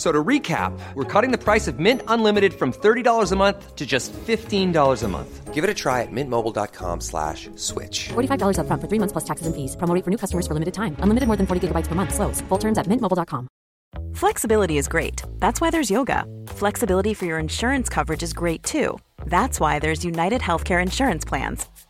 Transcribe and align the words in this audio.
So 0.00 0.10
to 0.10 0.24
recap, 0.24 0.72
we're 0.94 1.04
cutting 1.04 1.30
the 1.30 1.36
price 1.36 1.68
of 1.68 1.78
Mint 1.78 2.00
Unlimited 2.08 2.54
from 2.54 2.72
$30 2.72 3.32
a 3.32 3.36
month 3.36 3.76
to 3.76 3.84
just 3.84 4.14
$15 4.14 5.02
a 5.02 5.08
month. 5.08 5.52
Give 5.52 5.62
it 5.62 5.68
a 5.68 5.74
try 5.74 6.00
at 6.00 6.08
mintmobile.com 6.10 7.02
slash 7.02 7.50
switch. 7.56 8.08
$45 8.08 8.56
upfront 8.56 8.80
for 8.80 8.88
three 8.88 8.98
months 8.98 9.12
plus 9.12 9.24
taxes 9.24 9.46
and 9.46 9.54
fees. 9.54 9.76
Promo 9.76 9.92
for 10.02 10.10
new 10.10 10.16
customers 10.16 10.46
for 10.46 10.54
limited 10.54 10.72
time. 10.72 10.96
Unlimited 11.04 11.26
more 11.26 11.36
than 11.36 11.46
40 11.46 11.68
gigabytes 11.68 11.86
per 11.86 11.94
month. 11.94 12.14
Slows. 12.14 12.40
Full 12.48 12.56
terms 12.56 12.78
at 12.78 12.86
mintmobile.com. 12.86 13.48
Flexibility 14.14 14.78
is 14.78 14.88
great. 14.88 15.20
That's 15.38 15.60
why 15.60 15.68
there's 15.68 15.90
yoga. 15.90 16.24
Flexibility 16.56 17.12
for 17.12 17.26
your 17.26 17.38
insurance 17.38 17.90
coverage 17.90 18.22
is 18.22 18.32
great 18.32 18.62
too. 18.62 18.98
That's 19.26 19.60
why 19.60 19.80
there's 19.80 20.02
United 20.02 20.40
Healthcare 20.40 20.80
Insurance 20.80 21.26
Plans. 21.26 21.66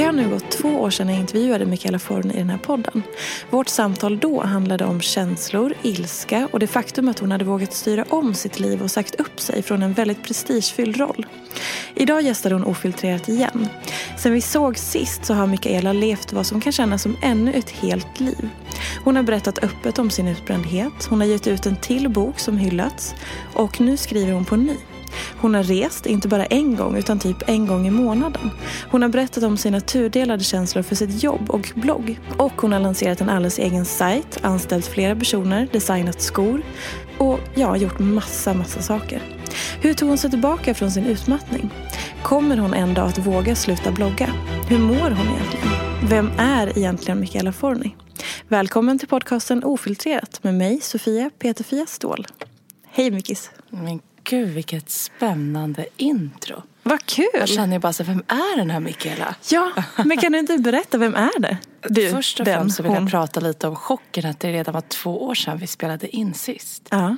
Det 0.00 0.06
har 0.06 0.12
nu 0.12 0.28
gått 0.28 0.50
två 0.50 0.68
år 0.68 0.90
sedan 0.90 1.08
jag 1.08 1.18
intervjuade 1.18 1.66
Michaela 1.66 1.98
Forn 1.98 2.30
i 2.30 2.38
den 2.38 2.50
här 2.50 2.58
podden. 2.58 3.02
Vårt 3.50 3.68
samtal 3.68 4.18
då 4.18 4.42
handlade 4.42 4.84
om 4.84 5.00
känslor, 5.00 5.74
ilska 5.82 6.48
och 6.52 6.58
det 6.58 6.66
faktum 6.66 7.08
att 7.08 7.18
hon 7.18 7.30
hade 7.30 7.44
vågat 7.44 7.74
styra 7.74 8.04
om 8.08 8.34
sitt 8.34 8.60
liv 8.60 8.82
och 8.82 8.90
sagt 8.90 9.14
upp 9.14 9.40
sig 9.40 9.62
från 9.62 9.82
en 9.82 9.92
väldigt 9.92 10.22
prestigefylld 10.24 10.96
roll. 10.96 11.26
Idag 11.94 12.22
gästar 12.22 12.50
hon 12.50 12.64
Ofiltrerat 12.64 13.28
igen. 13.28 13.68
Sen 14.18 14.32
vi 14.32 14.40
såg 14.40 14.78
sist 14.78 15.24
så 15.24 15.34
har 15.34 15.46
Michaela 15.46 15.92
levt 15.92 16.32
vad 16.32 16.46
som 16.46 16.60
kan 16.60 16.72
kännas 16.72 17.02
som 17.02 17.16
ännu 17.22 17.52
ett 17.52 17.70
helt 17.70 18.20
liv. 18.20 18.48
Hon 19.04 19.16
har 19.16 19.22
berättat 19.22 19.64
öppet 19.64 19.98
om 19.98 20.10
sin 20.10 20.28
utbrändhet, 20.28 21.06
hon 21.08 21.20
har 21.20 21.26
gett 21.26 21.46
ut 21.46 21.66
en 21.66 21.76
till 21.76 22.08
bok 22.08 22.38
som 22.38 22.58
hyllats 22.58 23.14
och 23.54 23.80
nu 23.80 23.96
skriver 23.96 24.32
hon 24.32 24.44
på 24.44 24.56
ny. 24.56 24.76
Hon 25.38 25.54
har 25.54 25.62
rest, 25.62 26.06
inte 26.06 26.28
bara 26.28 26.46
en 26.46 26.76
gång 26.76 26.96
utan 26.96 27.18
typ 27.18 27.48
en 27.48 27.66
gång 27.66 27.86
i 27.86 27.90
månaden. 27.90 28.50
Hon 28.90 29.02
har 29.02 29.08
berättat 29.08 29.44
om 29.44 29.56
sina 29.56 29.80
tudelade 29.80 30.44
känslor 30.44 30.82
för 30.82 30.94
sitt 30.94 31.22
jobb 31.22 31.50
och 31.50 31.72
blogg. 31.74 32.20
Och 32.38 32.62
hon 32.62 32.72
har 32.72 32.80
lanserat 32.80 33.20
en 33.20 33.28
alldeles 33.28 33.58
egen 33.58 33.84
sajt, 33.84 34.38
anställt 34.42 34.86
flera 34.86 35.16
personer, 35.16 35.68
designat 35.72 36.20
skor 36.20 36.62
och 37.18 37.40
ja, 37.54 37.76
gjort 37.76 37.98
massa, 37.98 38.54
massa 38.54 38.82
saker. 38.82 39.22
Hur 39.80 39.94
tog 39.94 40.08
hon 40.08 40.18
sig 40.18 40.30
tillbaka 40.30 40.74
från 40.74 40.90
sin 40.90 41.06
utmattning? 41.06 41.70
Kommer 42.22 42.56
hon 42.56 42.74
en 42.74 42.94
dag 42.94 43.08
att 43.08 43.18
våga 43.18 43.56
sluta 43.56 43.92
blogga? 43.92 44.30
Hur 44.68 44.78
mår 44.78 45.10
hon 45.10 45.26
egentligen? 45.26 45.68
Vem 46.08 46.30
är 46.38 46.78
egentligen 46.78 47.20
Michaela 47.20 47.52
Forni? 47.52 47.96
Välkommen 48.48 48.98
till 48.98 49.08
podcasten 49.08 49.64
Ofiltrerat 49.64 50.42
med 50.42 50.54
mig, 50.54 50.80
Sofia 50.80 51.30
Peterfia 51.38 51.86
Ståhl. 51.86 52.26
Hej 52.90 53.10
Mikis! 53.10 53.50
Men 53.70 54.00
gud 54.30 54.48
vilket 54.48 54.90
spännande 54.90 55.86
intro. 55.96 56.62
Vad 56.82 57.06
kul! 57.06 57.26
Jag 57.34 57.48
känner 57.48 57.72
ju 57.76 57.78
bara 57.80 57.92
så, 57.92 58.04
vem 58.04 58.22
är 58.28 58.56
den 58.56 58.70
här 58.70 58.80
Mikaela? 58.80 59.34
Ja, 59.50 59.72
men 60.04 60.16
kan 60.18 60.32
du 60.32 60.38
inte 60.38 60.58
berätta, 60.58 60.98
vem 60.98 61.14
är 61.14 61.40
det? 61.40 61.58
Du, 61.88 62.10
Först 62.10 62.40
och 62.40 62.46
den, 62.46 62.54
främst 62.60 62.76
så 62.76 62.82
vill 62.82 62.92
hon. 62.92 63.02
jag 63.02 63.10
prata 63.10 63.40
lite 63.40 63.68
om 63.68 63.76
chocken 63.76 64.26
att 64.30 64.40
det 64.40 64.52
redan 64.52 64.74
var 64.74 64.80
två 64.80 65.24
år 65.24 65.34
sedan 65.34 65.58
vi 65.58 65.66
spelade 65.66 66.16
in 66.16 66.34
sist. 66.34 66.88
Ja. 66.90 67.16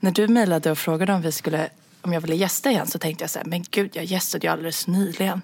När 0.00 0.10
du 0.10 0.28
mejlade 0.28 0.70
och 0.70 0.78
frågade 0.78 1.12
om 1.12 1.22
vi 1.22 1.32
skulle 1.32 1.68
om 2.02 2.12
jag 2.12 2.20
ville 2.20 2.34
gästa 2.36 2.70
igen 2.70 2.86
så 2.86 2.98
tänkte 2.98 3.22
jag 3.24 3.30
så 3.30 3.38
här, 3.38 3.46
men 3.46 3.64
gud 3.70 3.90
jag 3.92 4.04
gästade 4.04 4.46
ju 4.46 4.52
alldeles 4.52 4.86
nyligen. 4.86 5.42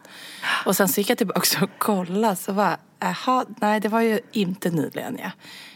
Och 0.67 0.77
sen 0.77 0.89
så 0.89 1.01
gick 1.01 1.11
jag 1.11 1.19
tillbaka 1.19 1.65
och 1.65 1.71
kollade 1.79 2.37
så 2.37 2.53
var 2.53 2.77
jaha, 3.01 3.45
nej 3.61 3.81
det 3.81 3.89
var 3.89 4.01
ju 4.01 4.21
inte 4.33 4.71
nyligen 4.71 5.19
ja. 5.23 5.31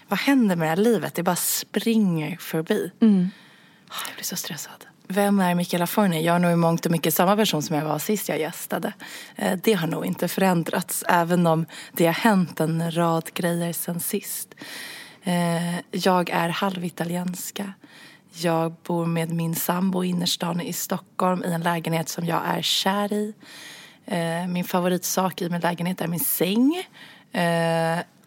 Vad 0.09 0.19
händer 0.19 0.57
med 0.57 0.67
det 0.67 0.71
här 0.71 0.77
livet? 0.77 1.15
Det 1.15 1.23
bara 1.23 1.37
springer 1.37 2.37
förbi. 2.37 2.91
Ah, 3.01 3.95
Jag 4.07 4.15
blir 4.15 4.25
så 4.25 4.37
stressad. 4.37 4.86
Vem 5.09 5.41
är 5.41 5.55
Michaela 5.55 5.87
Forni? 5.87 6.25
Jag 6.25 6.37
är 6.37 6.39
nog 6.39 6.53
i 6.53 6.57
mångt 6.57 6.87
och 6.87 6.93
mycket 6.93 7.15
samma 7.15 7.37
person 7.37 7.63
som 7.63 7.77
jag 7.77 7.85
var 7.85 7.99
sist 7.99 8.29
jag 8.29 8.41
gästade. 8.41 8.93
Eh, 9.37 9.59
det 9.63 9.73
har 9.73 9.87
nog 9.87 10.07
inte 10.07 10.29
förändrats 10.29 11.05
även 11.09 11.47
om 11.47 11.67
det 11.93 12.07
har 12.07 12.13
hänt 12.13 12.61
en 12.61 12.91
rad 12.91 13.31
grejer 13.35 13.73
sen 13.73 14.01
sist. 14.01 14.55
Eh, 15.23 15.77
jag 15.91 16.31
är 16.31 16.49
halvitalienska. 16.49 17.73
Jag 18.33 18.75
bor 18.83 19.07
med 19.07 19.33
min 19.33 19.55
sambo 19.55 20.05
i 20.05 20.09
innerstan 20.09 20.61
i 20.61 20.73
Stockholm 20.73 21.45
i 21.45 21.53
en 21.53 21.63
lägenhet 21.63 22.09
som 22.09 22.25
jag 22.25 22.43
är 22.47 22.63
kär 22.63 23.13
i. 23.13 23.35
Eh, 24.07 24.47
min 24.49 24.65
favoritsak 24.65 25.43
i 25.43 25.51
min 25.51 25.61
lägenhet 25.61 26.01
är 26.01 26.09
min 26.09 26.21
säng. 26.21 26.83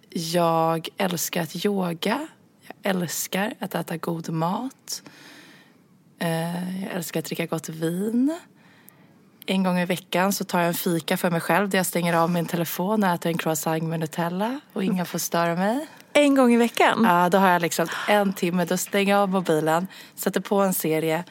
Jag 0.10 0.88
älskar 0.98 1.42
att 1.42 1.66
yoga. 1.66 2.28
Jag 2.68 2.96
älskar 2.96 3.54
att 3.60 3.76
äta 3.76 3.98
god 3.98 4.30
mat. 4.30 5.04
Eh, 6.20 6.84
Jag 6.84 6.92
älskar 6.96 7.20
att 7.20 7.26
dricka 7.26 7.46
gott 7.46 7.70
vin. 7.70 8.40
En 9.46 9.64
gång 9.64 9.80
i 9.80 9.86
veckan 9.86 10.34
så 10.34 10.44
tar 10.44 10.60
jag 10.60 10.68
en 10.68 10.74
fika 10.74 11.18
för 11.18 11.32
mig 11.32 11.42
själv 11.42 11.70
där 11.70 11.80
jag 11.80 11.86
stänger 11.86 12.14
av 12.14 12.30
min 12.30 12.46
telefon 12.46 13.04
och 13.04 13.10
äter 13.10 13.30
en 13.32 13.38
croissant 13.38 13.84
med 13.84 14.00
Nutella 14.00 14.60
och 14.74 14.84
ingen 14.84 15.06
får 15.06 15.20
störa 15.20 15.56
mig. 15.56 15.88
En 16.14 16.36
gång 16.36 16.54
i 16.54 16.58
veckan? 16.58 17.04
Ja, 17.04 17.30
då 17.30 17.38
har 17.38 17.50
jag 17.50 17.62
liksom 17.62 17.88
en 18.08 18.34
timme, 18.34 18.66
då 18.66 18.78
stänger 18.78 19.14
jag 19.14 19.22
av 19.22 19.30
mobilen, 19.30 19.88
sätter 20.16 20.40
på 20.42 20.56
en 20.62 20.74
serie 20.74 21.24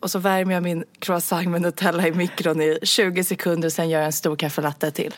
och 0.00 0.10
så 0.10 0.18
värmer 0.18 0.54
jag 0.54 0.62
min 0.62 0.84
croissant 0.98 1.48
med 1.48 1.62
Nutella 1.62 2.06
i 2.06 2.12
mikron 2.12 2.60
i 2.60 2.78
20 2.82 3.24
sekunder 3.24 3.68
och 3.68 3.72
sen 3.72 3.88
gör 3.88 3.98
jag 3.98 4.06
en 4.06 4.12
stor 4.12 4.36
kaffelatte 4.36 4.90
till. 4.90 5.14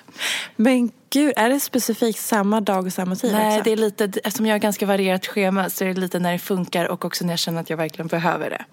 Men 0.57 0.91
gud, 1.11 1.33
är 1.37 1.51
det 1.51 1.61
specifikt 1.61 2.21
samma 2.21 2.61
dag 2.61 2.87
och 2.87 2.93
samma 2.93 3.17
tid 3.17 3.33
Nej, 3.33 3.59
också? 3.59 3.65
det 3.65 3.73
är 3.73 3.77
lite, 3.77 4.05
eftersom 4.05 4.47
jag 4.47 4.55
har 4.55 4.59
ganska 4.59 4.87
varierat 4.87 5.27
schema 5.27 5.71
så 5.71 5.85
är 5.85 5.89
det 5.89 6.01
lite 6.01 6.19
när 6.19 6.33
det 6.33 6.39
funkar 6.39 6.85
och 6.85 7.05
också 7.05 7.25
när 7.25 7.33
jag 7.33 7.39
känner 7.39 7.61
att 7.61 7.71
jag 7.71 7.77
verkligen 7.77 8.07
behöver 8.07 8.51
det. 8.51 8.65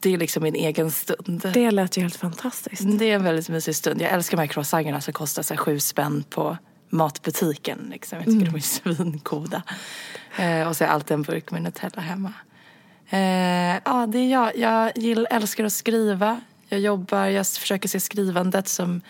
Det 0.00 0.14
är 0.14 0.18
liksom 0.18 0.42
min 0.42 0.54
egen 0.54 0.90
stund. 0.90 1.50
Det 1.54 1.70
lät 1.70 1.96
ju 1.96 2.02
helt 2.02 2.16
fantastiskt. 2.16 2.98
Det 2.98 3.10
är 3.10 3.14
en 3.14 3.24
väldigt 3.24 3.48
mysig 3.48 3.76
stund. 3.76 4.02
Jag 4.02 4.10
älskar 4.10 4.36
de 4.36 4.40
här 4.40 4.46
croissanterna 4.46 5.00
som 5.00 5.12
kostar 5.12 5.42
så 5.42 5.56
sju 5.56 5.80
spänn 5.80 6.24
på 6.30 6.56
matbutiken. 6.90 7.88
Liksom. 7.90 8.18
Jag 8.18 8.26
tycker 8.26 8.46
de 8.46 8.54
är 8.54 8.60
svingoda. 8.60 9.62
Eh, 10.36 10.68
och 10.68 10.76
så 10.76 10.84
har 10.84 10.88
jag 10.88 10.94
alltid 10.94 11.14
en 11.14 11.22
burk 11.22 11.50
med 11.50 11.62
Nutella 11.62 12.02
hemma. 12.02 12.32
Eh, 13.10 13.80
ja, 13.84 14.06
det 14.08 14.18
är 14.18 14.30
jag. 14.30 14.56
Jag 14.56 14.92
gill, 14.96 15.26
älskar 15.30 15.64
att 15.64 15.72
skriva. 15.72 16.40
Jag 16.68 16.80
jobbar, 16.80 17.26
jag 17.26 17.46
försöker 17.46 17.88
se 17.88 18.00
skrivandet 18.00 18.68
som 18.68 19.00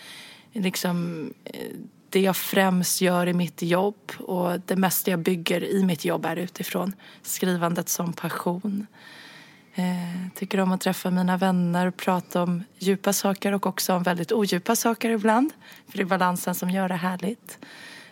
liksom 0.53 1.29
eh, 1.43 1.75
det 2.09 2.19
jag 2.19 2.37
främst 2.37 3.01
gör 3.01 3.27
i 3.27 3.33
mitt 3.33 3.61
jobb. 3.61 4.11
Och 4.19 4.59
det 4.59 4.75
mesta 4.75 5.11
jag 5.11 5.19
bygger 5.19 5.63
i 5.63 5.83
mitt 5.83 6.05
jobb 6.05 6.25
är 6.25 6.35
utifrån 6.35 6.93
skrivandet 7.21 7.89
som 7.89 8.13
passion. 8.13 8.87
Eh, 9.75 10.31
tycker 10.35 10.59
om 10.59 10.71
att 10.71 10.81
träffa 10.81 11.11
mina 11.11 11.37
vänner 11.37 11.85
och 11.85 11.97
prata 11.97 12.43
om 12.43 12.63
djupa 12.77 13.13
saker 13.13 13.53
och 13.53 13.65
också 13.65 13.93
om 13.93 14.03
väldigt 14.03 14.31
odjupa 14.31 14.75
saker 14.75 15.09
ibland. 15.09 15.53
För 15.87 15.97
det 15.97 16.03
är 16.03 16.05
balansen 16.05 16.55
som 16.55 16.69
gör 16.69 16.89
det 16.89 16.95
härligt. 16.95 17.57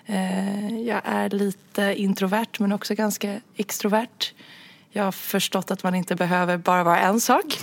Eh, 0.06 0.80
jag 0.80 1.01
är 1.04 1.30
lite 1.30 1.94
introvert 1.98 2.60
men 2.60 2.72
också 2.72 2.95
ganska 2.95 3.42
extrovert. 3.56 4.33
Jag 4.98 5.04
har 5.04 5.12
förstått 5.12 5.72
att 5.72 5.84
man 5.84 5.96
inte 5.96 6.16
behöver 6.16 6.58
bara 6.58 6.84
vara 6.84 7.00
en 7.00 7.20
sak. 7.20 7.60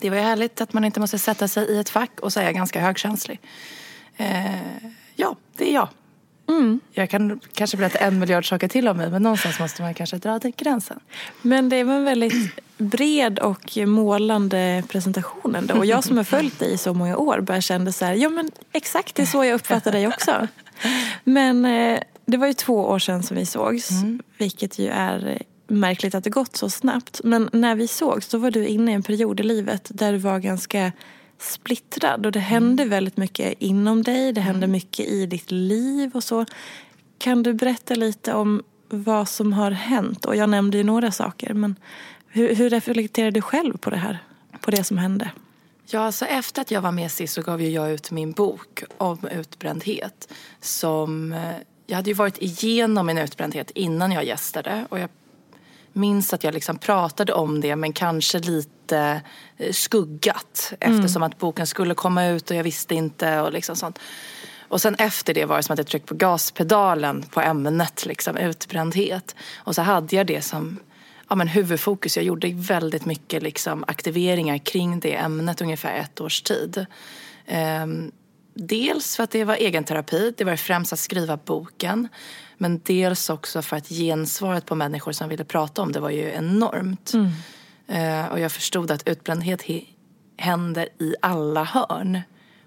Det 0.00 0.10
var 0.10 0.16
ju 0.16 0.22
härligt 0.22 0.60
att 0.60 0.72
man 0.72 0.84
inte 0.84 1.00
måste 1.00 1.18
sätta 1.18 1.48
sig 1.48 1.66
i 1.66 1.78
ett 1.78 1.88
fack 1.88 2.20
och 2.20 2.32
säga 2.32 2.52
ganska 2.52 2.80
högkänslig. 2.80 3.40
Eh, 4.16 4.54
ja, 5.16 5.36
det 5.56 5.70
är 5.70 5.74
jag. 5.74 5.88
Jag 6.92 7.10
kan 7.10 7.40
kanske 7.52 7.76
berätta 7.76 7.98
en 7.98 8.18
miljard 8.18 8.48
saker 8.48 8.68
till 8.68 8.88
om 8.88 8.96
mig 8.96 9.10
men 9.10 9.22
någonstans 9.22 9.58
måste 9.58 9.82
man 9.82 9.94
kanske 9.94 10.18
dra 10.18 10.38
den 10.38 10.52
gränsen. 10.56 11.00
Men 11.42 11.68
det 11.68 11.84
var 11.84 11.94
en 11.94 12.04
väldigt 12.04 12.60
bred 12.78 13.38
och 13.38 13.78
målande 13.86 14.82
presentation 14.88 15.54
ändå. 15.54 15.74
Och 15.74 15.86
jag 15.86 16.04
som 16.04 16.16
har 16.16 16.24
följt 16.24 16.58
dig 16.58 16.72
i 16.72 16.78
så 16.78 16.94
många 16.94 17.16
år 17.16 17.40
börjar 17.40 17.60
känna 17.60 17.92
så 17.92 18.04
här, 18.04 18.14
ja 18.14 18.28
men 18.28 18.50
exakt 18.72 19.14
det 19.14 19.22
är 19.22 19.26
så 19.26 19.44
jag 19.44 19.54
uppfattar 19.54 19.92
dig 19.92 20.08
också. 20.08 20.48
Men 21.24 21.64
eh, 21.64 22.00
det 22.26 22.36
var 22.36 22.46
ju 22.46 22.52
två 22.52 22.74
år 22.74 22.98
sedan 22.98 23.22
som 23.22 23.36
vi 23.36 23.46
sågs, 23.46 23.90
vilket 24.38 24.78
ju 24.78 24.88
är 24.88 25.42
märkligt 25.68 26.14
att 26.14 26.24
det 26.24 26.30
gått 26.30 26.56
så 26.56 26.70
snabbt. 26.70 27.20
Men 27.24 27.50
när 27.52 27.74
vi 27.74 27.88
sågs 27.88 28.28
då 28.28 28.38
var 28.38 28.50
du 28.50 28.66
inne 28.66 28.90
i 28.90 28.94
en 28.94 29.02
period 29.02 29.40
i 29.40 29.42
livet 29.42 29.90
där 29.94 30.12
du 30.12 30.18
var 30.18 30.38
ganska 30.38 30.92
splittrad 31.38 32.26
och 32.26 32.32
det 32.32 32.40
hände 32.40 32.84
väldigt 32.84 33.16
mycket 33.16 33.54
inom 33.58 34.02
dig, 34.02 34.32
det 34.32 34.40
hände 34.40 34.66
mycket 34.66 35.06
i 35.06 35.26
ditt 35.26 35.50
liv 35.50 36.10
och 36.14 36.24
så. 36.24 36.44
Kan 37.18 37.42
du 37.42 37.54
berätta 37.54 37.94
lite 37.94 38.32
om 38.32 38.62
vad 38.88 39.28
som 39.28 39.52
har 39.52 39.70
hänt? 39.70 40.24
Och 40.24 40.36
jag 40.36 40.50
nämnde 40.50 40.78
ju 40.78 40.84
några 40.84 41.12
saker, 41.12 41.54
men 41.54 41.76
hur, 42.28 42.54
hur 42.54 42.70
reflekterar 42.70 43.30
du 43.30 43.42
själv 43.42 43.76
på 43.76 43.90
det 43.90 43.96
här? 43.96 44.18
På 44.60 44.70
det 44.70 44.84
som 44.84 44.98
hände? 44.98 45.30
Ja, 45.86 46.00
alltså 46.00 46.24
efter 46.24 46.62
att 46.62 46.70
jag 46.70 46.80
var 46.80 46.92
med 46.92 47.10
sist 47.10 47.34
så 47.34 47.42
gav 47.42 47.62
jag 47.62 47.92
ut 47.92 48.10
min 48.10 48.32
bok 48.32 48.82
om 48.98 49.18
utbrändhet. 49.32 50.32
Som, 50.60 51.32
eh, 51.32 51.56
jag 51.86 51.96
hade 51.96 52.10
ju 52.10 52.14
varit 52.14 52.42
igenom 52.42 53.06
min 53.06 53.18
utbrändhet 53.18 53.70
innan 53.70 54.12
jag 54.12 54.24
gästade 54.24 54.86
och 54.88 54.98
jag 54.98 55.08
minns 55.98 56.32
att 56.32 56.44
jag 56.44 56.54
liksom 56.54 56.78
pratade 56.78 57.32
om 57.32 57.60
det 57.60 57.76
men 57.76 57.92
kanske 57.92 58.38
lite 58.38 59.20
eh, 59.56 59.72
skuggat 59.72 60.72
eftersom 60.80 61.22
att 61.22 61.38
boken 61.38 61.66
skulle 61.66 61.94
komma 61.94 62.26
ut 62.26 62.50
och 62.50 62.56
jag 62.56 62.64
visste 62.64 62.94
inte 62.94 63.40
och 63.40 63.52
liksom 63.52 63.76
sånt. 63.76 63.98
Och 64.68 64.80
sen 64.80 64.94
efter 64.94 65.34
det 65.34 65.44
var 65.44 65.56
det 65.56 65.62
som 65.62 65.72
att 65.72 65.78
jag 65.78 65.86
tryckte 65.86 66.08
på 66.08 66.14
gaspedalen 66.14 67.22
på 67.22 67.40
ämnet 67.40 68.06
liksom, 68.06 68.36
utbrändhet. 68.36 69.34
Och 69.56 69.74
så 69.74 69.82
hade 69.82 70.16
jag 70.16 70.26
det 70.26 70.42
som 70.42 70.78
ja, 71.28 71.36
men 71.36 71.48
huvudfokus. 71.48 72.16
Jag 72.16 72.24
gjorde 72.24 72.52
väldigt 72.54 73.04
mycket 73.04 73.42
liksom, 73.42 73.84
aktiveringar 73.86 74.58
kring 74.58 75.00
det 75.00 75.14
ämnet 75.14 75.60
ungefär 75.60 75.94
ett 75.94 76.20
års 76.20 76.42
tid. 76.42 76.86
Ehm, 77.46 78.12
dels 78.54 79.16
för 79.16 79.22
att 79.22 79.30
det 79.30 79.44
var 79.44 79.62
egenterapi, 79.62 80.34
det 80.36 80.44
var 80.44 80.56
främst 80.56 80.92
att 80.92 80.98
skriva 80.98 81.36
boken. 81.36 82.08
Men 82.58 82.80
dels 82.84 83.30
också 83.30 83.62
för 83.62 83.76
att 83.76 83.88
gensvaret 83.88 84.66
på 84.66 84.74
människor 84.74 85.12
som 85.12 85.28
ville 85.28 85.44
prata 85.44 85.82
om 85.82 85.92
det 85.92 86.00
var 86.00 86.10
ju 86.10 86.30
enormt. 86.32 87.12
Eh, 87.86 88.26
och 88.26 88.40
jag 88.40 88.52
förstod 88.52 88.90
att 88.90 89.08
utbrändhet 89.08 89.62
he- 89.62 89.86
händer 90.36 90.88
i 90.98 91.14
alla 91.22 91.64
hörn. 91.64 92.20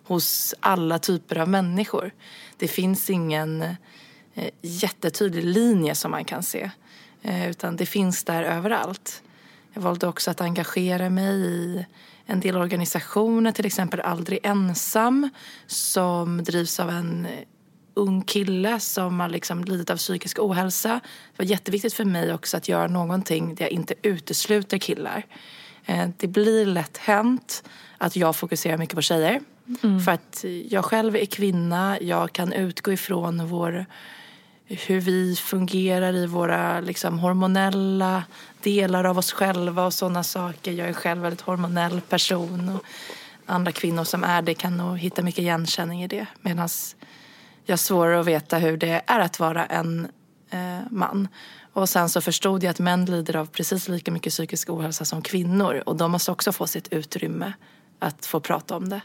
Hos 0.03 0.55
alla 0.59 0.99
typer 0.99 1.37
av 1.37 1.49
människor. 1.49 2.11
Det 2.57 2.67
finns 2.67 3.09
ingen 3.09 3.61
eh, 4.33 4.49
jättetydlig 4.61 5.43
linje 5.43 5.95
som 5.95 6.11
man 6.11 6.25
kan 6.25 6.43
se. 6.43 6.71
Eh, 7.21 7.49
utan 7.49 7.75
det 7.75 7.85
finns 7.85 8.23
där 8.23 8.43
överallt. 8.43 9.23
Jag 9.73 9.81
valde 9.81 10.07
också 10.07 10.31
att 10.31 10.41
engagera 10.41 11.09
mig 11.09 11.35
i 11.35 11.85
en 12.25 12.39
del 12.39 12.57
organisationer, 12.57 13.51
till 13.51 13.65
exempel 13.65 13.99
Aldrig 14.01 14.39
ensam 14.43 15.29
som 15.67 16.43
drivs 16.43 16.79
av 16.79 16.89
en 16.89 17.27
ung 17.93 18.21
kille 18.21 18.79
som 18.79 19.19
har 19.19 19.29
liksom 19.29 19.63
lidit 19.63 19.89
av 19.89 19.97
psykisk 19.97 20.39
ohälsa. 20.39 20.99
Det 21.35 21.43
var 21.43 21.45
jätteviktigt 21.45 21.93
för 21.93 22.05
mig 22.05 22.33
också 22.33 22.57
att 22.57 22.67
göra 22.69 22.87
någonting 22.87 23.55
där 23.55 23.65
jag 23.65 23.71
inte 23.71 23.93
utesluter 24.01 24.77
killar. 24.77 25.25
Eh, 25.85 26.09
Det 26.17 26.27
blir 26.27 26.65
lätt 26.65 26.97
hänt 26.97 27.63
att 27.97 28.15
jag 28.15 28.35
fokuserar 28.35 28.77
mycket 28.77 28.95
på 28.95 29.01
tjejer. 29.01 29.41
För 30.05 30.11
att 30.11 30.45
jag 30.69 30.85
själv 30.85 31.15
är 31.15 31.25
kvinna, 31.25 31.97
jag 32.01 32.33
kan 32.33 32.53
utgå 32.53 32.91
ifrån 32.91 33.47
vår 33.47 33.85
hur 34.67 34.99
vi 34.99 35.35
fungerar 35.35 36.13
i 36.15 36.25
våra 36.25 36.79
liksom, 36.79 37.19
hormonella 37.19 38.23
delar 38.61 39.03
av 39.03 39.17
oss 39.17 39.31
själva 39.31 39.85
och 39.85 39.93
sådana 39.93 40.23
saker. 40.23 40.71
Jag 40.71 40.89
är 40.89 40.93
själv 40.93 41.17
en 41.17 41.23
väldigt 41.23 41.41
hormonell 41.41 42.01
person 42.01 42.69
och 42.69 42.85
andra 43.45 43.71
kvinnor 43.71 44.03
som 44.03 44.23
är 44.23 44.41
det 44.41 44.53
kan 44.53 44.77
nog 44.77 44.97
hitta 44.97 45.21
mycket 45.21 45.39
igenkänning 45.39 46.03
i 46.03 46.07
det. 46.07 46.25
Medan 46.41 46.69
jag 47.65 47.79
svårare 47.79 48.19
att 48.19 48.25
veta 48.25 48.57
hur 48.57 48.77
det 48.77 49.01
är 49.07 49.19
att 49.19 49.39
vara 49.39 49.65
en 49.65 50.07
eh, 50.49 50.79
man. 50.89 51.27
Och 51.73 51.89
sen 51.89 52.09
så 52.09 52.21
förstod 52.21 52.63
jag 52.63 52.71
att 52.71 52.79
män 52.79 53.05
lider 53.05 53.35
av 53.35 53.45
precis 53.45 53.87
lika 53.87 54.11
mycket 54.11 54.33
psykisk 54.33 54.69
ohälsa 54.69 55.05
som 55.05 55.21
kvinnor 55.21 55.83
och 55.85 55.95
de 55.95 56.11
måste 56.11 56.31
också 56.31 56.51
få 56.51 56.67
sitt 56.67 56.93
utrymme 56.93 57.53
att 57.99 58.25
få 58.25 58.39
prata 58.39 58.75
om 58.75 58.89
det. 58.89 59.01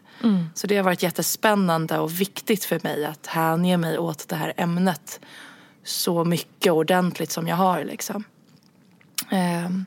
Så 0.54 0.66
det 0.66 0.76
har 0.76 0.84
varit 0.84 1.02
jättespännande 1.02 1.98
och 1.98 2.20
viktigt 2.20 2.64
för 2.64 2.80
mig 2.82 3.04
att 3.04 3.26
hänge 3.26 3.76
mig 3.76 3.98
åt 3.98 4.28
det 4.28 4.36
här 4.36 4.52
ämnet 4.56 5.20
så 5.84 6.24
mycket 6.24 6.72
ordentligt 6.72 7.32
som 7.32 7.48
jag 7.48 7.56
har. 7.56 7.84
Liksom. 7.84 8.24
Ehm, 9.30 9.84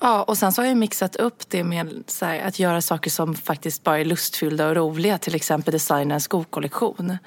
ja, 0.00 0.22
och 0.22 0.38
sen 0.38 0.52
så 0.52 0.62
har 0.62 0.66
jag 0.66 0.76
mixat 0.76 1.16
upp 1.16 1.48
det 1.48 1.64
med 1.64 2.04
här, 2.20 2.40
att 2.40 2.58
göra 2.58 2.80
saker 2.80 3.10
som 3.10 3.34
faktiskt 3.34 3.84
bara 3.84 3.98
är 3.98 4.04
lustfyllda 4.04 4.68
och 4.68 4.76
roliga. 4.76 5.18
Till 5.18 5.34
exempel 5.34 5.72
designa 5.72 6.14
en 6.14 6.20
skokollektion. 6.20 7.18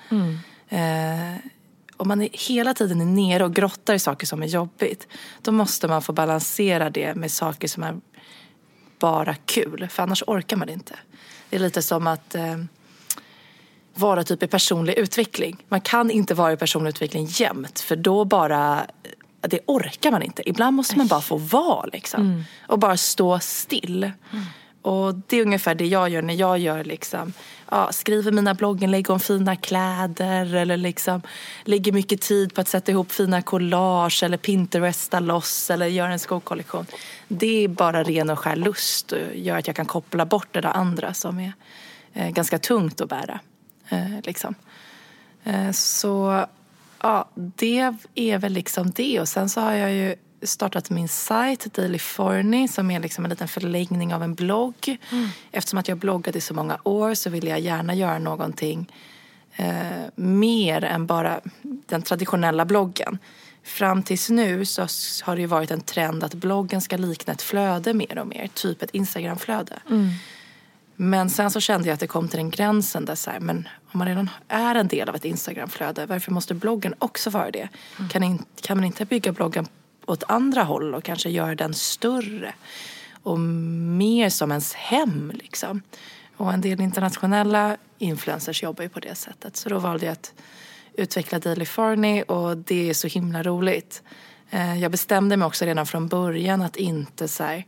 Eh, 0.69 1.35
om 1.97 2.07
man 2.07 2.21
är 2.21 2.29
hela 2.31 2.73
tiden 2.73 3.01
är 3.01 3.05
nere 3.05 3.45
och 3.45 3.55
grottar 3.55 3.93
i 3.93 3.99
saker 3.99 4.27
som 4.27 4.43
är 4.43 4.47
jobbigt 4.47 5.07
då 5.41 5.51
måste 5.51 5.87
man 5.87 6.01
få 6.01 6.13
balansera 6.13 6.89
det 6.89 7.15
med 7.15 7.31
saker 7.31 7.67
som 7.67 7.83
är 7.83 7.99
bara 8.99 9.35
kul. 9.35 9.87
För 9.91 10.03
annars 10.03 10.23
orkar 10.27 10.57
man 10.57 10.69
inte. 10.69 10.95
Det 11.49 11.55
är 11.55 11.59
lite 11.59 11.81
som 11.81 12.07
att 12.07 12.35
eh, 12.35 12.57
vara 13.93 14.23
typ 14.23 14.43
i 14.43 14.47
personlig 14.47 14.93
utveckling. 14.93 15.65
Man 15.67 15.81
kan 15.81 16.11
inte 16.11 16.33
vara 16.33 16.53
i 16.53 16.57
personlig 16.57 16.89
utveckling 16.89 17.25
jämt 17.29 17.79
för 17.79 17.95
då 17.95 18.25
bara 18.25 18.87
det 19.41 19.59
orkar 19.65 20.11
man 20.11 20.23
inte. 20.23 20.49
Ibland 20.49 20.75
måste 20.75 20.97
man 20.97 21.07
bara 21.07 21.21
få 21.21 21.37
vara 21.37 21.85
liksom. 21.93 22.43
Och 22.67 22.79
bara 22.79 22.97
stå 22.97 23.39
still. 23.39 24.11
Och 24.81 25.15
det 25.27 25.37
är 25.37 25.41
ungefär 25.41 25.75
det 25.75 25.85
jag 25.85 26.09
gör 26.09 26.21
när 26.21 26.33
jag 26.33 26.59
gör 26.59 26.83
liksom, 26.83 27.33
ja, 27.69 27.91
skriver 27.91 28.31
mina 28.31 28.53
blogginlägg 28.53 29.09
om 29.09 29.19
fina 29.19 29.55
kläder 29.55 30.55
eller 30.55 30.77
liksom 30.77 31.21
lägger 31.63 31.91
mycket 31.91 32.21
tid 32.21 32.55
på 32.55 32.61
att 32.61 32.67
sätta 32.67 32.91
ihop 32.91 33.11
fina 33.11 33.41
collage 33.41 34.23
eller 34.23 34.37
pinteresta 34.37 35.19
loss 35.19 35.69
eller 35.69 35.85
göra 35.85 36.11
en 36.11 36.19
skokollektion. 36.19 36.85
Det 37.27 37.63
är 37.63 37.67
bara 37.67 38.03
ren 38.03 38.29
och 38.29 38.39
skär 38.39 38.55
lust 38.55 39.11
och 39.11 39.19
gör 39.35 39.57
att 39.57 39.67
jag 39.67 39.75
kan 39.75 39.85
koppla 39.85 40.25
bort 40.25 40.47
det 40.51 40.61
där 40.61 40.77
andra 40.77 41.13
som 41.13 41.39
är 41.39 41.53
eh, 42.13 42.29
ganska 42.29 42.59
tungt 42.59 43.01
att 43.01 43.09
bära. 43.09 43.39
Eh, 43.89 44.21
liksom. 44.23 44.55
Eh, 45.43 45.71
så 45.71 46.45
ja, 47.01 47.29
det 47.35 47.93
är 48.15 48.37
väl 48.37 48.53
liksom 48.53 48.91
det. 48.91 49.19
Och 49.19 49.27
sen 49.27 49.49
så 49.49 49.61
har 49.61 49.73
jag 49.73 49.93
ju 49.93 50.15
startat 50.41 50.89
min 50.89 51.07
sajt 51.07 51.73
Daily 51.73 51.99
Forny 51.99 52.67
som 52.67 52.91
är 52.91 52.99
liksom 52.99 53.25
en 53.25 53.29
liten 53.29 53.47
förlängning 53.47 54.13
av 54.13 54.23
en 54.23 54.33
blogg. 54.33 54.97
Eftersom 55.51 55.79
att 55.79 55.87
jag 55.87 55.97
bloggat 55.97 56.35
i 56.35 56.41
så 56.41 56.53
många 56.53 56.79
år 56.83 57.13
så 57.13 57.29
vill 57.29 57.47
jag 57.47 57.59
gärna 57.59 57.95
göra 57.95 58.19
någonting 58.19 58.91
eh, 59.55 60.05
mer 60.15 60.83
än 60.83 61.07
bara 61.07 61.39
den 61.61 62.01
traditionella 62.01 62.65
bloggen. 62.65 63.17
Fram 63.63 64.03
tills 64.03 64.29
nu 64.29 64.65
så 64.65 64.81
har 65.23 65.35
det 65.35 65.41
ju 65.41 65.47
varit 65.47 65.71
en 65.71 65.81
trend 65.81 66.23
att 66.23 66.33
bloggen 66.33 66.81
ska 66.81 66.97
likna 66.97 67.33
ett 67.33 67.41
flöde 67.41 67.93
mer 67.93 68.17
och 68.17 68.27
mer, 68.27 68.49
typ 68.53 68.81
ett 68.81 68.91
Instagramflöde. 68.91 69.79
Men 70.99 71.29
sen 71.29 71.51
så 71.51 71.59
kände 71.59 71.87
jag 71.87 71.93
att 71.93 71.99
det 71.99 72.07
kom 72.07 72.27
till 72.27 72.37
den 72.37 72.49
gränsen 72.49 73.05
där 73.05 73.15
så 73.15 73.31
här, 73.31 73.39
men 73.39 73.67
om 73.91 73.97
man 73.97 74.07
redan 74.07 74.29
är 74.47 74.75
en 74.75 74.87
del 74.87 75.09
av 75.09 75.15
ett 75.15 75.25
Instagramflöde, 75.25 76.05
varför 76.05 76.31
måste 76.31 76.53
bloggen 76.53 76.95
också 76.99 77.29
vara 77.29 77.51
det? 77.51 77.69
Kan, 78.09 78.23
in, 78.23 78.45
kan 78.61 78.77
man 78.77 78.83
inte 78.83 79.05
bygga 79.05 79.31
bloggen 79.31 79.67
åt 80.05 80.23
andra 80.27 80.63
håll 80.63 80.95
och 80.95 81.03
kanske 81.03 81.29
göra 81.29 81.55
den 81.55 81.73
större? 81.73 82.53
Och 83.23 83.39
mer 83.39 84.29
som 84.29 84.51
ens 84.51 84.73
hem 84.73 85.31
liksom. 85.35 85.81
Och 86.37 86.53
en 86.53 86.61
del 86.61 86.81
internationella 86.81 87.77
influencers 87.97 88.63
jobbar 88.63 88.83
ju 88.83 88.89
på 88.89 88.99
det 88.99 89.15
sättet. 89.15 89.57
Så 89.57 89.69
då 89.69 89.79
valde 89.79 90.05
jag 90.05 90.13
att 90.13 90.33
utveckla 90.93 91.39
Daily 91.39 91.65
Farney 91.65 92.21
och 92.21 92.57
det 92.57 92.89
är 92.89 92.93
så 92.93 93.07
himla 93.07 93.43
roligt. 93.43 94.03
Eh, 94.49 94.79
Jag 94.79 94.91
bestämde 94.91 95.37
mig 95.37 95.45
också 95.45 95.65
redan 95.65 95.85
från 95.85 96.07
början 96.07 96.61
att 96.61 96.75
inte 96.75 97.27
så 97.27 97.43
här, 97.43 97.65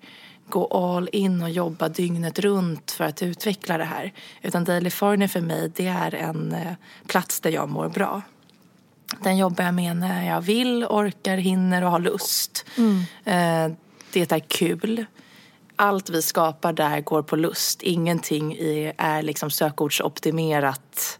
gå 0.50 0.68
all 0.68 1.10
in 1.12 1.42
och 1.44 1.50
jobba 1.50 1.90
dygnet 1.90 2.40
runt 2.40 2.92
för 2.92 3.04
att 3.04 3.22
utveckla 3.22 3.78
det 3.78 3.84
här. 3.84 4.14
Utan 4.42 4.64
Daily 4.64 4.90
Farney 4.90 5.28
för 5.28 5.42
mig 5.42 5.72
det 5.76 5.88
är 5.88 6.16
en 6.16 6.52
eh, 6.52 6.74
plats 7.08 7.40
där 7.40 7.50
jag 7.50 7.70
mår 7.70 7.90
bra. 7.90 8.22
Den 9.24 9.38
jobbar 9.38 9.64
jag 9.64 9.74
med 9.74 9.98
när 9.98 10.28
jag 10.28 10.42
vill, 10.42 10.86
orkar, 10.86 11.38
hinner 11.38 11.84
och 11.84 11.92
har 11.92 12.00
lust. 12.00 12.66
Eh, 13.26 13.72
Det 14.14 14.32
är 14.32 14.40
kul. 14.40 15.06
Allt 15.76 16.10
vi 16.10 16.22
skapar 16.22 16.74
där 16.74 17.02
går 17.02 17.22
på 17.22 17.36
lust. 17.36 17.82
Ingenting 17.82 18.58
är 18.98 19.22
liksom 19.22 19.52
sökordsoptimerat 19.52 21.20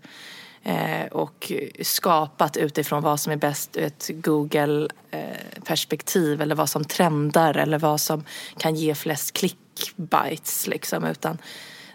och 1.12 1.52
skapat 1.82 2.58
utifrån 2.58 3.04
vad 3.04 3.20
som 3.20 3.32
är 3.32 3.38
bäst 3.38 3.78
ur 3.78 3.84
ett 3.84 4.10
Google-perspektiv 4.14 6.42
eller 6.42 6.56
vad 6.56 6.70
som 6.70 6.86
trendar 6.86 7.58
eller 7.58 7.80
vad 7.80 8.02
som 8.02 8.24
kan 8.58 8.76
ge 8.76 8.96
flest 8.96 9.34
clickbites. 9.34 10.68
Liksom. 10.68 11.04
Utan 11.04 11.38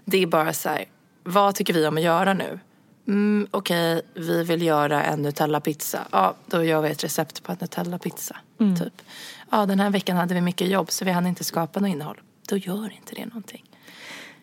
det 0.05 0.23
är 0.23 0.27
bara 0.27 0.53
så 0.53 0.69
här, 0.69 0.85
vad 1.23 1.55
tycker 1.55 1.75
vi 1.75 1.87
om 1.87 1.97
att 1.97 2.03
göra 2.03 2.35
nu? 2.35 2.59
Mm, 3.07 3.49
Okej, 3.51 4.03
vi 4.15 4.45
vill 4.45 4.63
göra 4.63 5.03
en 5.03 5.23
Nutella-pizza. 5.23 5.99
Ja, 6.11 6.35
då 6.47 6.65
gör 6.65 6.83
vi 6.83 6.91
ett 6.91 7.05
recept 7.05 7.43
på 7.43 7.53
en 7.53 7.59
Nutella-pizza. 7.59 8.37
Typ. 8.79 9.03
Ja, 9.51 9.67
den 9.67 9.81
här 9.81 9.91
veckan 9.91 10.17
hade 10.17 10.35
vi 10.35 10.41
mycket 10.41 10.69
jobb 10.69 10.91
så 10.91 11.05
vi 11.05 11.11
hann 11.11 11.27
inte 11.27 11.45
skapa 11.45 11.81
något 11.81 11.91
innehåll. 11.91 12.21
Då 12.49 12.57
gör 12.57 12.93
inte 12.93 13.15
det 13.15 13.27
någonting. 13.27 13.65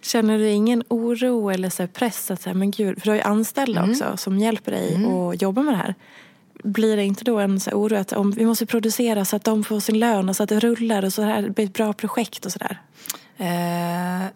Känner 0.01 0.37
du 0.37 0.49
ingen 0.49 0.83
oro 0.87 1.49
eller 1.49 1.69
så 1.69 1.83
här 1.83 1.87
press 1.87 2.31
att 2.31 2.41
säga, 2.41 2.53
men 2.53 2.71
gud, 2.71 2.99
för 2.99 3.05
du 3.05 3.09
har 3.09 3.15
ju 3.15 3.21
anställda 3.21 3.83
också 3.89 4.17
som 4.17 4.39
hjälper 4.39 4.71
dig 4.71 5.05
att 5.05 5.41
jobba 5.41 5.61
med 5.61 5.73
det 5.73 5.77
här. 5.77 5.95
Blir 6.63 6.97
det 6.97 7.03
inte 7.03 7.23
då 7.23 7.39
en 7.39 7.59
så 7.59 7.69
här 7.69 7.77
oro 7.77 7.95
att 7.95 8.13
om 8.13 8.31
vi 8.31 8.45
måste 8.45 8.65
producera 8.65 9.25
så 9.25 9.35
att 9.35 9.43
de 9.43 9.63
får 9.63 9.79
sin 9.79 9.99
lön 9.99 10.29
och 10.29 10.35
så 10.35 10.43
att 10.43 10.49
det 10.49 10.59
rullar 10.59 11.05
och 11.05 11.13
så 11.13 11.21
här 11.21 11.41
det 11.41 11.49
blir 11.49 11.65
ett 11.65 11.73
bra 11.73 11.93
projekt 11.93 12.45
och 12.45 12.51
sådär? 12.51 12.81
Eh, 13.37 14.27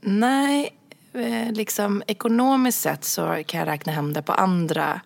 nej, 0.00 0.70
eh, 1.12 1.52
liksom 1.52 2.02
ekonomiskt 2.06 2.80
sett 2.80 3.04
så 3.04 3.42
kan 3.46 3.60
jag 3.60 3.68
räkna 3.68 3.92
hem 3.92 4.12
det 4.12 4.22
på 4.22 4.32
andra 4.32 5.00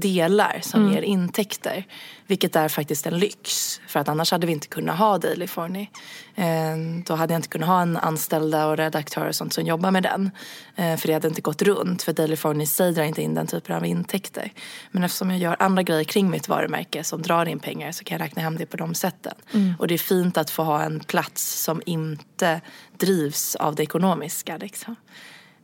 delar 0.00 0.60
som 0.62 0.92
ger 0.92 1.02
intäkter. 1.02 1.86
Vilket 2.26 2.56
är 2.56 2.68
faktiskt 2.68 3.06
en 3.06 3.18
lyx. 3.18 3.80
För 3.86 4.00
att 4.00 4.08
annars 4.08 4.30
hade 4.30 4.46
vi 4.46 4.52
inte 4.52 4.66
kunnat 4.66 4.98
ha 4.98 5.18
Daily 5.18 5.46
Forny. 5.46 5.88
Eh, 6.34 6.76
då 7.06 7.14
hade 7.14 7.34
jag 7.34 7.38
inte 7.38 7.48
kunnat 7.48 7.68
ha 7.68 7.82
en 7.82 7.96
anställda 7.96 8.66
och 8.66 8.76
redaktör 8.76 9.28
och 9.28 9.34
sånt 9.34 9.52
som 9.52 9.64
jobbar 9.64 9.90
med 9.90 10.02
den. 10.02 10.30
Eh, 10.76 10.96
för 10.96 11.06
det 11.06 11.12
hade 11.14 11.28
inte 11.28 11.40
gått 11.40 11.62
runt. 11.62 12.02
För 12.02 12.12
Daily 12.12 12.36
Forny 12.36 12.62
i 12.62 12.66
sig 12.66 12.92
drar 12.92 13.04
inte 13.04 13.22
in 13.22 13.34
den 13.34 13.46
typen 13.46 13.76
av 13.76 13.86
intäkter. 13.86 14.52
Men 14.90 15.02
eftersom 15.02 15.30
jag 15.30 15.40
gör 15.40 15.56
andra 15.58 15.82
grejer 15.82 16.04
kring 16.04 16.30
mitt 16.30 16.48
varumärke 16.48 17.04
som 17.04 17.22
drar 17.22 17.46
in 17.46 17.58
pengar 17.58 17.92
så 17.92 18.04
kan 18.04 18.18
jag 18.18 18.24
räkna 18.24 18.42
hem 18.42 18.56
det 18.56 18.66
på 18.66 18.76
de 18.76 18.94
sätten. 18.94 19.34
Och 19.78 19.88
det 19.88 19.94
är 19.94 19.98
fint 19.98 20.36
att 20.36 20.50
få 20.50 20.62
ha 20.62 20.82
en 20.82 21.00
plats 21.00 21.62
som 21.62 21.82
inte 21.86 22.60
drivs 22.98 23.56
av 23.56 23.74
det 23.74 23.82
ekonomiska. 23.82 24.56
Liksom. 24.56 24.96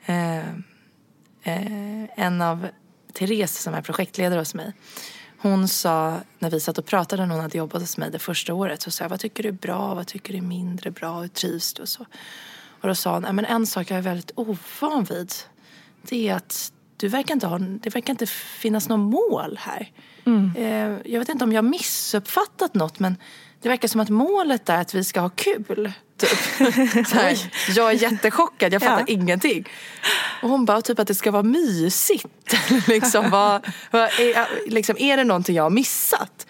Eh, 0.06 0.38
eh, 1.42 2.04
en 2.16 2.42
av 2.42 2.66
Therese 3.18 3.62
som 3.62 3.74
är 3.74 3.82
projektledare 3.82 4.38
hos 4.38 4.54
mig. 4.54 4.72
Hon 5.38 5.68
sa, 5.68 6.20
när 6.38 6.50
vi 6.50 6.60
satt 6.60 6.78
och 6.78 6.86
pratade 6.86 7.26
när 7.26 7.34
hon 7.34 7.42
hade 7.42 7.58
jobbat 7.58 7.82
hos 7.82 7.96
mig 7.96 8.10
det 8.10 8.18
första 8.18 8.54
året, 8.54 8.82
så 8.82 8.90
sa 8.90 9.04
jag, 9.04 9.08
vad 9.08 9.20
tycker 9.20 9.42
du 9.42 9.48
är 9.48 9.52
bra, 9.52 9.94
vad 9.94 10.06
tycker 10.06 10.32
du 10.32 10.38
är 10.38 10.42
mindre 10.42 10.90
bra, 10.90 11.20
hur 11.20 11.28
trivs 11.28 11.72
du 11.74 11.82
och 11.82 11.88
så. 11.88 12.06
Och 12.80 12.88
då 12.88 12.94
sa 12.94 13.12
hon, 13.12 13.22
"Nej, 13.22 13.32
men 13.32 13.44
en 13.44 13.66
sak 13.66 13.90
jag 13.90 13.98
är 13.98 14.02
väldigt 14.02 14.30
ovan 14.34 15.04
vid, 15.04 15.32
det 16.02 16.28
är 16.28 16.34
att 16.34 16.72
du 16.96 17.08
verkar 17.08 17.34
inte 17.34 17.46
ha, 17.46 17.58
det 17.58 17.94
verkar 17.94 18.12
inte 18.12 18.26
finnas 18.26 18.88
något 18.88 19.00
mål 19.00 19.58
här. 19.60 19.90
Eh, 20.56 21.12
jag 21.12 21.18
vet 21.18 21.28
inte 21.28 21.44
om 21.44 21.52
jag 21.52 21.62
har 21.62 21.68
missuppfattat 21.70 22.74
något, 22.74 22.98
men 22.98 23.16
det 23.62 23.68
verkar 23.68 23.88
som 23.88 24.00
att 24.00 24.08
målet 24.08 24.68
är 24.68 24.80
att 24.80 24.94
vi 24.94 25.04
ska 25.04 25.20
ha 25.20 25.28
kul. 25.28 25.92
Typ. 26.16 26.30
Så 27.08 27.14
här, 27.14 27.38
jag 27.76 27.90
är 27.90 27.94
jättechockad, 27.94 28.72
jag 28.72 28.82
fattar 28.82 28.98
Ja. 28.98 29.04
ingenting. 29.08 29.68
Och 30.42 30.48
hon 30.48 30.64
bara, 30.64 30.82
typ 30.82 30.98
att 30.98 31.08
det 31.08 31.14
ska 31.14 31.30
vara 31.30 31.42
mysigt. 31.42 32.54
liksom, 32.88 33.30
vad, 33.30 33.66
vad, 33.90 34.02
är, 34.02 34.70
liksom, 34.70 34.96
är 34.98 35.16
det 35.16 35.24
någonting 35.24 35.56
jag 35.56 35.62
har 35.62 35.70
missat? 35.70 36.46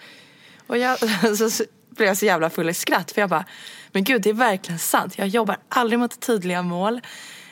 Och 0.67 0.77
jag, 0.77 0.99
så, 1.37 1.63
blev 1.89 2.07
jag 2.07 2.17
så 2.17 2.25
jävla 2.25 2.49
full 2.49 2.69
i 2.69 2.73
skratt 2.73 3.11
för 3.11 3.21
jag 3.21 3.29
bara, 3.29 3.45
men 3.91 4.03
gud 4.03 4.21
det 4.21 4.29
är 4.29 4.33
verkligen 4.33 4.79
sant. 4.79 5.17
Jag 5.17 5.27
jobbar 5.27 5.57
aldrig 5.69 5.99
mot 5.99 6.19
tydliga 6.19 6.61
mål. 6.61 7.01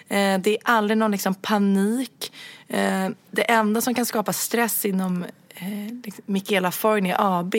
Eh, 0.07 0.39
det 0.39 0.47
är 0.47 0.57
aldrig 0.63 0.97
någon 0.97 1.11
liksom 1.11 1.35
panik. 1.35 2.33
Eh, 2.67 3.09
det 3.31 3.51
enda 3.51 3.81
som 3.81 3.95
kan 3.95 4.05
skapa 4.05 4.33
stress 4.33 4.85
inom 4.85 5.25
eh, 5.55 5.93
liksom 6.03 6.23
Michaela 6.25 6.71
Forni 6.71 7.13
AB 7.17 7.55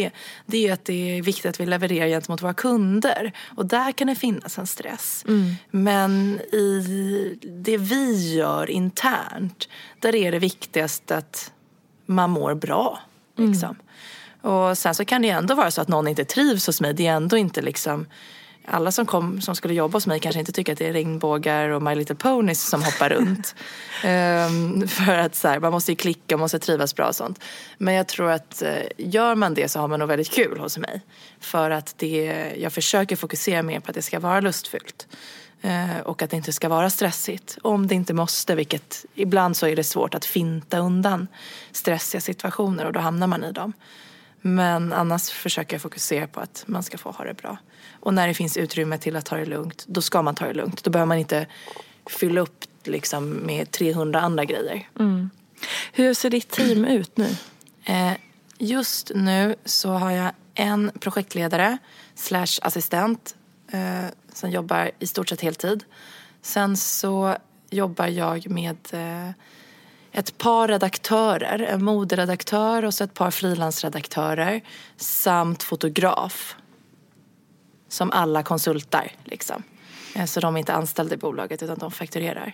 det 0.46 0.56
är 0.56 0.62
ju 0.62 0.70
att 0.70 0.84
det 0.84 1.18
är 1.18 1.22
viktigt 1.22 1.46
att 1.46 1.60
vi 1.60 1.66
levererar 1.66 2.08
gentemot 2.08 2.42
våra 2.42 2.54
kunder. 2.54 3.32
Och 3.56 3.66
där 3.66 3.92
kan 3.92 4.06
det 4.06 4.14
finnas 4.14 4.58
en 4.58 4.66
stress. 4.66 5.24
Men 5.70 6.40
i 6.52 7.38
det 7.42 7.76
vi 7.76 8.34
gör 8.34 8.70
internt, 8.70 9.68
där 10.00 10.14
är 10.14 10.32
det 10.32 10.38
viktigast 10.38 11.10
att 11.10 11.52
man 12.06 12.30
mår 12.30 12.54
bra. 12.54 13.00
Liksom. 13.36 13.76
Och 14.40 14.78
sen 14.78 14.94
så 14.94 15.04
kan 15.04 15.22
det 15.22 15.28
ändå 15.28 15.54
vara 15.54 15.70
så 15.70 15.80
att 15.80 15.88
någon 15.88 16.08
inte 16.08 16.24
trivs 16.24 16.66
hos 16.66 16.80
mig. 16.80 16.94
Det 16.94 17.06
är 17.06 17.12
ändå 17.12 17.36
inte 17.36 17.62
liksom 17.62 18.06
alla 18.66 18.92
som, 18.92 19.06
kom, 19.06 19.40
som 19.40 19.56
skulle 19.56 19.74
jobba 19.74 19.96
hos 19.96 20.06
mig 20.06 20.20
kanske 20.20 20.40
inte 20.40 20.52
tycker 20.52 20.72
att 20.72 20.78
det 20.78 20.86
är 20.86 20.92
regnbågar 20.92 21.68
och 21.68 21.82
My 21.82 21.94
Little 21.94 22.14
Ponies 22.14 22.68
som 22.68 22.82
hoppar 22.82 23.08
runt. 23.08 23.54
Ehm, 24.04 24.88
för 24.88 25.18
att 25.18 25.34
så 25.34 25.48
här, 25.48 25.60
man 25.60 25.72
måste 25.72 25.92
ju 25.92 25.96
klicka, 25.96 26.36
man 26.36 26.40
måste 26.40 26.58
trivas 26.58 26.94
bra 26.94 27.08
och 27.08 27.16
sånt. 27.16 27.40
Men 27.78 27.94
jag 27.94 28.06
tror 28.08 28.30
att 28.30 28.62
eh, 28.62 28.74
gör 28.96 29.34
man 29.34 29.54
det 29.54 29.68
så 29.68 29.80
har 29.80 29.88
man 29.88 30.00
nog 30.00 30.08
väldigt 30.08 30.30
kul 30.30 30.58
hos 30.58 30.78
mig. 30.78 31.00
För 31.40 31.70
att 31.70 31.94
det, 31.96 32.52
jag 32.56 32.72
försöker 32.72 33.16
fokusera 33.16 33.62
mer 33.62 33.80
på 33.80 33.90
att 33.90 33.94
det 33.94 34.02
ska 34.02 34.20
vara 34.20 34.40
lustfyllt. 34.40 35.06
Eh, 35.62 36.00
och 36.04 36.22
att 36.22 36.30
det 36.30 36.36
inte 36.36 36.52
ska 36.52 36.68
vara 36.68 36.90
stressigt. 36.90 37.58
Om 37.62 37.86
det 37.86 37.94
inte 37.94 38.14
måste, 38.14 38.54
vilket 38.54 39.04
ibland 39.14 39.56
så 39.56 39.66
är 39.66 39.76
det 39.76 39.84
svårt 39.84 40.14
att 40.14 40.24
finta 40.24 40.78
undan 40.78 41.28
stressiga 41.72 42.20
situationer 42.20 42.84
och 42.84 42.92
då 42.92 43.00
hamnar 43.00 43.26
man 43.26 43.44
i 43.44 43.52
dem. 43.52 43.72
Men 44.40 44.92
annars 44.92 45.30
försöker 45.30 45.74
jag 45.74 45.82
fokusera 45.82 46.26
på 46.26 46.40
att 46.40 46.64
man 46.66 46.82
ska 46.82 46.98
få 46.98 47.10
ha 47.10 47.24
det 47.24 47.34
bra. 47.34 47.58
Och 48.06 48.14
när 48.14 48.28
det 48.28 48.34
finns 48.34 48.56
utrymme 48.56 48.98
till 48.98 49.16
att 49.16 49.24
ta 49.24 49.36
det 49.36 49.44
lugnt, 49.44 49.84
då 49.88 50.02
ska 50.02 50.22
man 50.22 50.34
ta 50.34 50.46
det 50.46 50.54
lugnt. 50.54 50.84
Då 50.84 50.90
behöver 50.90 51.06
man 51.06 51.18
inte 51.18 51.46
fylla 52.06 52.40
upp 52.40 52.64
liksom 52.84 53.28
med 53.30 53.70
300 53.70 54.20
andra 54.20 54.44
grejer. 54.44 54.88
Hur 55.92 56.14
ser 56.14 56.30
ditt 56.30 56.50
team 56.50 56.84
ut 56.84 57.16
nu? 57.16 57.36
Eh, 57.84 58.12
just 58.58 59.10
nu 59.14 59.54
så 59.64 59.90
har 59.90 60.10
jag 60.10 60.32
en 60.54 60.90
projektledare 61.00 61.78
slash 62.14 62.58
assistent 62.62 63.34
eh, 63.72 64.04
som 64.32 64.50
jobbar 64.50 64.90
i 64.98 65.06
stort 65.06 65.28
sett 65.28 65.40
heltid. 65.40 65.84
Sen 66.42 66.76
så 66.76 67.36
jobbar 67.70 68.06
jag 68.06 68.50
med 68.50 68.76
eh, 68.92 69.30
ett 70.12 70.38
par 70.38 70.68
redaktörer, 70.68 71.58
en 71.58 71.84
moderedaktör 71.84 72.84
och 72.84 72.94
så 72.94 73.04
ett 73.04 73.14
par 73.14 73.30
frilansredaktörer 73.30 74.60
samt 74.96 75.62
fotograf 75.62 76.56
som 77.96 78.10
alla 78.12 78.42
konsultar. 78.42 79.12
Liksom. 79.24 79.62
Eh, 80.14 80.24
Så 80.24 80.40
de 80.40 80.54
är 80.54 80.58
inte 80.58 80.74
anställda 80.74 81.14
i 81.14 81.18
bolaget 81.18 81.62
utan 81.62 81.78
de 81.78 81.90
fakturerar. 81.90 82.52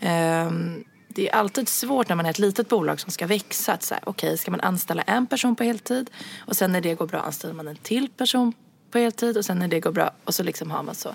Ehm, 0.00 0.84
Det 1.14 1.28
är 1.28 1.34
alltid 1.34 1.68
svårt 1.68 2.08
när 2.08 2.16
man 2.16 2.26
är 2.26 2.30
ett 2.30 2.38
litet 2.38 2.68
bolag 2.68 3.00
som 3.00 3.10
ska 3.10 3.26
växa. 3.26 3.72
Att 3.72 3.82
så 3.82 3.94
här, 3.94 4.02
okej, 4.06 4.38
ska 4.38 4.50
man 4.50 4.60
anställa 4.60 5.02
en 5.02 5.26
person 5.26 5.56
på 5.56 5.64
heltid 5.64 6.10
och 6.46 6.56
sen 6.56 6.72
när 6.72 6.80
det 6.80 6.94
går 6.94 7.06
bra 7.06 7.20
anställer 7.20 7.54
man 7.54 7.68
en 7.68 7.76
till 7.76 8.08
person 8.08 8.52
på 8.90 8.98
heltid 8.98 9.36
och 9.36 9.44
sen 9.44 9.58
när 9.58 9.68
det 9.68 9.80
går 9.80 9.92
bra 9.92 10.10
och 10.24 10.34
så 10.34 10.42
liksom 10.42 10.70
har 10.70 10.82
man 10.82 10.94
så. 10.94 11.14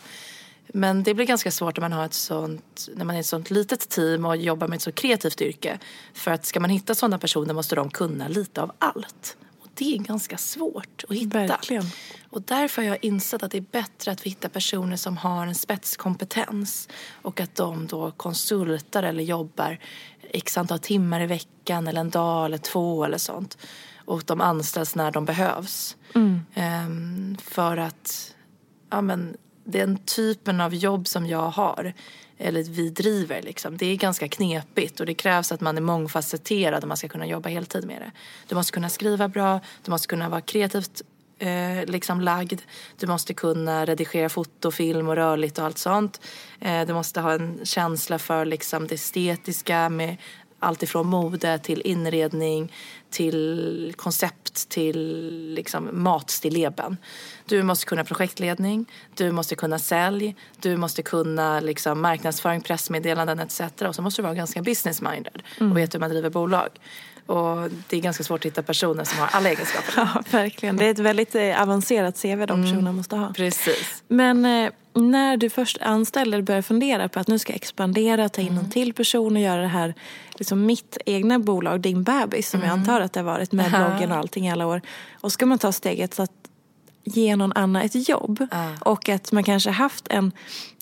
Men 0.73 1.03
det 1.03 1.13
blir 1.13 1.25
ganska 1.25 1.51
svårt 1.51 1.77
när 1.77 1.81
man 1.81 1.91
har 1.93 2.05
ett 2.05 2.13
sånt, 2.13 2.87
när 2.95 3.05
man 3.05 3.15
är 3.15 3.19
ett 3.19 3.25
sånt 3.25 3.49
litet 3.49 3.89
team 3.89 4.25
och 4.25 4.37
jobbar 4.37 4.67
med 4.67 4.75
ett 4.75 4.81
så 4.81 4.91
kreativt 4.91 5.41
yrke. 5.41 5.79
För 6.13 6.31
att 6.31 6.45
ska 6.45 6.59
man 6.59 6.69
hitta 6.69 6.95
sådana 6.95 7.17
personer 7.19 7.53
måste 7.53 7.75
de 7.75 7.89
kunna 7.89 8.27
lite 8.27 8.61
av 8.61 8.71
allt. 8.79 9.37
Det 9.77 9.93
är 9.93 9.97
ganska 9.97 10.37
svårt 10.37 11.03
att 11.09 11.15
hitta. 11.15 11.37
Verkligen. 11.37 11.83
Och 12.29 12.41
därför 12.41 12.81
har 12.81 12.89
jag 12.89 13.05
insett 13.05 13.43
att 13.43 13.51
det 13.51 13.57
är 13.57 13.65
bättre 13.71 14.11
att 14.11 14.25
vi 14.25 14.29
hittar 14.29 14.49
personer 14.49 14.95
som 14.95 15.17
har 15.17 15.47
en 15.47 15.55
spetskompetens 15.55 16.89
och 17.21 17.39
att 17.39 17.55
de 17.55 17.87
då 17.87 18.11
konsultar 18.11 19.03
eller 19.03 19.23
jobbar 19.23 19.79
x 20.21 20.57
antal 20.57 20.79
timmar 20.79 21.21
i 21.21 21.25
veckan 21.25 21.87
eller 21.87 22.01
en 22.01 22.09
dag 22.09 22.45
eller 22.45 22.57
två 22.57 23.05
eller 23.05 23.17
sånt. 23.17 23.57
Och 24.05 24.23
de 24.25 24.41
anställs 24.41 24.95
när 24.95 25.11
de 25.11 25.25
behövs. 25.25 25.95
Ehm, 26.53 27.37
för 27.43 27.77
att 27.77 28.35
ja, 28.89 29.01
men, 29.01 29.37
den 29.67 29.97
typen 29.97 30.61
av 30.61 30.75
jobb 30.75 31.07
som 31.07 31.27
jag 31.27 31.49
har, 31.49 31.93
eller 32.37 32.63
vi 32.63 32.89
driver, 32.89 33.41
liksom, 33.41 33.77
det 33.77 33.85
är 33.85 33.95
ganska 33.95 34.27
knepigt 34.27 34.99
och 34.99 35.05
det 35.05 35.13
krävs 35.13 35.51
att 35.51 35.61
man 35.61 35.77
är 35.77 35.81
mångfacetterad 35.81 36.83
om 36.83 36.87
man 36.87 36.97
ska 36.97 37.07
kunna 37.07 37.27
jobba 37.27 37.49
heltid 37.49 37.85
med 37.85 38.01
det. 38.01 38.11
Du 38.47 38.55
måste 38.55 38.71
kunna 38.71 38.89
skriva 38.89 39.27
bra, 39.27 39.59
du 39.83 39.91
måste 39.91 40.07
kunna 40.07 40.29
vara 40.29 40.41
kreativt 40.41 41.01
eh, 41.39 41.85
liksom 41.85 42.21
lagd. 42.21 42.61
Du 42.99 43.07
måste 43.07 43.33
kunna 43.33 43.85
redigera 43.85 44.29
foto, 44.29 44.71
film 44.71 45.09
och 45.09 45.15
rörligt 45.15 45.57
och 45.57 45.65
allt 45.65 45.77
sånt. 45.77 46.21
Eh, 46.59 46.87
du 46.87 46.93
måste 46.93 47.21
ha 47.21 47.33
en 47.33 47.59
känsla 47.63 48.19
för 48.19 48.45
liksom, 48.45 48.87
det 48.87 48.95
estetiska 48.95 49.89
med 49.89 50.17
allt 50.59 50.83
ifrån 50.83 51.07
mode 51.07 51.59
till 51.59 51.81
inredning 51.85 52.73
till 53.09 53.93
koncept 53.97 54.69
till 54.69 55.53
liksom 55.55 55.89
matstilleben. 55.93 56.97
Du 57.45 57.63
måste 57.63 57.85
kunna 57.85 58.03
projektledning, 58.03 58.85
du 59.15 59.31
måste 59.31 59.55
kunna 59.55 59.79
sälj, 59.79 60.35
du 60.61 60.77
måste 60.77 61.03
kunna 61.03 61.59
liksom 61.59 62.01
marknadsföring, 62.01 62.61
pressmeddelanden 62.61 63.39
etc. 63.39 63.61
Och 63.81 63.95
så 63.95 64.01
måste 64.01 64.21
du 64.21 64.23
vara 64.23 64.35
ganska 64.35 64.61
business-minded 64.61 65.41
och 65.59 65.77
veta 65.77 65.97
hur 65.97 65.99
man 65.99 66.09
driver 66.09 66.29
bolag. 66.29 66.69
Och 67.27 67.69
det 67.89 67.97
är 67.97 68.01
ganska 68.01 68.23
svårt 68.23 68.39
att 68.39 68.45
hitta 68.45 68.63
personer 68.63 69.03
som 69.03 69.19
har 69.19 69.27
alla 69.31 69.49
egenskaper. 69.49 69.93
Ja, 69.95 70.21
verkligen. 70.31 70.77
Det 70.77 70.85
är 70.85 70.91
ett 70.91 70.99
väldigt 70.99 71.35
eh, 71.35 71.61
avancerat 71.61 72.21
CV 72.21 72.45
de 72.45 72.63
personerna 72.63 72.91
måste 72.91 73.15
ha. 73.15 73.33
Precis. 73.33 74.03
Men 74.07 74.45
eh, 74.45 74.71
när 74.93 75.37
du 75.37 75.49
först 75.49 75.77
anställde 75.81 76.37
och 76.37 76.43
började 76.43 76.63
fundera 76.63 77.09
på 77.09 77.19
att 77.19 77.27
nu 77.27 77.39
ska 77.39 77.51
jag 77.53 77.55
expandera, 77.57 78.29
ta 78.29 78.41
in 78.41 78.47
Mm. 78.47 78.59
en 78.63 78.69
till 78.71 78.93
person 78.93 79.35
och 79.35 79.41
göra 79.41 79.61
det 79.61 79.67
här, 79.67 79.93
liksom 80.35 80.65
mitt 80.65 80.97
egna 81.05 81.39
bolag, 81.39 81.81
din 81.81 82.03
bebis 82.03 82.49
som 82.49 82.59
jag 82.59 82.67
Mm. 82.69 82.79
antar 82.79 83.01
att 83.01 83.13
det 83.13 83.19
har 83.19 83.25
varit 83.25 83.51
med 83.51 83.69
bloggen 83.71 84.11
och 84.11 84.17
allting 84.17 84.47
i 84.47 84.51
alla 84.51 84.67
år. 84.67 84.81
Och 85.21 85.31
ska 85.31 85.45
man 85.45 85.59
ta 85.59 85.71
steget 85.71 86.13
så 86.13 86.23
att 86.23 86.31
ge 87.03 87.35
någon 87.35 87.53
annan 87.55 87.81
ett 87.81 88.09
jobb 88.09 88.47
och 88.79 89.09
att 89.09 89.31
man 89.31 89.43
kanske 89.43 89.69
haft 89.69 90.07
en, 90.09 90.31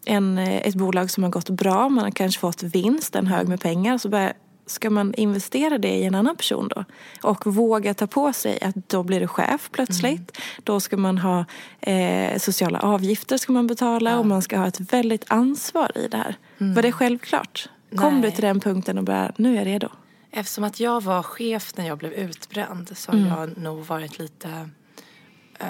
en, 0.06 0.38
eh, 0.38 0.56
ett 0.68 0.76
bolag 0.76 1.12
som 1.12 1.24
har 1.24 1.32
gått 1.32 1.50
bra, 1.50 1.90
man 1.90 2.04
har 2.04 2.12
kanske 2.12 2.40
fått 2.42 2.64
vinst, 2.64 3.16
en 3.16 3.28
hög 3.28 3.48
med 3.48 3.62
pengar, 3.62 3.98
så 3.98 4.10
börjar 4.10 4.34
Ska 4.68 4.90
man 4.90 5.14
investera 5.14 5.78
det 5.78 5.96
i 5.96 6.04
en 6.04 6.16
annan 6.16 6.36
person 6.36 6.68
då? 6.76 6.86
Och 7.22 7.48
våga 7.56 7.94
ta 7.94 8.08
på 8.08 8.34
sig 8.34 8.62
att 8.62 8.90
då 8.90 9.04
blir 9.04 9.20
du 9.20 9.28
chef 9.28 9.70
plötsligt. 9.72 10.38
Då 10.64 10.80
ska 10.80 10.98
man 10.98 11.18
ha 11.18 11.46
eh, 11.80 12.38
sociala 12.40 12.80
avgifter 12.80 13.38
ska 13.38 13.54
man 13.54 13.68
betala 13.68 14.20
och 14.20 14.26
man 14.26 14.42
ska 14.42 14.58
ha 14.58 14.68
ett 14.68 14.94
väldigt 14.94 15.26
ansvar 15.28 15.92
i 15.98 16.08
det 16.08 16.18
här. 16.18 16.36
Var 16.58 16.82
det 16.82 16.92
självklart? 16.92 17.70
Kom 17.96 18.14
Nej. 18.14 18.22
du 18.22 18.32
till 18.36 18.44
den 18.44 18.60
punkten 18.60 18.98
och 18.98 19.04
bara, 19.04 19.32
nu 19.38 19.52
är 19.54 19.58
jag 19.58 19.66
redo? 19.68 19.90
Eftersom 20.32 20.64
att 20.64 20.80
jag 20.80 21.04
var 21.04 21.24
chef 21.24 21.78
när 21.78 21.88
jag 21.88 21.98
blev 21.98 22.14
utbränd 22.14 22.98
så 22.98 23.12
har 23.12 23.18
Mm. 23.20 23.30
jag 23.40 23.58
nog 23.58 23.86
varit 23.86 24.20
lite 24.20 24.70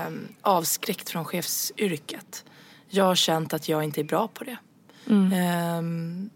um, 0.07 0.27
avskräckt 0.41 1.09
från 1.09 1.25
chefsyrket. 1.25 2.45
Jag 2.89 3.03
har 3.03 3.15
känt 3.15 3.53
att 3.53 3.69
jag 3.69 3.83
inte 3.83 4.01
är 4.01 4.05
bra 4.05 4.27
på 4.27 4.43
det. 4.43 4.57
Mm. 5.09 5.31
Ehm, 5.33 6.29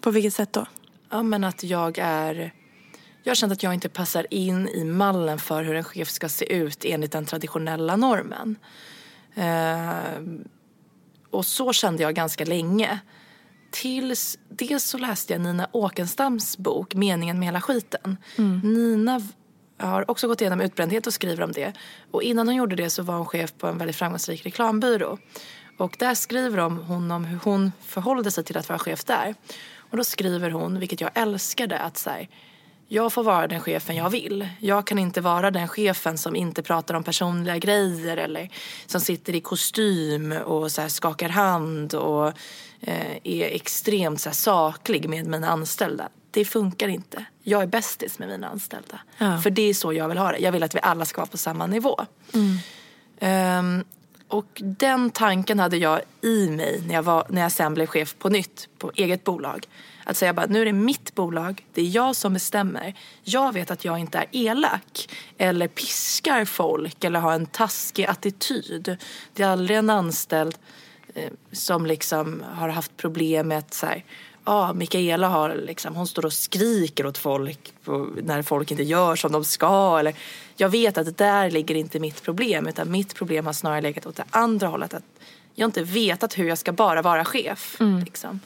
På 0.00 0.10
vilket 0.10 0.34
sätt 0.34 0.52
då? 0.52 0.66
Ja, 1.14 1.22
men 1.22 1.44
att 1.44 1.62
jag 1.62 1.98
är... 1.98 2.52
Jag 3.22 3.30
har 3.30 3.34
känt 3.34 3.52
att 3.52 3.62
jag 3.62 3.74
inte 3.74 3.88
passar 3.88 4.26
in 4.30 4.68
i 4.68 4.84
mallen 4.84 5.38
för 5.38 5.62
hur 5.62 5.74
en 5.74 5.84
chef 5.84 6.10
ska 6.10 6.28
se 6.28 6.52
ut 6.54 6.84
enligt 6.84 7.12
den 7.12 7.24
traditionella 7.26 7.96
normen. 7.96 8.56
Ehm, 9.34 10.44
och 11.30 11.46
så 11.46 11.72
kände 11.72 12.02
jag 12.02 12.14
ganska 12.14 12.44
länge. 12.44 12.98
Tills, 13.70 14.38
dels 14.48 14.84
så 14.84 14.98
läste 14.98 15.32
jag 15.32 15.42
Nina 15.42 15.68
Åkenstams 15.72 16.58
bok 16.58 16.94
Meningen 16.94 17.38
med 17.38 17.46
hela 17.48 17.60
skiten. 17.60 18.16
Nina 18.64 19.18
v- 19.18 19.24
har 19.78 20.10
också 20.10 20.28
gått 20.28 20.40
igenom 20.40 20.60
utbrändhet 20.60 21.06
och 21.06 21.14
skriver 21.14 21.42
om 21.44 21.52
det. 21.52 21.72
Och 22.10 22.22
innan 22.22 22.48
hon 22.48 22.56
gjorde 22.56 22.76
det 22.76 22.90
så 22.90 23.02
var 23.02 23.16
hon 23.16 23.26
chef 23.26 23.52
på 23.58 23.66
en 23.66 23.78
väldigt 23.78 23.96
framgångsrik 23.96 24.46
reklambyrå. 24.46 25.18
Och 25.78 25.96
där 25.98 26.14
skriver 26.14 26.58
hon 26.58 27.10
om 27.10 27.24
hur 27.24 27.38
hon 27.44 27.72
förhållde 27.80 28.30
sig 28.30 28.44
till 28.44 28.56
att 28.58 28.68
vara 28.68 28.78
chef 28.78 29.04
där. 29.04 29.34
Och 29.90 29.96
då 29.96 30.04
skriver 30.04 30.50
hon, 30.50 30.78
vilket 30.78 31.00
jag 31.00 31.10
älskade, 31.14 31.78
att 31.78 31.98
så 31.98 32.10
här, 32.10 32.28
jag 32.88 33.12
får 33.12 33.22
vara 33.24 33.46
den 33.46 33.60
chefen 33.60 33.96
jag 33.96 34.10
vill. 34.10 34.48
Jag 34.60 34.86
kan 34.86 34.98
inte 34.98 35.20
vara 35.20 35.50
den 35.50 35.68
chefen 35.68 36.18
som 36.18 36.36
inte 36.36 36.62
pratar 36.62 36.94
om 36.94 37.02
personliga 37.04 37.58
grejer 37.58 38.16
eller 38.16 38.50
som 38.86 39.00
sitter 39.00 39.34
i 39.34 39.40
kostym 39.40 40.32
och 40.32 40.72
så 40.72 40.88
skakar 40.88 41.28
hand 41.28 41.94
och 41.94 42.28
eh, 42.80 43.16
är 43.24 43.44
extremt 43.44 44.20
så 44.20 44.30
saklig 44.30 45.08
med 45.08 45.26
mina 45.26 45.48
anställda. 45.48 46.08
Det 46.30 46.44
funkar 46.44 46.88
inte. 46.88 47.24
Jag 47.42 47.62
är 47.62 47.66
bästis 47.66 48.18
med 48.18 48.28
mina 48.28 48.48
anställda. 48.48 49.00
Ja. 49.18 49.38
För 49.38 49.50
det 49.50 49.62
är 49.62 49.74
så 49.74 49.92
jag 49.92 50.08
vill 50.08 50.18
ha 50.18 50.32
det. 50.32 50.38
Jag 50.38 50.52
vill 50.52 50.62
att 50.62 50.74
vi 50.74 50.80
alla 50.82 51.04
ska 51.04 51.20
vara 51.20 51.30
på 51.30 51.36
samma 51.36 51.66
nivå. 51.66 52.00
Ehm, 53.20 53.84
och 54.34 54.62
den 54.64 55.10
tanken 55.10 55.58
hade 55.58 55.76
jag 55.76 56.00
i 56.20 56.50
mig 56.50 56.82
när 56.86 56.94
jag, 56.94 57.02
var, 57.02 57.26
när 57.28 57.42
jag 57.42 57.52
sen 57.52 57.74
blev 57.74 57.86
chef 57.86 58.16
på 58.18 58.28
nytt, 58.28 58.68
på 58.78 58.92
eget 58.94 59.24
bolag. 59.24 59.66
Att 60.04 60.16
säga 60.16 60.32
bara, 60.32 60.46
nu 60.46 60.60
är 60.60 60.64
det 60.64 60.72
mitt 60.72 61.14
bolag, 61.14 61.66
det 61.72 61.80
är 61.80 61.88
jag 61.88 62.16
som 62.16 62.32
bestämmer. 62.32 62.94
Jag 63.22 63.52
vet 63.52 63.70
att 63.70 63.84
jag 63.84 63.98
inte 63.98 64.18
är 64.18 64.26
elak 64.32 65.08
eller 65.38 65.68
piskar 65.68 66.44
folk 66.44 67.04
eller 67.04 67.20
har 67.20 67.32
en 67.32 67.46
taskig 67.46 68.04
attityd. 68.04 68.96
Det 69.32 69.42
är 69.42 69.48
aldrig 69.48 69.78
en 69.78 69.90
anställd 69.90 70.58
eh, 71.14 71.30
som 71.52 71.86
liksom 71.86 72.44
har 72.54 72.68
haft 72.68 72.96
problem 72.96 73.48
med 73.48 73.58
att 73.58 73.74
så 73.74 73.86
här, 73.86 74.04
ja, 74.44 74.72
Mikaela 74.72 75.28
har 75.28 75.54
liksom, 75.54 75.96
hon 75.96 76.06
står 76.06 76.26
och 76.26 76.32
skriker 76.32 77.06
åt 77.06 77.18
folk 77.18 77.72
på, 77.84 78.08
när 78.22 78.42
folk 78.42 78.70
inte 78.70 78.82
gör 78.82 79.16
som 79.16 79.32
de 79.32 79.44
ska. 79.44 79.96
Eller, 79.98 80.14
jag 80.56 80.68
vet 80.68 80.98
att 80.98 81.18
där 81.18 81.50
ligger 81.50 81.74
inte 81.74 82.00
mitt 82.00 82.22
problem 82.22 82.66
utan 82.66 82.90
mitt 82.90 83.14
problem 83.14 83.46
har 83.46 83.52
snarare 83.52 83.80
legat 83.80 84.06
åt 84.06 84.16
det 84.16 84.24
andra 84.30 84.66
hållet. 84.66 84.94
Att 84.94 85.04
jag 85.54 85.68
inte 85.68 85.82
vetat 85.82 86.38
hur 86.38 86.48
jag 86.48 86.58
ska 86.58 86.72
bara 86.72 87.02
vara 87.02 87.24
chef. 87.24 87.76
Liksom. 88.04 88.40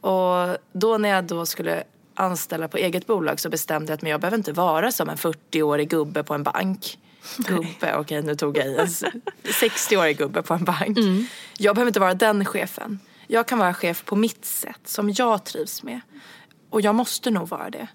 Och 0.00 0.56
då 0.72 0.98
när 0.98 1.08
jag 1.08 1.24
då 1.24 1.46
skulle 1.46 1.82
anställa 2.14 2.68
på 2.68 2.76
eget 2.76 3.06
bolag 3.06 3.40
så 3.40 3.48
bestämde 3.48 3.92
jag 3.92 3.94
att 3.94 4.02
men 4.02 4.10
jag 4.10 4.20
behöver 4.20 4.36
inte 4.36 4.52
vara 4.52 4.92
som 4.92 5.08
en 5.08 5.16
40-årig 5.16 5.88
gubbe 5.88 6.22
på 6.22 6.34
en 6.34 6.42
bank. 6.42 6.98
Gubbe, 7.36 7.96
okej 7.96 8.22
nu 8.22 8.34
tog 8.34 8.56
jag 8.56 8.66
i. 8.66 8.76
En 8.76 8.86
60-årig 8.86 10.18
gubbe 10.18 10.42
på 10.42 10.54
en 10.54 10.64
bank. 10.64 10.98
Jag 11.58 11.74
behöver 11.74 11.88
inte 11.88 12.00
vara 12.00 12.14
den 12.14 12.44
chefen. 12.44 12.98
Jag 13.30 13.48
kan 13.48 13.58
vara 13.58 13.74
chef 13.74 14.04
på 14.04 14.16
mitt 14.16 14.44
sätt 14.44 14.80
som 14.84 15.10
jag 15.10 15.44
trivs 15.44 15.82
med. 15.82 16.00
Och 16.70 16.80
jag 16.80 16.94
måste 16.94 17.30
nog 17.30 17.48
vara 17.48 17.70
det. 17.70 17.88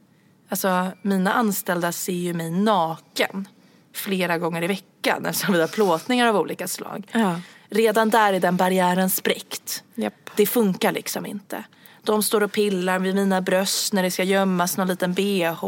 Alltså 0.50 0.91
mina 1.02 1.34
anställda 1.34 1.91
ser 1.91 2.13
ju 2.13 2.34
mig 2.34 2.52
naken 2.52 3.48
flera 3.93 4.38
gånger 4.38 4.63
i 4.63 4.67
veckan 4.67 5.26
eftersom 5.26 5.54
vi 5.54 5.62
har 5.62 5.67
plåtningar 5.67 6.28
av 6.28 6.36
olika 6.36 6.67
slag. 6.67 7.08
Ja. 7.12 7.41
Redan 7.69 8.10
där 8.10 8.34
är 8.34 8.39
den 8.39 8.58
barriären 8.58 9.10
spräckt. 9.10 9.84
Japp. 9.96 10.30
Det 10.36 10.46
funkar 10.46 10.91
liksom 10.91 11.26
inte. 11.26 11.63
De 12.04 12.24
står 12.24 12.44
och 12.44 12.52
pillar 12.52 13.00
vid 13.00 13.16
mina 13.16 13.42
bröst 13.42 13.94
när 13.94 14.04
det 14.04 14.12
ska 14.12 14.24
gömmas 14.24 14.78
någon 14.78 14.88
liten 14.88 15.13
bh. 15.13 15.63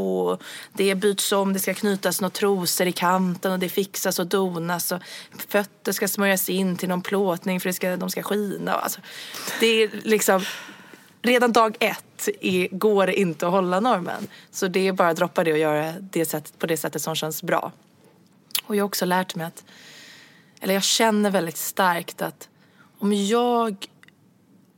Det 0.74 0.96
byts 0.96 1.32
om, 1.32 1.54
det 1.54 1.60
ska 1.60 1.74
knytas 1.74 2.22
några 2.22 2.30
trosor 2.30 2.88
i 2.88 2.92
kanten 2.92 3.52
och 3.52 3.60
det 3.60 3.70
fixas 3.70 4.20
och 4.20 4.28
donas. 4.28 4.92
Och 4.92 5.00
fötter 5.48 5.92
ska 5.92 6.08
smörjas 6.08 6.50
in 6.50 6.78
till 6.78 6.90
någon 6.90 7.02
plåtning 7.02 7.60
för 7.60 7.70
det 7.70 7.74
ska, 7.74 7.98
de 7.98 8.10
ska 8.10 8.24
skina. 8.24 8.74
Alltså, 8.74 9.00
det 9.60 9.68
är 9.68 9.90
liksom... 10.04 10.46
Redan 11.22 11.52
dag 11.52 11.78
ett 11.80 12.30
är, 12.42 12.68
går 12.72 13.08
det 13.08 13.20
inte 13.20 13.46
att 13.46 13.52
hålla 13.52 13.80
normen. 13.80 14.28
Så 14.52 14.68
det 14.68 14.88
är 14.88 14.94
bara 14.94 15.10
att 15.10 15.18
droppa 15.18 15.44
det 15.44 15.52
och 15.52 15.58
göra 15.58 15.94
det 16.00 16.26
sättet, 16.26 16.60
på 16.60 16.68
det 16.68 16.78
sättet 16.78 17.02
som 17.02 17.16
känns 17.16 17.44
bra. 17.44 17.72
Och 18.66 18.76
jag 18.76 18.84
har 18.84 18.88
också 18.88 19.06
lärt 19.06 19.36
mig 19.36 19.48
att, 19.48 19.64
eller 20.62 20.74
jag 20.74 20.84
känner 20.84 21.32
väldigt 21.32 21.58
starkt 21.58 22.22
att 22.22 22.50
om 23.00 23.14
jag 23.14 23.88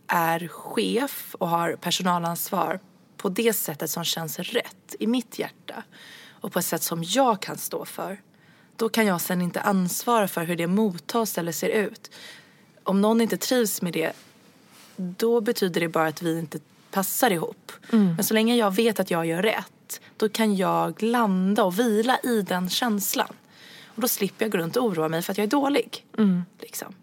är 0.08 0.48
chef 0.48 1.36
och 1.40 1.48
har 1.48 1.76
personalansvar 1.76 2.80
på 3.18 3.30
det 3.30 3.54
sättet 3.54 3.90
som 3.90 4.04
känns 4.04 4.40
rätt 4.40 4.96
i 5.00 5.08
mitt 5.08 5.40
hjärta 5.40 5.84
och 6.30 6.52
på 6.52 6.60
ett 6.60 6.66
sätt 6.66 6.84
som 6.84 7.04
jag 7.04 7.42
kan 7.42 7.58
stå 7.58 7.86
för 7.86 8.22
då 8.76 8.90
kan 8.90 9.06
jag 9.06 9.22
sen 9.22 9.42
inte 9.42 9.62
ansvara 9.62 10.28
för 10.28 10.44
hur 10.44 10.56
det 10.56 10.68
mottas 10.68 11.38
eller 11.38 11.52
ser 11.52 11.70
ut. 11.70 12.12
Om 12.84 13.02
någon 13.02 13.22
inte 13.22 13.38
trivs 13.38 13.82
med 13.82 13.94
det 13.94 14.14
då 14.96 15.42
betyder 15.42 15.82
det 15.82 15.88
bara 15.88 16.08
att 16.08 16.22
vi 16.22 16.40
inte 16.40 16.60
passar 16.92 17.32
ihop. 17.32 17.72
Men 18.16 18.24
så 18.24 18.34
länge 18.34 18.56
jag 18.56 18.76
vet 18.76 19.00
att 19.00 19.12
jag 19.12 19.26
gör 19.26 19.42
rätt 19.42 20.02
då 20.18 20.30
kan 20.30 20.56
jag 20.56 21.04
landa 21.04 21.64
och 21.64 21.80
vila 21.80 22.20
i 22.24 22.42
den 22.42 22.70
känslan. 22.70 23.36
Och 23.86 24.02
då 24.02 24.08
slipper 24.08 24.46
jag 24.46 24.52
gå 24.52 24.58
runt 24.58 24.76
och 24.76 24.86
oroa 24.86 25.08
mig 25.10 25.22
för 25.22 25.32
att 25.32 25.38
jag 25.38 25.46
är 25.46 25.52
dålig. 25.52 26.06
Liksom. 26.60 26.94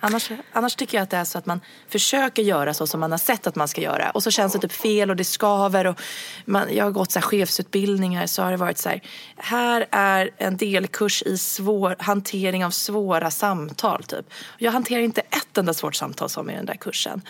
Annars, 0.00 0.30
annars 0.52 0.76
tycker 0.76 0.98
jag 0.98 1.02
att 1.02 1.10
det 1.10 1.16
är 1.16 1.24
så 1.24 1.38
att 1.38 1.46
man 1.46 1.60
försöker 1.88 2.42
göra 2.42 2.74
så 2.74 2.86
som 2.86 3.00
man 3.00 3.10
har 3.10 3.18
sett 3.18 3.46
att 3.46 3.56
man 3.56 3.68
ska 3.68 3.80
göra. 3.80 4.10
Och 4.10 4.22
så 4.22 4.30
känns 4.30 4.52
det 4.52 4.58
typ 4.58 4.72
fel 4.72 5.10
och 5.10 5.16
det 5.16 5.24
skaver. 5.24 5.86
Och 5.86 6.00
man, 6.44 6.74
jag 6.74 6.84
har 6.84 6.90
gått 6.90 7.12
så 7.12 7.18
här 7.18 7.26
chefsutbildningar 7.26 8.26
så 8.26 8.42
har 8.42 8.50
det 8.50 8.56
varit 8.56 8.78
så 8.78 8.88
här. 8.88 9.02
Här 9.36 9.86
är 9.90 10.30
en 10.36 10.56
delkurs 10.56 11.22
i 11.22 11.38
svår, 11.38 11.96
hantering 11.98 12.64
av 12.64 12.70
svåra 12.70 13.30
samtal. 13.30 14.04
Typ. 14.04 14.30
Jag 14.58 14.72
hanterar 14.72 15.00
inte 15.00 15.20
ett 15.20 15.58
enda 15.58 15.74
svårt 15.74 15.94
samtal 15.94 16.28
som 16.28 16.50
i 16.50 16.54
den 16.54 16.66
där 16.66 16.76
kursen. 16.76 17.22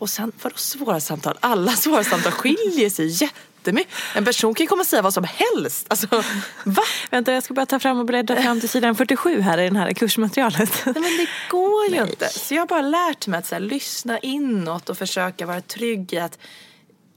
Och 0.00 0.10
sen, 0.10 0.32
vadå 0.42 0.56
svåra 0.56 1.00
samtal? 1.00 1.38
Alla 1.40 1.72
svåra 1.76 2.04
samtal 2.04 2.32
skiljer 2.32 2.90
sig 2.90 3.30
jättemycket. 3.60 3.92
En 4.14 4.24
person 4.24 4.54
kan 4.54 4.64
ju 4.64 4.68
komma 4.68 4.80
och 4.80 4.86
säga 4.86 5.02
vad 5.02 5.14
som 5.14 5.24
helst. 5.24 5.86
Alltså, 5.88 6.06
va? 6.64 6.82
Vänta, 7.10 7.32
jag 7.32 7.42
ska 7.42 7.54
bara 7.54 7.66
ta 7.66 7.78
fram 7.78 7.98
och 7.98 8.06
bläddra 8.06 8.42
fram 8.42 8.60
till 8.60 8.68
sidan 8.68 8.94
47 8.94 9.40
här 9.40 9.58
i 9.58 9.70
det 9.70 9.78
här 9.78 9.92
kursmaterialet. 9.92 10.82
Nej, 10.84 10.94
men 10.94 11.02
det 11.02 11.28
går 11.50 11.86
ju 11.90 12.10
inte. 12.10 12.28
Så 12.28 12.54
jag 12.54 12.62
har 12.62 12.66
bara 12.66 12.82
lärt 12.82 13.26
mig 13.26 13.38
att 13.38 13.46
så 13.46 13.54
här, 13.54 13.60
lyssna 13.60 14.18
inåt 14.18 14.90
och 14.90 14.98
försöka 14.98 15.46
vara 15.46 15.60
trygg 15.60 16.12
i 16.12 16.18
att 16.18 16.38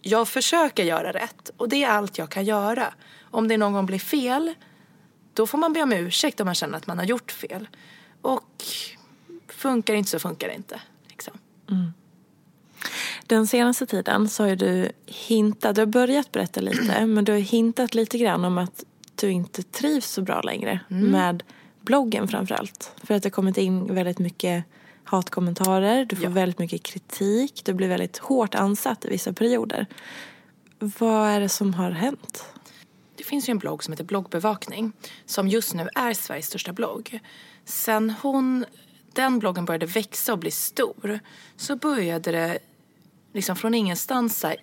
jag 0.02 0.28
försöker 0.28 0.84
göra 0.84 1.12
rätt. 1.12 1.50
Och 1.58 1.70
det 1.70 1.84
är 1.84 1.90
allt 1.90 2.18
jag 2.18 2.30
kan 2.30 2.46
göra. 2.46 2.94
Om 3.32 3.48
det 3.48 3.58
någon 3.58 3.74
gång 3.74 3.86
blir 3.86 4.00
fel, 4.00 4.54
då 5.34 5.48
får 5.48 5.58
man 5.58 5.74
be 5.74 5.84
om 5.84 5.94
ursäkt 5.94 6.40
om 6.40 6.46
man 6.46 6.56
känner 6.56 6.78
att 6.78 6.88
man 6.88 6.98
har 6.98 7.06
gjort 7.06 7.32
fel. 7.32 7.68
Och 8.22 8.64
funkar 9.48 9.94
inte 9.94 10.10
så 10.10 10.20
funkar 10.20 10.48
det 10.48 10.54
inte. 10.54 10.82
Liksom. 11.08 11.34
Den 13.28 13.48
senaste 13.48 13.86
tiden 13.86 14.30
så 14.30 14.44
har 14.44 14.56
du 14.56 14.92
hintat, 15.06 15.76
du 15.76 15.82
har 15.82 15.86
börjat 15.86 16.32
berätta 16.32 16.62
lite, 16.62 17.06
men 17.06 17.26
du 17.26 17.32
har 17.32 17.40
hintat 17.40 17.96
lite 17.96 18.18
grann 18.18 18.46
om 18.46 18.58
att 18.58 18.84
du 19.16 19.32
inte 19.32 19.64
trivs 19.64 20.10
så 20.12 20.22
bra 20.22 20.42
längre 20.42 20.80
med 20.88 21.44
bloggen 21.82 22.28
framförallt. 22.28 22.92
För 23.04 23.16
att 23.16 23.24
det 23.24 23.28
har 23.28 23.32
kommit 23.32 23.58
in 23.58 23.96
väldigt 23.96 24.20
mycket 24.20 24.64
hatkommentarer, 25.04 26.06
du 26.06 26.16
får 26.16 26.26
Ja. 26.26 26.30
väldigt 26.30 26.60
mycket 26.60 26.84
kritik, 26.84 27.62
du 27.66 27.74
blir 27.74 27.88
väldigt 27.88 28.18
hårt 28.18 28.56
ansatt 28.56 29.06
i 29.06 29.10
vissa 29.10 29.34
perioder. 29.34 29.86
Vad 30.80 31.30
är 31.30 31.40
det 31.40 31.50
som 31.50 31.74
har 31.74 31.92
hänt? 31.92 32.46
det 33.24 33.24
finns 33.24 33.50
ju 33.50 33.52
en 33.52 33.58
blogg 33.58 33.84
som 33.84 33.92
heter 33.92 34.04
Bloggbevakning 34.04 34.92
som 35.26 35.48
just 35.48 35.74
nu 35.74 35.88
är 35.96 36.14
Sveriges 36.14 36.48
största 36.48 36.74
blogg. 36.74 37.20
Sen 37.66 38.14
hon, 38.22 38.66
den 39.14 39.40
bloggen 39.40 39.66
började 39.66 39.86
växa 39.86 40.34
och 40.34 40.40
bli 40.40 40.52
stor 40.52 41.20
så 41.58 41.76
började 41.76 42.32
det 42.32 42.60
liksom 43.34 43.56
från 43.56 43.74
ingenstans 43.74 44.44
här, 44.44 44.56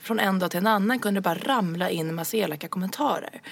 från 0.00 0.18
en 0.18 0.38
dag 0.38 0.50
till 0.50 0.58
en 0.58 0.66
annan 0.66 0.98
kunde 0.98 1.20
det 1.20 1.24
bara 1.24 1.38
ramla 1.38 1.90
in 1.90 2.08
en 2.08 2.14
massa 2.14 2.36
elaka 2.36 2.68
kommentarer 2.68 3.42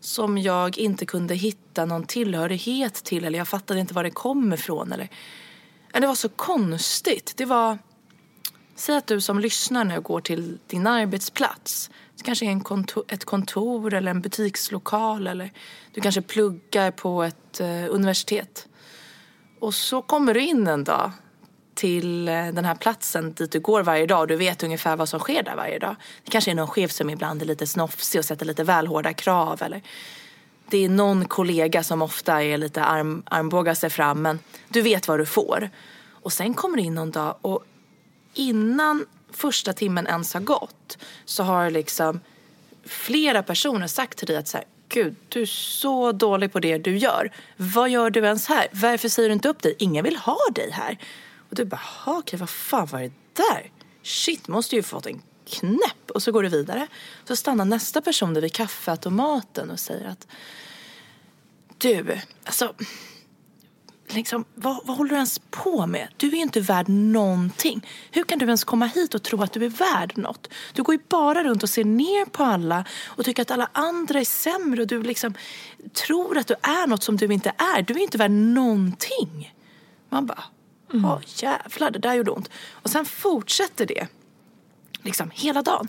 som 0.00 0.38
jag 0.38 0.78
inte 0.78 1.06
kunde 1.06 1.34
hitta 1.34 1.84
någon 1.84 2.04
tillhörighet 2.04 2.94
till 2.94 3.24
eller 3.24 3.38
jag 3.38 3.48
fattade 3.48 3.80
inte 3.80 3.94
var 3.94 4.04
det 4.04 4.10
kom 4.10 4.52
ifrån. 4.52 4.92
Eller, 4.92 5.08
det 5.92 6.06
var 6.06 6.14
så 6.14 6.28
konstigt. 6.28 7.32
Det 7.36 7.44
var... 7.44 7.78
Säg 8.74 8.96
att 8.96 9.06
du 9.06 9.20
som 9.20 9.38
lyssnar 9.38 9.84
nu 9.84 10.00
går 10.00 10.20
till 10.20 10.58
din 10.66 10.86
arbetsplats. 10.86 11.90
Det 12.16 12.22
kanske 12.22 12.46
är 12.46 12.50
en 12.50 12.60
kontor, 12.60 13.04
ett 13.08 13.24
kontor 13.24 13.94
eller 13.94 14.10
en 14.10 14.20
butikslokal 14.20 15.26
eller 15.26 15.52
du 15.92 16.00
kanske 16.00 16.22
pluggar 16.22 16.90
på 16.90 17.22
ett 17.22 17.60
eh, 17.60 17.84
universitet. 17.90 18.68
Och 19.60 19.74
så 19.74 20.02
kommer 20.02 20.34
du 20.34 20.40
in 20.40 20.66
en 20.66 20.84
dag 20.84 21.12
till 21.76 22.28
eh, 22.28 22.46
den 22.46 22.64
här 22.64 22.74
platsen 22.74 23.32
dit 23.32 23.52
du 23.52 23.60
går 23.60 23.82
varje 23.82 24.06
dag 24.06 24.20
och 24.20 24.26
du 24.26 24.36
vet 24.36 24.62
ungefär 24.62 24.96
vad 24.96 25.08
som 25.08 25.20
sker 25.20 25.42
där 25.42 25.56
varje 25.56 25.78
dag. 25.78 25.96
Det 26.24 26.30
kanske 26.30 26.50
är 26.50 26.54
någon 26.54 26.68
chef 26.68 26.90
som 26.90 27.10
ibland 27.10 27.42
är 27.42 27.46
lite 27.46 27.66
snofsig 27.66 28.18
och 28.18 28.24
sätter 28.24 28.46
lite 28.46 28.64
väl 28.64 28.86
hårda 28.86 29.12
krav 29.12 29.62
eller 29.62 29.82
det 30.70 30.84
är 30.84 30.88
någon 30.88 31.24
kollega 31.24 31.82
som 31.82 32.02
ofta 32.02 32.42
är 32.42 32.58
lite 32.58 32.84
arm, 32.84 33.22
armbågar 33.26 33.74
sig 33.74 33.90
fram 33.90 34.22
men 34.22 34.38
du 34.68 34.82
vet 34.82 35.08
vad 35.08 35.18
du 35.18 35.26
får. 35.26 35.70
Och 36.10 36.32
sen 36.32 36.54
kommer 36.54 36.76
du 36.76 36.82
in 36.82 36.94
någon 36.94 37.10
dag 37.10 37.36
och 37.40 37.64
innan 38.34 39.06
första 39.30 39.72
timmen 39.72 40.06
ens 40.06 40.34
har 40.34 40.40
gått 40.40 40.98
så 41.24 41.42
har 41.42 41.70
liksom 41.70 42.20
flera 42.84 43.42
personer 43.42 43.86
sagt 43.86 44.18
till 44.18 44.26
dig 44.26 44.36
att 44.36 44.48
så 44.48 44.56
här, 44.56 44.66
Gud, 44.88 45.16
du 45.28 45.42
är 45.42 45.46
så 45.46 46.12
dålig 46.12 46.52
på 46.52 46.60
det 46.60 46.78
du 46.78 46.96
gör. 46.96 47.32
Vad 47.56 47.90
gör 47.90 48.10
du 48.10 48.24
ens 48.24 48.48
här? 48.48 48.66
Varför 48.72 49.08
säger 49.08 49.28
du 49.28 49.32
inte 49.32 49.48
upp 49.48 49.62
dig? 49.62 49.74
Ingen 49.78 50.04
vill 50.04 50.16
ha 50.16 50.38
dig 50.54 50.70
här. 50.70 50.98
Och 51.48 51.56
du 51.56 51.64
bara, 51.64 51.80
okej, 52.06 52.38
vad 52.38 52.50
fan 52.50 52.86
var 52.86 53.00
det 53.00 53.12
där? 53.32 53.70
Shit, 54.02 54.48
måste 54.48 54.76
ju 54.76 54.82
fått 54.82 55.06
en 55.06 55.22
knäpp. 55.48 56.10
Och 56.14 56.22
så 56.22 56.32
går 56.32 56.42
du 56.42 56.48
vidare. 56.48 56.86
Så 57.24 57.36
stannar 57.36 57.64
nästa 57.64 58.00
person 58.00 58.34
där 58.34 58.40
vid 58.40 58.52
kaffeautomaten 58.52 59.70
och 59.70 59.80
säger 59.80 60.08
att 60.08 60.26
du, 61.78 62.20
alltså 62.44 62.74
liksom, 64.14 64.44
vad, 64.54 64.80
vad 64.84 64.96
håller 64.96 65.10
du 65.10 65.16
ens 65.16 65.38
på 65.38 65.86
med? 65.86 66.08
Du 66.16 66.26
är 66.26 66.32
ju 66.32 66.42
inte 66.42 66.60
värd 66.60 66.88
någonting. 66.88 67.86
Hur 68.10 68.22
kan 68.22 68.38
du 68.38 68.46
ens 68.46 68.64
komma 68.64 68.86
hit 68.86 69.14
och 69.14 69.22
tro 69.22 69.42
att 69.42 69.52
du 69.52 69.64
är 69.64 69.68
värd 69.68 70.12
något? 70.16 70.48
Du 70.72 70.82
går 70.82 70.94
ju 70.94 71.00
bara 71.08 71.44
runt 71.44 71.62
och 71.62 71.70
ser 71.70 71.84
ner 71.84 72.24
på 72.24 72.44
alla 72.44 72.84
och 73.06 73.24
tycker 73.24 73.42
att 73.42 73.50
alla 73.50 73.70
andra 73.72 74.20
är 74.20 74.24
sämre 74.24 74.80
och 74.80 74.86
du 74.86 75.02
liksom 75.02 75.34
tror 76.06 76.38
att 76.38 76.46
du 76.46 76.54
är 76.62 76.86
något 76.86 77.02
som 77.02 77.16
du 77.16 77.26
inte 77.26 77.52
är. 77.76 77.82
Du 77.82 77.94
är 77.94 77.98
ju 77.98 78.04
inte 78.04 78.18
värd 78.18 78.30
någonting. 78.30 79.54
Man 80.08 80.26
bara, 80.26 80.44
Mm. 80.92 81.04
Åh 81.04 81.20
jävlar, 81.26 81.90
det 81.90 81.98
där 81.98 82.14
gjorde 82.14 82.30
ont. 82.30 82.50
Och 82.70 82.90
sen 82.90 83.04
fortsätter 83.04 83.86
det 83.86 84.06
liksom 85.02 85.30
hela 85.34 85.62
dagen. 85.62 85.88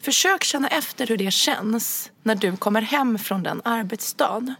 Försök 0.00 0.44
känna 0.44 0.68
efter 0.68 1.06
hur 1.06 1.16
det 1.16 1.30
känns 1.30 2.10
när 2.22 2.34
du 2.34 2.56
kommer 2.56 2.82
hem 2.82 3.18
från 3.18 3.42
den 3.42 3.62
arbetsdagen. 3.64 4.54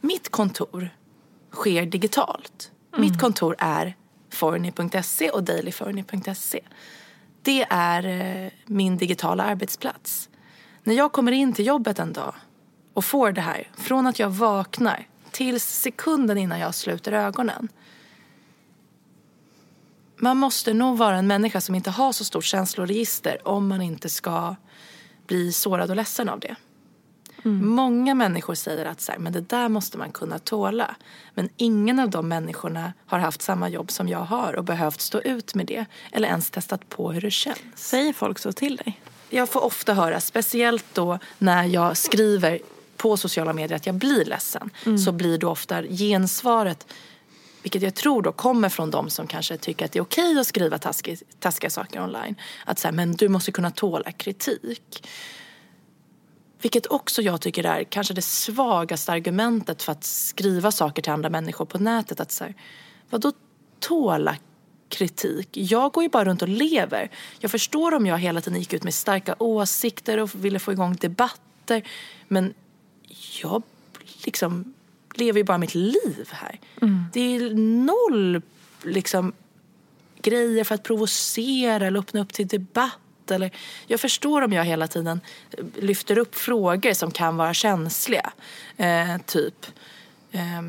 Mitt 0.00 0.28
kontor 0.28 0.88
sker 1.52 1.86
digitalt. 1.86 2.70
Mm. 2.92 3.00
Mitt 3.00 3.20
kontor 3.20 3.56
är 3.58 3.96
forny.se 4.30 5.30
och 5.30 5.42
dailyforny.se. 5.42 6.60
Det 7.42 7.66
är 7.70 8.06
eh, 8.06 8.50
min 8.66 8.96
digitala 8.96 9.44
arbetsplats. 9.44 10.28
När 10.82 10.94
jag 10.94 11.12
kommer 11.12 11.32
in 11.32 11.52
till 11.52 11.66
jobbet 11.66 11.98
en 11.98 12.12
dag 12.12 12.34
och 12.92 13.04
får 13.04 13.32
det 13.32 13.40
här, 13.40 13.70
från 13.76 14.06
att 14.06 14.18
jag 14.18 14.30
vaknar 14.30 15.06
tills 15.36 15.64
sekunden 15.64 16.38
innan 16.38 16.58
jag 16.58 16.74
sluter 16.74 17.12
ögonen. 17.12 17.68
Man 20.16 20.36
måste 20.36 20.74
nog 20.74 20.98
vara 20.98 21.16
en 21.16 21.26
människa 21.26 21.60
som 21.60 21.74
inte 21.74 21.90
har 21.90 22.12
så 22.12 22.24
stort 22.24 22.44
känsloregister 22.44 23.48
om 23.48 23.68
man 23.68 23.82
inte 23.82 24.08
ska 24.08 24.56
bli 25.26 25.52
sårad 25.52 25.90
och 25.90 25.96
ledsen 25.96 26.28
av 26.28 26.40
det. 26.40 26.56
Mm. 27.44 27.68
Många 27.68 28.14
människor 28.14 28.54
säger 28.54 28.84
att 28.84 29.00
så 29.00 29.12
här, 29.12 29.18
men 29.18 29.32
det 29.32 29.40
där 29.40 29.68
måste 29.68 29.98
man 29.98 30.12
kunna 30.12 30.38
tåla. 30.38 30.96
Men 31.34 31.48
ingen 31.56 31.98
av 31.98 32.10
de 32.10 32.28
människorna 32.28 32.92
har 33.06 33.18
haft 33.18 33.42
samma 33.42 33.68
jobb 33.68 33.90
som 33.90 34.08
jag 34.08 34.24
har 34.24 34.56
och 34.56 34.64
behövt 34.64 35.00
stå 35.00 35.20
ut 35.20 35.54
med 35.54 35.66
det. 35.66 35.84
Eller 36.12 36.28
ens 36.28 36.50
testat 36.50 36.88
på 36.88 37.12
hur 37.12 37.20
det 37.20 37.30
känns. 37.30 37.58
Säger 37.74 38.12
folk 38.12 38.38
så 38.38 38.52
till 38.52 38.76
dig? 38.76 39.00
Jag 39.30 39.48
får 39.48 39.64
ofta 39.64 39.94
höra, 39.94 40.20
speciellt 40.20 40.84
då 40.92 41.18
när 41.38 41.64
jag 41.64 41.96
skriver 41.96 42.58
på 42.96 43.16
sociala 43.16 43.52
medier 43.52 43.76
att 43.76 43.86
jag 43.86 43.94
blir 43.94 44.24
ledsen 44.24 44.70
mm. 44.86 44.98
så 44.98 45.12
blir 45.12 45.38
då 45.38 45.50
ofta 45.50 45.82
gensvaret 45.82 46.86
vilket 47.66 47.82
jag 47.82 47.94
tror 47.94 48.22
då 48.22 48.32
kommer 48.32 48.68
från 48.68 48.90
de 48.90 49.10
som 49.10 49.26
kanske 49.26 49.56
tycker 49.56 49.84
att 49.84 49.92
det 49.92 49.98
är 49.98 50.02
okej 50.02 50.38
att 50.38 50.46
skriva 50.46 50.78
taskiga, 50.78 51.16
taskiga 51.40 51.70
saker 51.70 52.02
online. 52.02 52.34
Att 52.64 52.78
säga, 52.78 52.92
men 52.92 53.12
du 53.12 53.28
måste 53.28 53.52
kunna 53.52 53.70
tåla 53.70 54.12
kritik. 54.12 55.08
Vilket 56.62 56.86
också 56.86 57.22
jag 57.22 57.40
tycker 57.40 57.64
är 57.64 57.84
kanske 57.84 58.14
det 58.14 58.22
svagaste 58.22 59.12
argumentet 59.12 59.82
för 59.82 59.92
att 59.92 60.04
skriva 60.04 60.72
saker 60.72 61.02
till 61.02 61.12
andra 61.12 61.30
människor 61.30 61.64
på 61.64 61.78
nätet. 61.78 62.20
Att 62.20 62.32
säga, 62.32 62.54
vadå 63.10 63.32
tåla 63.80 64.36
kritik? 64.88 65.48
Jag 65.52 65.92
går 65.92 66.02
ju 66.02 66.08
bara 66.08 66.24
runt 66.24 66.42
och 66.42 66.48
lever. 66.48 67.10
Jag 67.38 67.50
förstår 67.50 67.94
om 67.94 68.06
jag 68.06 68.18
hela 68.18 68.40
tiden 68.40 68.58
gick 68.58 68.72
ut 68.72 68.84
med 68.84 68.94
starka 68.94 69.34
åsikter 69.38 70.18
och 70.18 70.34
ville 70.34 70.58
få 70.58 70.72
igång 70.72 70.96
debatter. 70.96 71.82
Men 72.28 72.54
jag 73.42 73.62
liksom 74.24 74.74
lever 75.14 75.38
ju 75.40 75.44
bara 75.44 75.58
mitt 75.58 75.74
liv 75.74 76.28
här. 76.32 76.60
Mm. 76.82 77.04
Det 77.12 77.20
är 77.20 77.54
noll 77.54 78.42
liksom, 78.82 79.32
grejer 80.22 80.64
för 80.64 80.74
att 80.74 80.82
provocera 80.82 81.86
eller 81.86 82.00
öppna 82.00 82.20
upp 82.20 82.32
till 82.32 82.48
debatt. 82.48 83.30
Eller, 83.30 83.50
jag 83.86 84.00
förstår 84.00 84.42
om 84.42 84.52
jag 84.52 84.64
hela 84.64 84.88
tiden 84.88 85.20
lyfter 85.74 86.18
upp 86.18 86.34
frågor 86.34 86.92
som 86.92 87.10
kan 87.10 87.36
vara 87.36 87.54
känsliga. 87.54 88.32
Eh, 88.76 89.18
typ. 89.26 89.66
Eh, 90.32 90.62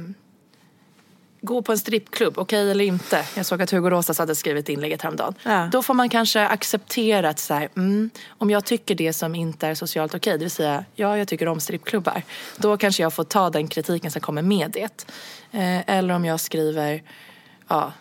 gå 1.47 1.61
på 1.61 1.71
en 1.71 1.77
strippklubb, 1.77 2.37
okej 2.37 2.59
okay 2.59 2.71
eller 2.71 2.85
inte. 2.85 3.25
Jag 3.35 3.45
såg 3.45 3.61
att 3.61 3.71
Hugo 3.71 3.89
Rosas 3.89 4.19
hade 4.19 4.35
skrivit 4.35 4.69
inlägget 4.69 5.01
häromdagen. 5.01 5.33
Ja. 5.43 5.69
Då 5.71 5.83
får 5.83 5.93
man 5.93 6.09
kanske 6.09 6.47
acceptera 6.47 7.29
att 7.29 7.39
så 7.39 7.53
här, 7.53 7.69
mm, 7.75 8.09
om 8.27 8.49
jag 8.49 8.65
tycker 8.65 8.95
det 8.95 9.13
som 9.13 9.35
inte 9.35 9.67
är 9.67 9.75
socialt 9.75 10.11
okej, 10.11 10.19
okay, 10.19 10.37
det 10.37 10.45
vill 10.45 10.51
säga 10.51 10.85
ja, 10.95 11.17
jag 11.17 11.27
tycker 11.27 11.47
om 11.47 11.59
strippklubbar. 11.59 12.23
Då 12.57 12.77
kanske 12.77 13.03
jag 13.03 13.13
får 13.13 13.23
ta 13.23 13.49
den 13.49 13.67
kritiken 13.67 14.11
som 14.11 14.21
kommer 14.21 14.41
med 14.41 14.71
det. 14.71 15.05
Eh, 15.51 15.97
eller 15.97 16.13
om 16.13 16.25
jag 16.25 16.39
skriver, 16.39 17.03
ja, 17.67 17.93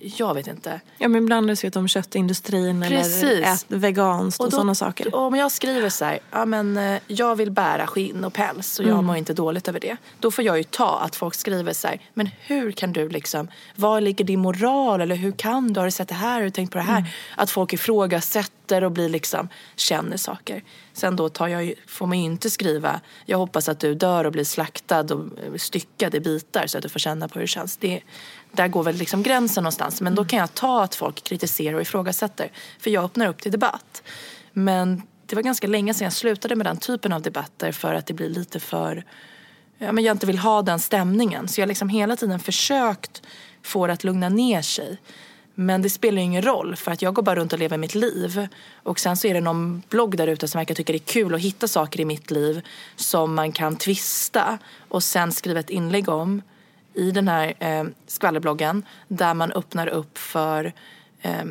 jag 0.00 0.34
vet 0.34 0.46
inte. 0.46 0.80
Ja 0.98 1.08
men 1.08 1.22
ibland 1.22 1.46
är 1.46 1.50
det 1.50 1.72
så 1.72 1.78
om 1.78 1.88
köttindustrin 1.88 2.84
Precis. 2.88 3.22
eller 3.22 3.52
ät 3.52 3.64
veganskt 3.68 4.40
och, 4.40 4.46
och 4.46 4.52
sådana 4.52 4.74
saker. 4.74 5.14
Om 5.14 5.34
jag 5.34 5.52
skriver 5.52 5.88
så 5.88 6.04
här, 6.04 6.18
ja 6.30 6.44
men 6.44 6.76
eh, 6.76 7.00
jag 7.06 7.36
vill 7.36 7.50
bära 7.50 7.86
skinn 7.86 8.24
och 8.24 8.32
päls 8.32 8.78
och 8.78 8.84
jag 8.84 8.92
mm. 8.92 9.04
mår 9.04 9.16
inte 9.16 9.34
dåligt 9.34 9.68
över 9.68 9.80
det. 9.80 9.96
Då 10.20 10.30
får 10.30 10.44
jag 10.44 10.58
ju 10.58 10.64
ta 10.64 10.98
att 10.98 11.16
folk 11.16 11.34
skriver 11.34 11.72
så 11.72 11.88
här, 11.88 12.00
men 12.14 12.30
hur 12.40 12.72
kan 12.72 12.92
du 12.92 13.08
liksom, 13.08 13.48
var 13.76 14.00
ligger 14.00 14.24
din 14.24 14.40
moral 14.40 15.00
eller 15.00 15.16
hur 15.16 15.32
kan 15.32 15.72
du, 15.72 15.80
har 15.80 15.84
du 15.84 15.90
sett 15.90 16.08
det 16.08 16.14
här, 16.14 16.34
har 16.34 16.42
du 16.42 16.50
tänkt 16.50 16.72
på 16.72 16.78
det 16.78 16.84
här? 16.84 16.98
Mm. 16.98 17.10
Att 17.36 17.50
folk 17.50 17.72
ifrågasätter 17.72 18.84
och 18.84 18.92
blir 18.92 19.08
liksom, 19.08 19.48
känner 19.76 20.16
saker. 20.16 20.62
Sen 20.92 21.16
då 21.16 21.28
tar 21.28 21.48
jag, 21.48 21.74
får 21.86 22.06
man 22.06 22.18
ju 22.18 22.24
inte 22.24 22.50
skriva, 22.50 23.00
jag 23.26 23.38
hoppas 23.38 23.68
att 23.68 23.80
du 23.80 23.94
dör 23.94 24.24
och 24.24 24.32
blir 24.32 24.44
slaktad 24.44 25.14
och 25.14 25.26
styckad 25.56 26.14
i 26.14 26.20
bitar 26.20 26.66
så 26.66 26.78
att 26.78 26.82
du 26.82 26.88
får 26.88 26.98
känna 26.98 27.28
på 27.28 27.34
hur 27.34 27.40
det 27.40 27.46
känns. 27.48 27.76
Det, 27.76 28.00
där 28.56 28.68
går 28.68 28.82
väl 28.82 28.96
liksom 28.96 29.22
gränsen 29.22 29.64
någonstans. 29.64 30.00
Men 30.00 30.14
då 30.14 30.22
mm. 30.22 30.28
kan 30.28 30.38
jag 30.38 30.54
ta 30.54 30.82
att 30.82 30.94
folk 30.94 31.24
kritiserar 31.24 31.74
och 31.74 31.82
ifrågasätter. 31.82 32.52
För 32.78 32.90
jag 32.90 33.04
öppnar 33.04 33.26
upp 33.26 33.42
till 33.42 33.52
debatt. 33.52 34.02
Men 34.52 35.02
det 35.26 35.36
var 35.36 35.42
ganska 35.42 35.66
länge 35.66 35.94
sedan 35.94 36.04
jag 36.04 36.12
slutade 36.12 36.56
med 36.56 36.66
den 36.66 36.76
typen 36.76 37.12
av 37.12 37.22
debatter 37.22 37.72
för 37.72 37.94
att 37.94 38.06
det 38.06 38.14
blir 38.14 38.28
lite 38.28 38.60
för... 38.60 39.04
Ja, 39.78 39.92
men 39.92 40.04
jag 40.04 40.14
inte 40.14 40.26
vill 40.26 40.38
ha 40.38 40.62
den 40.62 40.80
stämningen. 40.80 41.48
Så 41.48 41.60
jag 41.60 41.66
har 41.66 41.68
liksom 41.68 41.88
hela 41.88 42.16
tiden 42.16 42.40
försökt 42.40 43.22
få 43.62 43.86
det 43.86 43.92
att 43.92 44.04
lugna 44.04 44.28
ner 44.28 44.62
sig. 44.62 44.98
Men 45.54 45.82
det 45.82 45.90
spelar 45.90 46.22
ingen 46.22 46.42
roll 46.42 46.76
för 46.76 46.92
att 46.92 47.02
jag 47.02 47.14
går 47.14 47.22
bara 47.22 47.36
runt 47.36 47.52
och 47.52 47.58
lever 47.58 47.78
mitt 47.78 47.94
liv. 47.94 48.48
Och 48.82 49.00
sen 49.00 49.16
så 49.16 49.26
är 49.26 49.34
det 49.34 49.40
någon 49.40 49.82
blogg 49.88 50.16
där 50.16 50.26
ute 50.26 50.48
som 50.48 50.58
verkar 50.58 50.74
tycka 50.74 50.92
det 50.92 50.96
är 50.96 51.12
kul 51.12 51.34
att 51.34 51.40
hitta 51.40 51.68
saker 51.68 52.00
i 52.00 52.04
mitt 52.04 52.30
liv 52.30 52.62
som 52.96 53.34
man 53.34 53.52
kan 53.52 53.76
twista 53.76 54.58
och 54.88 55.02
sen 55.02 55.32
skriva 55.32 55.60
ett 55.60 55.70
inlägg 55.70 56.08
om 56.08 56.42
i 56.94 57.10
den 57.10 57.28
här 57.28 57.54
eh, 57.58 57.84
skvallerbloggen 58.06 58.86
där 59.08 59.34
man 59.34 59.52
öppnar 59.52 59.86
upp 59.86 60.18
för 60.18 60.72
eh, 61.22 61.44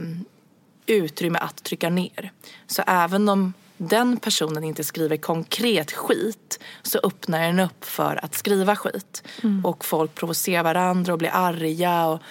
utrymme 0.85 1.39
att 1.39 1.63
trycka 1.63 1.89
ner. 1.89 2.31
Så 2.67 2.83
även 2.87 3.29
om 3.29 3.53
den 3.77 4.17
personen 4.17 4.63
inte 4.63 4.83
skriver 4.83 5.17
konkret 5.17 5.91
skit 5.91 6.59
så 6.83 6.99
öppnar 7.03 7.41
den 7.41 7.59
upp 7.59 7.85
för 7.85 8.25
att 8.25 8.35
skriva 8.35 8.75
skit. 8.75 9.23
Mm. 9.43 9.65
Och 9.65 9.85
folk 9.85 10.15
provocerar 10.15 10.63
varandra 10.63 11.13
och 11.13 11.19
blir 11.19 11.31
arga. 11.33 12.05
Och 12.05 12.21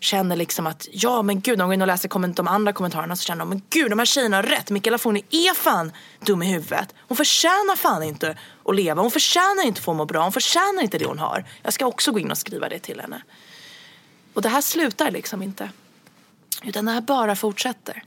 känner 0.00 0.36
liksom 0.36 0.66
att 0.66 0.88
ja 0.92 1.22
men 1.22 1.40
gud, 1.40 1.58
när 1.58 1.64
de 1.64 1.68
går 1.68 1.74
in 1.74 1.80
och 1.82 1.86
läser 1.86 2.08
komment- 2.08 2.36
de 2.36 2.48
andra 2.48 2.72
kommentarerna 2.72 3.16
så 3.16 3.22
känner 3.24 3.38
de 3.38 3.48
men 3.48 3.62
gud 3.70 3.90
de 3.90 3.98
här 3.98 4.06
tjejerna 4.06 4.36
har 4.36 4.42
rätt. 4.42 4.70
Mikaela 4.70 4.98
Forni 4.98 5.24
är 5.30 5.54
fan 5.54 5.92
dum 6.20 6.42
i 6.42 6.52
huvudet. 6.52 6.94
Hon 7.08 7.16
förtjänar 7.16 7.76
fan 7.76 8.02
inte 8.02 8.36
att 8.64 8.74
leva. 8.74 9.02
Hon 9.02 9.10
förtjänar 9.10 9.66
inte 9.66 9.78
att 9.78 9.84
få 9.84 9.94
må 9.94 10.04
bra. 10.04 10.22
Hon 10.22 10.32
förtjänar 10.32 10.82
inte 10.82 10.98
det 10.98 11.04
hon 11.04 11.18
har. 11.18 11.44
Jag 11.62 11.72
ska 11.72 11.86
också 11.86 12.12
gå 12.12 12.18
in 12.18 12.30
och 12.30 12.38
skriva 12.38 12.68
det 12.68 12.78
till 12.78 13.00
henne. 13.00 13.22
Och 14.34 14.42
det 14.42 14.48
här 14.48 14.60
slutar 14.60 15.10
liksom 15.10 15.42
inte. 15.42 15.70
Utan 16.64 16.84
det 16.84 16.92
här 16.92 17.00
bara 17.00 17.36
fortsätter. 17.36 18.02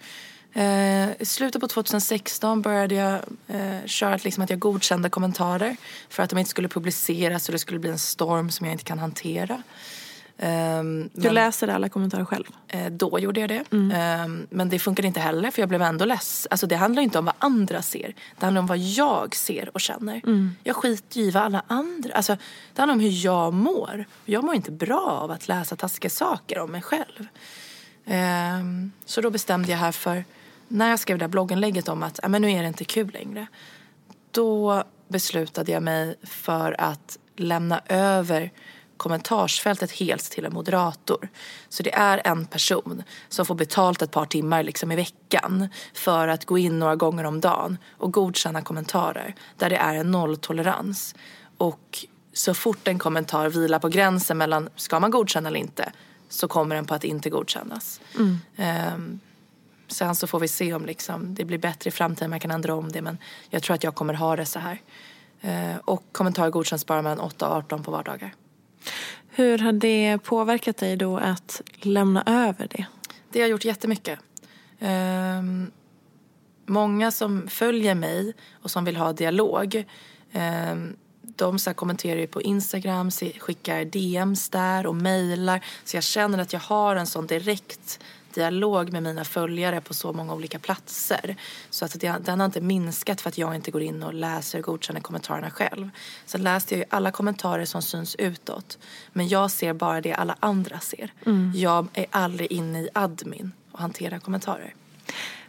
Eh, 0.53 1.21
I 1.21 1.25
slutet 1.25 1.61
på 1.61 1.67
2016 1.67 2.61
började 2.61 2.95
jag 2.95 3.19
eh, 3.47 3.85
köra 3.85 4.19
liksom 4.23 4.43
att 4.43 4.49
jag 4.49 4.59
godkände 4.59 5.09
kommentarer 5.09 5.77
för 6.09 6.23
att 6.23 6.29
de 6.29 6.39
inte 6.39 6.49
skulle 6.51 6.67
publiceras 6.67 7.49
och 7.49 7.51
det 7.51 7.59
skulle 7.59 7.79
bli 7.79 7.89
en 7.89 7.99
storm 7.99 8.51
som 8.51 8.65
jag 8.65 8.73
inte 8.73 8.83
kan 8.83 8.99
hantera. 8.99 9.63
Ehm, 10.45 11.09
Du 11.13 11.21
men- 11.23 11.33
läser 11.33 11.67
alla 11.67 11.89
kommentarer 11.89 12.25
själv? 12.25 12.43
Eh, 12.67 12.85
Då 12.91 13.19
gjorde 13.19 13.39
jag 13.39 13.49
det. 13.49 13.63
Ehm, 13.93 14.47
Men 14.49 14.69
det 14.69 14.79
funkade 14.79 15.07
inte 15.07 15.19
heller 15.19 15.51
för 15.51 15.61
jag 15.61 15.69
blev 15.69 15.81
ändå 15.81 16.05
less. 16.05 16.47
Alltså 16.51 16.67
det 16.67 16.75
handlar 16.75 17.01
inte 17.03 17.19
om 17.19 17.25
vad 17.25 17.35
andra 17.39 17.81
ser. 17.81 18.15
Det 18.39 18.45
handlar 18.45 18.59
om 18.59 18.67
vad 18.67 18.77
jag 18.77 19.35
ser 19.35 19.69
och 19.73 19.81
känner. 19.81 20.21
Jag 20.63 20.75
skiter 20.75 21.19
i 21.19 21.31
vad 21.31 21.43
alla 21.43 21.63
andra... 21.67 22.13
Alltså 22.13 22.37
det 22.73 22.81
handlar 22.81 22.93
om 22.93 22.99
hur 22.99 23.25
jag 23.25 23.53
mår. 23.53 24.05
Jag 24.25 24.43
mår 24.43 24.55
inte 24.55 24.71
bra 24.71 25.01
av 25.23 25.31
att 25.31 25.47
läsa 25.47 25.75
taskiga 25.75 26.09
saker 26.09 26.59
om 26.59 26.71
mig 26.71 26.81
själv. 26.81 27.27
Ehm, 28.05 28.91
Så 29.05 29.21
då 29.21 29.29
bestämde 29.29 29.71
jag 29.71 29.77
här 29.79 29.91
för 29.91 30.25
när 30.67 30.89
jag 30.89 30.99
skrev 30.99 31.17
det 31.17 31.23
här 31.23 31.29
blogginlägget 31.29 31.87
om 31.89 32.03
att 32.03 32.19
"Ja, 32.23 32.27
men 32.29 32.41
nu 32.41 32.51
är 32.51 32.61
det 32.61 32.67
inte 32.67 32.85
kul 32.85 33.11
längre. 33.13 33.47
Då 34.31 34.83
beslutade 35.07 35.71
jag 35.71 35.83
mig 35.83 36.15
för 36.23 36.81
att 36.81 37.17
lämna 37.35 37.81
över 37.87 38.51
kommentarsfältet 39.03 39.91
helt 39.91 40.31
till 40.31 40.45
en 40.45 40.53
moderator. 40.53 41.29
Så 41.69 41.83
det 41.83 41.93
är 41.93 42.21
en 42.25 42.45
person 42.45 43.03
som 43.29 43.45
får 43.45 43.55
betalt 43.55 44.01
ett 44.01 44.11
par 44.11 44.25
timmar 44.25 44.63
liksom 44.63 44.91
i 44.91 44.95
veckan 44.95 45.67
för 45.93 46.27
att 46.27 46.45
gå 46.45 46.57
in 46.57 46.79
några 46.79 46.95
gånger 46.95 47.23
om 47.23 47.41
dagen 47.41 47.77
och 47.97 48.13
godkänna 48.13 48.61
kommentarer 48.61 49.35
där 49.57 49.69
det 49.69 49.77
är 49.77 49.95
en 49.95 50.11
nolltolerans. 50.11 51.15
Och 51.57 52.05
så 52.33 52.53
fort 52.53 52.87
en 52.87 52.99
kommentar 52.99 53.49
vilar 53.49 53.79
på 53.79 53.89
gränsen 53.89 54.37
mellan 54.37 54.69
ska 54.75 54.99
man 54.99 55.11
godkänna 55.11 55.49
eller 55.49 55.59
inte 55.59 55.91
så 56.29 56.47
kommer 56.47 56.75
den 56.75 56.85
på 56.85 56.93
att 56.93 57.03
inte 57.03 57.29
godkännas. 57.29 58.01
Ehm, 58.57 59.19
Sen 59.87 60.15
så 60.15 60.27
får 60.27 60.39
vi 60.39 60.47
se 60.47 60.73
om 60.73 60.85
liksom 60.85 61.35
det 61.35 61.45
blir 61.45 61.57
bättre 61.57 61.87
i 61.87 61.91
framtiden, 61.91 62.29
man 62.29 62.39
kan 62.39 62.51
ändra 62.51 62.75
om 62.75 62.91
det. 62.91 63.01
Men 63.01 63.17
jag 63.49 63.63
tror 63.63 63.75
att 63.75 63.83
jag 63.83 63.95
kommer 63.95 64.13
ha 64.13 64.35
det 64.35 64.45
så 64.45 64.59
här. 64.59 64.81
Eh, 65.41 65.77
och 65.85 66.03
kommentarer 66.11 66.49
godkänns 66.49 66.85
bara 66.85 67.01
mellan 67.01 67.19
8 67.19 67.49
och 67.49 67.55
18 67.55 67.83
på 67.83 67.91
vardagar. 67.91 68.33
Hur 69.29 69.57
har 69.57 69.71
det 69.71 70.17
påverkat 70.23 70.77
dig 70.77 70.97
då 70.97 71.17
att 71.17 71.61
lämna 71.81 72.23
över 72.25 72.67
det? 72.67 72.85
Det 73.31 73.41
har 73.41 73.47
gjort 73.47 73.65
jättemycket. 73.65 74.19
Um, 74.79 75.71
många 76.65 77.11
som 77.11 77.47
följer 77.47 77.95
mig 77.95 78.33
och 78.61 78.71
som 78.71 78.85
vill 78.85 78.95
ha 78.95 79.13
dialog 79.13 79.85
um, 80.33 80.95
de 81.35 81.59
så 81.59 81.69
här 81.69 81.75
kommenterar 81.75 82.19
ju 82.19 82.27
på 82.27 82.41
Instagram, 82.41 83.11
skickar 83.39 83.85
DMs 83.85 84.49
där 84.49 84.85
och 84.85 84.95
mejlar. 84.95 85.65
Så 85.83 85.97
jag 85.97 86.03
känner 86.03 86.37
att 86.37 86.53
jag 86.53 86.59
har 86.59 86.95
en 86.95 87.07
sån 87.07 87.27
direkt 87.27 87.99
dialog 88.33 88.91
med 88.91 89.03
mina 89.03 89.23
följare 89.23 89.81
på 89.81 89.93
så 89.93 90.13
många 90.13 90.33
olika 90.33 90.59
platser. 90.59 91.35
Så 91.69 91.85
att 91.85 91.99
det, 91.99 92.15
den 92.25 92.39
har 92.39 92.45
inte 92.45 92.61
minskat 92.61 93.21
för 93.21 93.29
att 93.29 93.37
jag 93.37 93.55
inte 93.55 93.71
går 93.71 93.81
in 93.81 94.03
och 94.03 94.13
läser 94.13 94.59
och 94.59 94.65
godkänner 94.65 95.01
kommentarerna 95.01 95.49
själv. 95.49 95.89
Sen 96.25 96.43
läste 96.43 96.75
jag 96.75 96.79
ju 96.79 96.85
alla 96.89 97.11
kommentarer 97.11 97.65
som 97.65 97.81
syns 97.81 98.15
utåt. 98.15 98.77
Men 99.13 99.27
jag 99.27 99.51
ser 99.51 99.73
bara 99.73 100.01
det 100.01 100.13
alla 100.13 100.35
andra 100.39 100.79
ser. 100.79 101.13
Jag 101.55 101.87
är 101.93 102.05
aldrig 102.09 102.51
inne 102.51 102.81
i 102.81 102.89
admin 102.93 103.51
och 103.71 103.79
hanterar 103.79 104.19
kommentarer. 104.19 104.73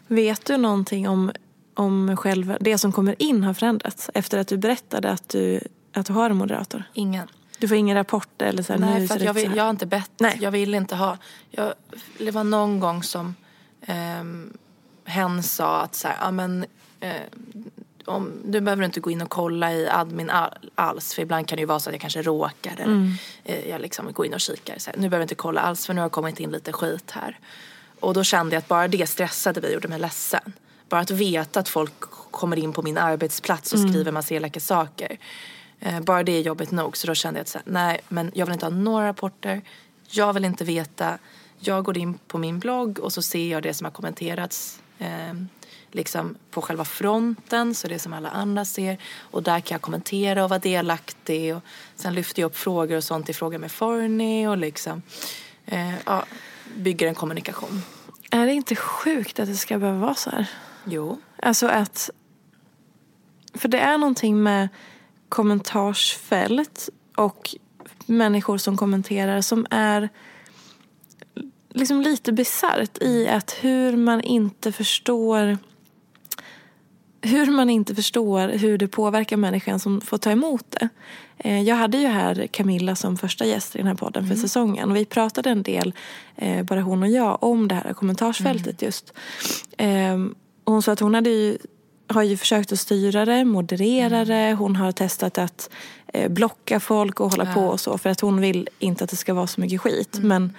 Vet 0.07 0.45
du 0.45 0.57
någonting 0.57 1.09
om, 1.09 1.33
om 1.75 2.17
själva 2.17 2.57
det 2.61 2.79
som 2.79 2.93
kommer 2.93 3.23
in 3.23 3.45
har 3.45 3.55
förändrats 3.55 4.11
efter 4.15 4.39
att 4.39 4.49
du 4.49 4.57
berättade 4.57 5.11
att 5.11 5.29
du, 5.29 5.61
att 5.93 6.07
du 6.07 6.13
har 6.13 6.31
en 6.31 6.37
moderator? 6.37 6.83
Ingen. 6.95 7.29
Du 7.59 7.69
får 7.69 7.77
ingen 7.77 7.97
rapport 7.97 8.43
eller 8.43 8.63
så 8.63 8.73
här, 8.73 8.81
Nej, 8.81 9.09
för 9.09 9.21
jag, 9.21 9.35
vill, 9.35 9.57
jag 9.57 9.63
har 9.65 9.71
inte 9.71 9.87
bett. 9.87 10.11
Nej. 10.19 10.39
Jag 10.41 10.51
vill 10.51 10.75
inte 10.75 10.97
ha... 10.97 11.19
Jag, 11.51 11.75
det 12.19 12.31
var 12.31 12.45
någon 12.45 12.81
gång 12.81 13.03
som 13.03 13.35
um, 14.21 14.59
hen 15.05 15.43
sa 15.43 15.81
att 15.81 15.95
så 15.95 16.09
här, 16.09 16.33
men... 16.33 16.67
eh, 17.01 17.11
om, 18.07 18.33
du 18.45 18.61
behöver 18.61 18.85
inte 18.85 19.01
gå 19.01 19.11
in 19.11 19.23
och 19.23 19.31
kolla 19.31 19.73
i 19.73 19.89
admin 19.89 20.31
all, 20.31 20.51
alls 20.75 21.15
för 21.15 21.23
ibland 21.23 21.49
kan 21.49 21.57
det 21.57 21.61
ju 21.61 21.67
vara 21.67 21.81
så 21.81 21.91
att 21.91 21.95
jag 21.95 22.01
kanske 22.01 22.23
råkar 22.23 22.73
eller 22.73 22.85
Mm. 22.85 23.13
eh, 23.45 23.69
jag 23.69 23.81
liksom 23.81 24.13
går 24.13 24.27
in 24.27 24.35
och 24.35 24.41
kikar. 24.41 24.79
Så 24.79 24.91
här, 24.91 24.97
nu 24.97 25.09
behöver 25.09 25.19
jag 25.19 25.25
inte 25.25 25.35
kolla 25.35 25.61
alls 25.61 25.87
för 25.87 25.95
nu 25.95 26.01
har 26.01 26.09
det 26.09 26.13
kommit 26.13 26.41
in 26.41 26.51
lite 26.51 26.73
skit 26.73 27.11
här. 27.11 27.39
Och 28.01 28.15
då 28.15 28.25
kände 28.25 28.55
jag 28.57 28.59
att 28.59 28.69
bara 28.69 28.89
det 28.89 29.07
stressade 29.07 29.61
mig 29.61 29.69
och 29.69 29.75
gjorde 29.75 29.89
mig 29.89 29.99
ledsen. 29.99 30.53
Bara 30.89 31.01
att 31.01 31.11
veta 31.11 31.61
att 31.61 31.69
folk 31.69 32.01
kommer 32.31 32.57
in 32.59 32.73
på 32.73 32.83
min 32.83 32.99
arbetsplats 32.99 33.73
och 33.73 33.79
skriver 33.81 34.13
massa 34.13 34.35
elaka 34.35 34.61
saker. 34.61 35.19
Eh, 35.85 36.01
bara 36.01 36.23
det 36.23 36.33
är 36.33 36.41
jobbigt 36.41 36.71
nog. 36.71 36.97
Så 36.97 37.07
då 37.07 37.15
kände 37.15 37.39
jag 37.39 37.43
att 37.43 37.49
så 37.49 37.59
här, 37.59 37.65
nej, 37.67 38.01
men 38.09 38.31
jag 38.35 38.47
vill 38.47 38.53
inte 38.53 38.67
ha 38.67 38.71
några 38.71 39.09
rapporter. 39.09 39.63
Jag 40.09 40.33
vill 40.33 40.45
inte 40.45 40.65
veta. 40.65 41.19
Jag 41.59 41.85
går 41.85 41.99
in 41.99 42.19
på 42.29 42.39
min 42.39 42.59
blogg 42.59 42.99
och 42.99 43.13
så 43.13 43.23
ser 43.23 43.51
jag 43.51 43.63
det 43.63 43.75
som 43.75 43.85
har 43.85 43.93
kommenterats 43.93 44.81
eh, 44.99 45.35
liksom 45.91 46.35
på 46.51 46.63
själva 46.63 46.85
fronten, 46.85 47.75
så 47.75 47.89
det 47.89 47.99
som 47.99 48.13
alla 48.13 48.31
andra 48.31 48.65
ser. 48.65 48.99
Och 49.17 49.43
där 49.43 49.61
kan 49.61 49.75
jag 49.75 49.83
kommentera 49.83 50.45
och 50.45 50.51
vara 50.51 50.59
delaktig. 50.59 51.57
Och 51.57 51.63
sen 51.97 52.15
lyfter 52.15 52.43
jag 52.43 52.47
upp 52.47 52.57
frågor 52.57 52.97
och 52.97 53.05
sånt 53.05 53.29
i 53.29 53.33
fråga 53.33 53.59
med 53.59 53.73
Forni 53.73 54.47
och 54.47 54.57
liksom 54.57 55.03
eh, 55.67 55.95
ja, 56.07 56.25
bygger 56.77 57.09
en 57.09 57.15
kommunikation. 57.15 57.83
Är 58.31 58.47
det 58.47 58.53
inte 58.53 58.77
sjukt 58.77 59.41
att 59.41 59.47
det 59.47 59.57
ska 59.57 59.79
behöva 59.79 59.99
vara 59.99 60.15
så 60.15 60.31
här? 60.31 60.51
Jo. 60.85 61.21
Alltså 61.43 61.67
att... 61.67 62.11
För 63.55 63.69
det 63.69 63.79
är 63.79 63.99
någonting 63.99 64.43
med 64.43 64.69
kommentarsfält 65.35 66.89
och 67.17 67.55
människor 68.07 68.59
som 68.59 68.77
kommenterar 68.77 69.41
som 69.41 69.67
är 69.71 70.09
liksom 71.71 72.01
lite 72.01 72.33
bisarrt 72.33 73.03
i 73.03 73.29
att 73.29 73.57
hur 73.61 73.97
man 73.97 74.21
inte 74.21 74.73
förstår 74.73 75.59
hur 77.23 77.47
man 77.51 77.71
inte 77.71 77.95
förstår 77.95 78.49
hur 78.49 78.79
det 78.79 78.89
påverkar 78.89 79.37
människan 79.37 79.81
som 79.81 80.01
får 80.01 80.19
ta 80.19 80.31
emot 80.31 80.65
det. 80.71 80.89
Eh, 81.39 81.63
Jag 81.63 81.77
hade 81.77 81.99
ju 81.99 82.07
här 82.07 82.47
Camilla 82.47 82.97
som 82.97 83.17
första 83.17 83.45
gäst 83.45 83.75
i 83.75 83.79
den 83.79 83.87
här 83.87 83.95
podden 83.95 84.27
för 84.29 84.35
säsongen. 84.35 84.91
Och 84.91 84.97
vi 84.97 85.05
pratade 85.05 85.51
en 85.51 85.63
del, 85.63 85.95
eh, 86.37 86.63
bara 86.63 86.81
hon 86.81 87.03
och 87.03 87.09
jag, 87.09 87.43
om 87.43 87.69
det 87.69 87.75
här 87.75 87.93
kommentarsfältet 87.93 88.83
just. 88.83 89.13
Ehm, 89.79 90.35
och 90.65 90.73
Hon 90.73 90.83
sa 90.83 90.93
att 90.93 91.01
hon 91.01 91.15
hade 91.15 91.31
ju, 91.31 91.59
har 92.15 92.23
ju 92.23 92.37
försökt 92.37 92.73
att 92.73 92.81
styra 92.81 93.25
det, 93.25 93.45
moderera 93.45 94.25
det. 94.25 94.55
Hon 94.55 94.77
har 94.77 94.93
testat 94.93 95.39
att 95.39 95.71
eh, 96.07 96.31
blocka 96.31 96.81
folk 96.81 97.21
och 97.21 97.31
hålla 97.31 97.55
på 97.55 97.61
och 97.61 97.81
så. 97.81 97.99
För 97.99 98.11
att 98.11 98.21
hon 98.21 98.41
vill 98.41 98.69
inte 98.79 99.05
att 99.05 99.11
det 99.11 99.17
ska 99.17 99.35
vara 99.35 99.47
så 99.47 99.61
mycket 99.61 99.81
skit. 99.81 100.19
Men 100.23 100.53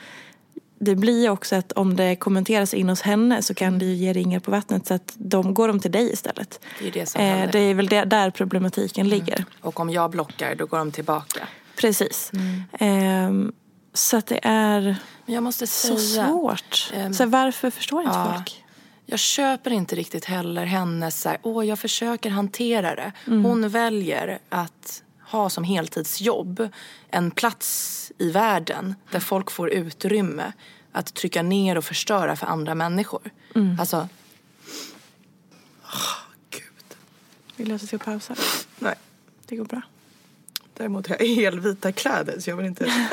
det 0.79 0.95
blir 0.95 1.21
ju 1.21 1.29
också 1.29 1.55
att 1.55 1.71
om 1.71 1.95
det 1.95 2.15
kommenteras 2.15 2.73
in 2.73 2.89
hos 2.89 3.01
henne 3.01 3.41
så 3.41 3.53
kan 3.53 3.79
det 3.79 3.85
ju 3.85 3.93
ge 3.93 4.13
ringar 4.13 4.39
på 4.39 4.51
vattnet 4.51 4.87
så 4.87 4.93
att 4.93 5.13
de 5.17 5.53
går 5.53 5.67
de 5.67 5.79
till 5.79 5.91
dig 5.91 6.13
istället. 6.13 6.59
Det 6.79 6.87
är 6.87 6.91
det 6.91 7.15
Eh, 7.15 7.51
det 7.51 7.59
är 7.59 7.73
väl 7.73 7.87
där 7.87 8.29
problematiken 8.29 9.09
ligger. 9.09 9.45
Och 9.61 9.79
om 9.79 9.89
jag 9.89 10.11
blockar 10.11 10.55
då 10.55 10.65
går 10.65 10.77
de 10.77 10.91
tillbaka. 10.91 11.47
Precis. 11.75 12.31
Ehm, 12.79 13.51
så 13.93 14.17
att 14.17 14.27
det 14.27 14.39
är 14.43 14.95
jag 15.25 15.43
måste 15.43 15.67
så 15.67 15.97
säga. 15.97 16.27
svårt. 16.27 16.93
ehm, 16.93 17.13
så 17.13 17.25
varför 17.25 17.69
förstår 17.69 18.01
inte 18.01 18.15
ja. 18.15 18.33
folk? 18.35 18.64
Jag 19.05 19.19
köper 19.19 19.71
inte 19.71 19.95
riktigt 19.95 20.25
heller 20.25 20.65
hennes 20.65 21.21
så 21.21 21.29
här, 21.29 21.37
åh 21.41 21.65
jag 21.65 21.79
försöker 21.79 22.29
hantera 22.29 22.95
det. 22.95 23.11
Hon 23.25 23.69
väljer 23.69 24.39
att 24.49 25.03
ha 25.21 25.49
som 25.49 25.63
heltidsjobb 25.63 26.69
en 27.09 27.31
plats 27.31 28.11
i 28.17 28.31
världen 28.31 28.95
där 29.11 29.19
folk 29.19 29.51
får 29.51 29.69
utrymme 29.69 30.51
att 30.91 31.13
trycka 31.13 31.43
ner 31.43 31.77
och 31.77 31.85
förstöra 31.85 32.35
för 32.35 32.47
andra 32.47 32.75
människor. 32.75 33.31
Alltså, 33.79 34.07
gud. 36.49 36.97
Vill 37.55 37.69
du 37.69 37.75
att 37.75 37.81
jag 37.81 37.87
ska 37.87 37.97
pausa? 37.97 38.35
Nej. 38.79 38.95
Det 39.45 39.55
går 39.55 39.65
bra. 39.65 39.81
Däremot 40.73 41.07
har 41.07 41.17
jag 41.19 41.25
helvita 41.27 41.91
kläder 41.91 42.39
så 42.39 42.49
jag 42.49 42.57
vill 42.57 42.65
inte... 42.65 43.09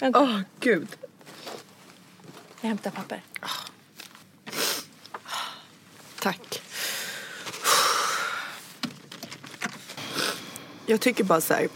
Åh, 0.00 0.40
gud. 0.60 0.88
Jag 2.60 2.68
hämtar 2.68 2.90
papper. 2.90 3.22
Tack. 6.22 6.62
Jag 10.86 11.00
tycker 11.00 11.24
bara 11.24 11.40
så 11.40 11.54
här. 11.54 11.68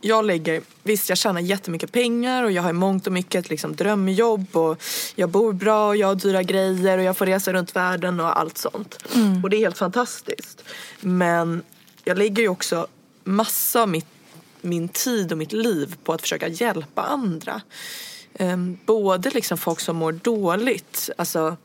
Jag 0.00 0.24
lägger, 0.24 0.62
visst 0.82 1.08
jag 1.08 1.18
tjänar 1.18 1.40
jättemycket 1.40 1.92
pengar 1.92 2.44
och 2.44 2.52
jag 2.52 2.62
har 2.62 2.70
i 2.70 2.72
mångt 2.72 3.06
och 3.06 3.12
mycket 3.12 3.44
ett 3.44 3.50
liksom 3.50 3.76
drömjobb 3.76 4.56
och 4.56 4.82
jag 5.14 5.28
bor 5.28 5.52
bra 5.52 5.88
och 5.88 5.96
jag 5.96 6.06
har 6.06 6.14
dyra 6.14 6.42
grejer 6.42 6.98
och 6.98 7.04
jag 7.04 7.16
får 7.16 7.26
resa 7.26 7.52
runt 7.52 7.76
världen 7.76 8.20
och 8.20 8.38
allt 8.38 8.58
sånt. 8.58 8.98
Och 9.42 9.50
det 9.50 9.56
är 9.56 9.60
helt 9.60 9.78
fantastiskt. 9.78 10.64
Men 11.00 11.62
jag 12.04 12.18
lägger 12.18 12.42
ju 12.42 12.48
också 12.48 12.86
massa 13.24 13.82
av 13.82 13.88
mitt, 13.88 14.06
min 14.60 14.88
tid 14.88 15.32
och 15.32 15.38
mitt 15.38 15.52
liv 15.52 15.96
på 16.04 16.12
att 16.12 16.20
försöka 16.20 16.48
hjälpa 16.48 17.02
andra. 17.02 17.60
Ehm, 18.34 18.78
både 18.86 19.30
liksom 19.30 19.58
folk 19.58 19.80
som 19.80 19.96
mår 19.96 20.12
dåligt, 20.12 21.10
alltså 21.18 21.56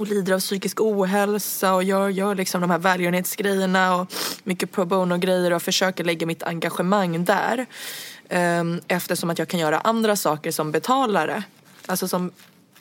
och 0.00 0.06
lider 0.06 0.32
av 0.32 0.40
psykisk 0.40 0.80
ohälsa 0.80 1.74
och 1.74 1.84
gör, 1.84 2.08
gör 2.08 2.34
liksom 2.34 2.60
de 2.60 2.70
här 2.70 2.78
välgörenhetsgrejerna 2.78 3.96
och 3.96 4.12
mycket 4.44 4.72
pro 4.72 4.84
bono-grejer 4.84 5.52
och 5.52 5.62
försöker 5.62 6.04
lägga 6.04 6.26
mitt 6.26 6.42
engagemang 6.42 7.24
där. 7.24 7.66
Ehm, 8.28 8.80
eftersom 8.88 9.30
att 9.30 9.38
jag 9.38 9.48
kan 9.48 9.60
göra 9.60 9.80
andra 9.80 10.16
saker 10.16 10.50
som 10.50 10.72
betalare. 10.72 11.42
Alltså 11.86 12.08
som 12.08 12.32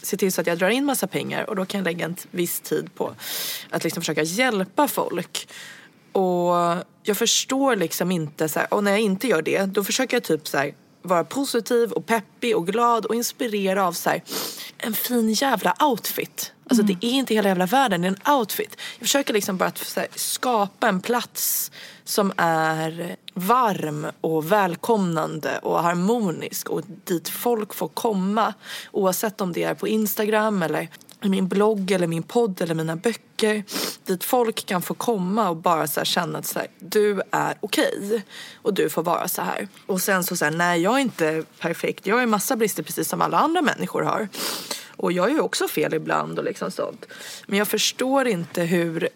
ser 0.01 0.17
till 0.17 0.33
så 0.33 0.41
att 0.41 0.47
jag 0.47 0.57
drar 0.57 0.69
in 0.69 0.85
massa 0.85 1.07
pengar 1.07 1.49
och 1.49 1.55
då 1.55 1.65
kan 1.65 1.77
jag 1.77 1.85
lägga 1.85 2.05
en 2.05 2.15
viss 2.31 2.59
tid 2.59 2.95
på 2.95 3.15
att 3.69 3.83
liksom 3.83 4.01
försöka 4.01 4.23
hjälpa 4.23 4.87
folk. 4.87 5.47
Och 6.11 6.55
jag 7.03 7.17
förstår 7.17 7.75
liksom 7.75 8.11
inte 8.11 8.49
så 8.49 8.59
här, 8.59 8.73
och 8.73 8.83
när 8.83 8.91
jag 8.91 8.99
inte 8.99 9.27
gör 9.27 9.41
det 9.41 9.65
då 9.65 9.83
försöker 9.83 10.15
jag 10.15 10.23
typ 10.23 10.47
så 10.47 10.57
här, 10.57 10.73
vara 11.01 11.23
positiv 11.23 11.91
och 11.91 12.05
peppig 12.05 12.57
och 12.57 12.67
glad 12.67 13.05
och 13.05 13.15
inspirera 13.15 13.87
av 13.87 13.93
så 13.93 14.09
här, 14.09 14.23
en 14.77 14.93
fin 14.93 15.33
jävla 15.33 15.75
outfit. 15.79 16.53
Alltså 16.69 16.83
det 16.83 16.93
är 17.01 17.09
inte 17.09 17.33
hela 17.33 17.49
jävla 17.49 17.65
världen, 17.65 18.01
det 18.01 18.07
är 18.07 18.15
en 18.25 18.37
outfit. 18.37 18.77
Jag 18.99 19.07
försöker 19.07 19.33
liksom 19.33 19.57
bara 19.57 19.65
att 19.65 19.93
här, 19.95 20.07
skapa 20.15 20.87
en 20.87 21.01
plats 21.01 21.71
som 22.03 22.33
är 22.37 23.15
varm 23.33 24.07
och 24.21 24.51
välkomnande 24.51 25.57
och 25.57 25.83
harmonisk 25.83 26.69
och 26.69 26.81
dit 27.03 27.29
folk 27.29 27.73
får 27.73 27.87
komma. 27.87 28.53
Oavsett 28.91 29.41
om 29.41 29.53
det 29.53 29.63
är 29.63 29.73
på 29.73 29.87
Instagram 29.87 30.63
eller 30.63 30.89
i 31.21 31.29
min 31.29 31.47
blogg 31.47 31.91
eller 31.91 32.07
min 32.07 32.23
podd 32.23 32.61
eller 32.61 32.75
mina 32.75 32.95
böcker. 32.95 33.63
Dit 34.05 34.23
folk 34.23 34.65
kan 34.65 34.81
få 34.81 34.93
komma 34.93 35.49
och 35.49 35.55
bara 35.55 35.87
så 35.87 36.03
känna 36.03 36.39
att 36.39 36.45
så 36.45 36.59
här, 36.59 36.67
du 36.79 37.21
är 37.31 37.57
okej 37.59 37.91
okay, 37.97 38.21
och 38.61 38.73
du 38.73 38.89
får 38.89 39.03
vara 39.03 39.27
så 39.27 39.41
här. 39.41 39.67
Och 39.85 40.01
sen 40.01 40.23
så, 40.23 40.35
så 40.35 40.45
här, 40.45 40.51
nej 40.51 40.81
jag 40.81 40.95
är 40.95 40.99
inte 40.99 41.43
perfekt. 41.59 42.07
Jag 42.07 42.15
har 42.15 42.23
en 42.23 42.29
massa 42.29 42.55
brister 42.55 42.83
precis 42.83 43.09
som 43.09 43.21
alla 43.21 43.37
andra 43.37 43.61
människor 43.61 44.01
har. 44.01 44.27
Och 44.99 45.11
jag 45.11 45.31
gör 45.31 45.41
också 45.41 45.67
fel 45.67 45.93
ibland 45.93 46.39
och 46.39 46.45
liksom 46.45 46.71
sånt. 46.71 47.05
Men 47.47 47.59
jag 47.59 47.67
förstår 47.67 48.27
inte 48.27 48.61
hur 48.61 49.09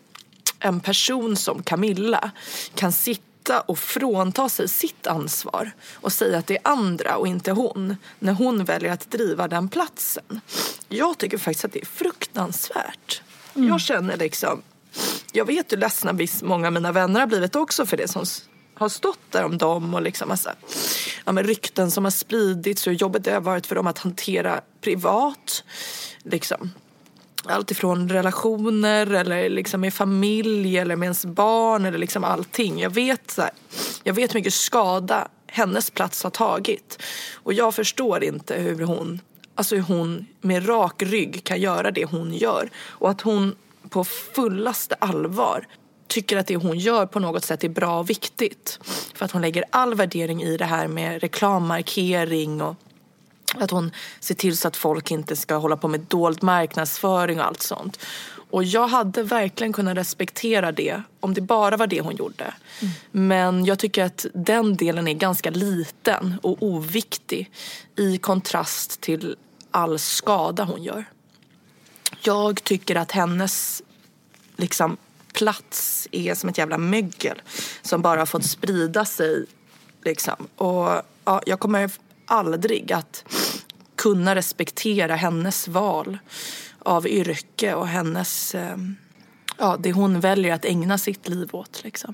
en 0.60 0.80
person 0.80 1.36
som 1.36 1.64
Camilla 1.64 2.32
kan 2.76 2.92
sitta 2.92 3.62
och 3.62 3.80
frånta 3.80 4.50
sig 4.50 4.70
sitt 4.70 5.08
ansvar 5.08 5.72
och 5.94 6.14
säga 6.14 6.38
att 6.38 6.48
det 6.48 6.56
är 6.56 6.62
andra 6.64 7.18
och 7.18 7.28
inte 7.28 7.52
hon 7.52 7.96
när 8.20 8.34
hon 8.34 8.66
väljer 8.66 8.92
att 8.92 9.12
driva 9.12 9.48
den 9.48 9.70
platsen. 9.70 10.42
Jag 10.90 11.18
tycker 11.18 11.38
faktiskt 11.38 11.66
att 11.66 11.74
det 11.74 11.82
är 11.82 11.86
fruktansvärt. 11.86 13.22
Mm. 13.56 13.68
Jag 13.68 13.82
känner 13.82 14.18
liksom, 14.18 14.62
jag 15.32 15.46
vet 15.46 15.72
hur 15.72 15.78
ledsna 15.78 16.18
många 16.42 16.68
av 16.68 16.74
mina 16.74 16.92
vänner 16.92 17.20
har 17.20 17.28
blivit 17.28 17.56
också 17.56 17.86
för 17.86 17.98
det 17.98 18.08
som 18.08 18.26
har 18.84 18.90
stått 18.90 19.32
där 19.32 19.44
om 19.44 19.58
dem 19.58 19.94
och 19.94 20.02
liksom 20.02 20.28
massa 20.28 20.56
ja, 21.26 21.32
men 21.32 21.44
rykten 21.44 21.92
som 21.92 22.04
har 22.04 22.12
spridits 22.12 22.88
hur 22.88 22.92
jobbigt 22.92 23.24
det 23.24 23.32
har 23.32 23.42
varit 23.42 23.68
för 23.68 23.76
dem 23.76 23.88
att 23.88 23.98
hantera 23.98 24.62
privat. 24.82 25.64
Liksom. 26.24 26.72
Allt 27.46 27.72
ifrån 27.72 28.10
relationer 28.10 29.14
eller 29.14 29.50
liksom 29.50 29.82
med 29.82 29.94
familj 29.94 30.78
eller 30.78 30.96
med 30.96 31.06
ens 31.06 31.26
barn 31.26 31.86
eller 31.86 31.98
liksom 31.98 32.24
allting. 32.24 32.80
Jag 32.80 32.90
vet, 32.90 33.32
så 33.32 33.42
här, 33.42 33.52
jag 34.04 34.14
vet 34.14 34.34
hur 34.34 34.40
mycket 34.40 34.54
skada 34.54 35.28
hennes 35.48 35.90
plats 35.90 36.24
har 36.24 36.30
tagit. 36.30 37.04
Och 37.34 37.54
jag 37.54 37.76
förstår 37.76 38.24
inte 38.24 38.56
hur 38.56 38.82
hon, 38.82 39.22
alltså 39.56 39.76
hur 39.76 39.84
hon 39.84 40.26
med 40.42 40.70
rak 40.70 41.02
rygg 41.02 41.44
kan 41.44 41.62
göra 41.62 41.92
det 41.92 42.06
hon 42.06 42.34
gör. 42.34 42.70
Och 42.76 43.10
att 43.10 43.22
hon 43.22 43.56
på 43.90 44.04
fullaste 44.04 44.96
allvar 45.00 45.68
tycker 46.08 46.38
att 46.38 46.48
det 46.48 46.56
hon 46.56 46.78
gör 46.78 47.06
på 47.06 47.20
något 47.20 47.46
sätt 47.46 47.64
är 47.64 47.70
bra 47.70 48.00
och 48.00 48.10
viktigt. 48.10 48.80
För 49.14 49.26
att 49.26 49.32
hon 49.32 49.42
lägger 49.42 49.64
all 49.70 49.96
värdering 49.96 50.44
i 50.44 50.58
det 50.58 50.66
här 50.66 50.88
med 50.88 51.22
reklammarkering 51.22 52.62
och 52.62 52.76
att 53.56 53.72
hon 53.72 53.92
ser 54.20 54.36
till 54.36 54.58
så 54.58 54.68
att 54.68 54.78
folk 54.78 55.12
inte 55.12 55.36
ska 55.36 55.56
hålla 55.56 55.78
på 55.78 55.88
med 55.88 56.00
dold 56.00 56.44
marknadsföring 56.44 57.40
och 57.40 57.46
allt 57.46 57.62
sånt. 57.62 58.00
Och 58.54 58.64
jag 58.64 58.88
hade 58.88 59.24
verkligen 59.24 59.74
kunnat 59.74 59.98
respektera 59.98 60.72
det 60.72 61.02
om 61.20 61.34
det 61.34 61.42
bara 61.42 61.78
var 61.78 61.88
det 61.88 62.02
hon 62.02 62.16
gjorde. 62.16 62.54
Mm. 62.80 62.94
Men 63.12 63.66
jag 63.66 63.80
tycker 63.80 64.04
att 64.04 64.26
den 64.34 64.76
delen 64.76 65.08
är 65.08 65.14
ganska 65.14 65.50
liten 65.50 66.36
och 66.42 66.58
oviktig 66.60 67.52
i 67.96 68.18
kontrast 68.18 69.02
till 69.02 69.36
all 69.72 70.00
skada 70.00 70.64
hon 70.64 70.84
gör. 70.84 71.06
Jag 72.22 72.64
tycker 72.64 72.96
att 72.96 73.12
hennes 73.12 73.82
liksom 74.56 74.98
plats 75.34 76.08
är 76.12 76.36
som 76.36 76.50
ett 76.50 76.58
jävla 76.58 76.78
mögel 76.78 77.42
som 77.82 78.02
bara 78.02 78.20
har 78.20 78.26
fått 78.26 78.46
sprida 78.46 79.06
sig. 79.06 79.46
Liksom. 80.04 80.48
Och 80.56 81.02
ja, 81.26 81.42
jag 81.46 81.60
kommer 81.60 81.92
aldrig 82.26 82.92
att 82.92 83.26
kunna 83.96 84.36
respektera 84.36 85.16
hennes 85.16 85.68
val 85.68 86.18
av 86.80 87.08
yrke 87.08 87.74
och 87.74 87.88
hennes, 87.88 88.56
eh, 88.56 88.78
ja, 89.58 89.78
det 89.80 89.92
hon 89.92 90.20
väljer 90.20 90.54
att 90.54 90.66
ägna 90.66 90.98
sitt 90.98 91.30
liv 91.30 91.50
åt. 91.52 91.84
Liksom. 91.84 92.14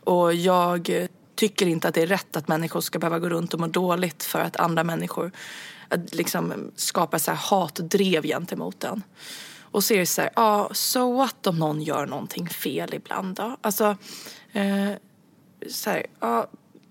Och 0.00 0.34
jag 0.34 1.08
tycker 1.34 1.66
inte 1.66 1.88
att 1.88 1.94
det 1.94 2.02
är 2.02 2.06
rätt 2.06 2.36
att 2.36 2.48
människor 2.48 2.80
ska 2.80 2.98
behöva 2.98 3.18
gå 3.18 3.28
runt 3.28 3.54
och 3.54 3.60
må 3.60 3.66
dåligt 3.66 4.22
för 4.22 4.40
att 4.40 4.56
andra 4.56 4.84
människor 4.84 5.30
liksom 6.12 6.70
skapar 6.76 7.18
så 7.18 7.30
här 7.30 7.38
hatdrev 7.38 8.22
gentemot 8.22 8.80
den. 8.80 9.02
Och 9.74 9.84
så 9.84 9.94
är 9.94 9.98
det 9.98 10.06
så 10.06 10.20
här, 10.20 10.30
ja, 10.36 10.70
so 10.72 11.12
what 11.16 11.46
om 11.46 11.58
någon 11.58 11.82
gör 11.82 12.06
någonting 12.06 12.48
fel 12.48 12.94
ibland 12.94 13.36
då? 13.36 13.56
Alltså, 13.60 13.96
eh, 14.52 14.90
så 15.68 15.90
här, 15.90 16.06
ja, 16.20 16.46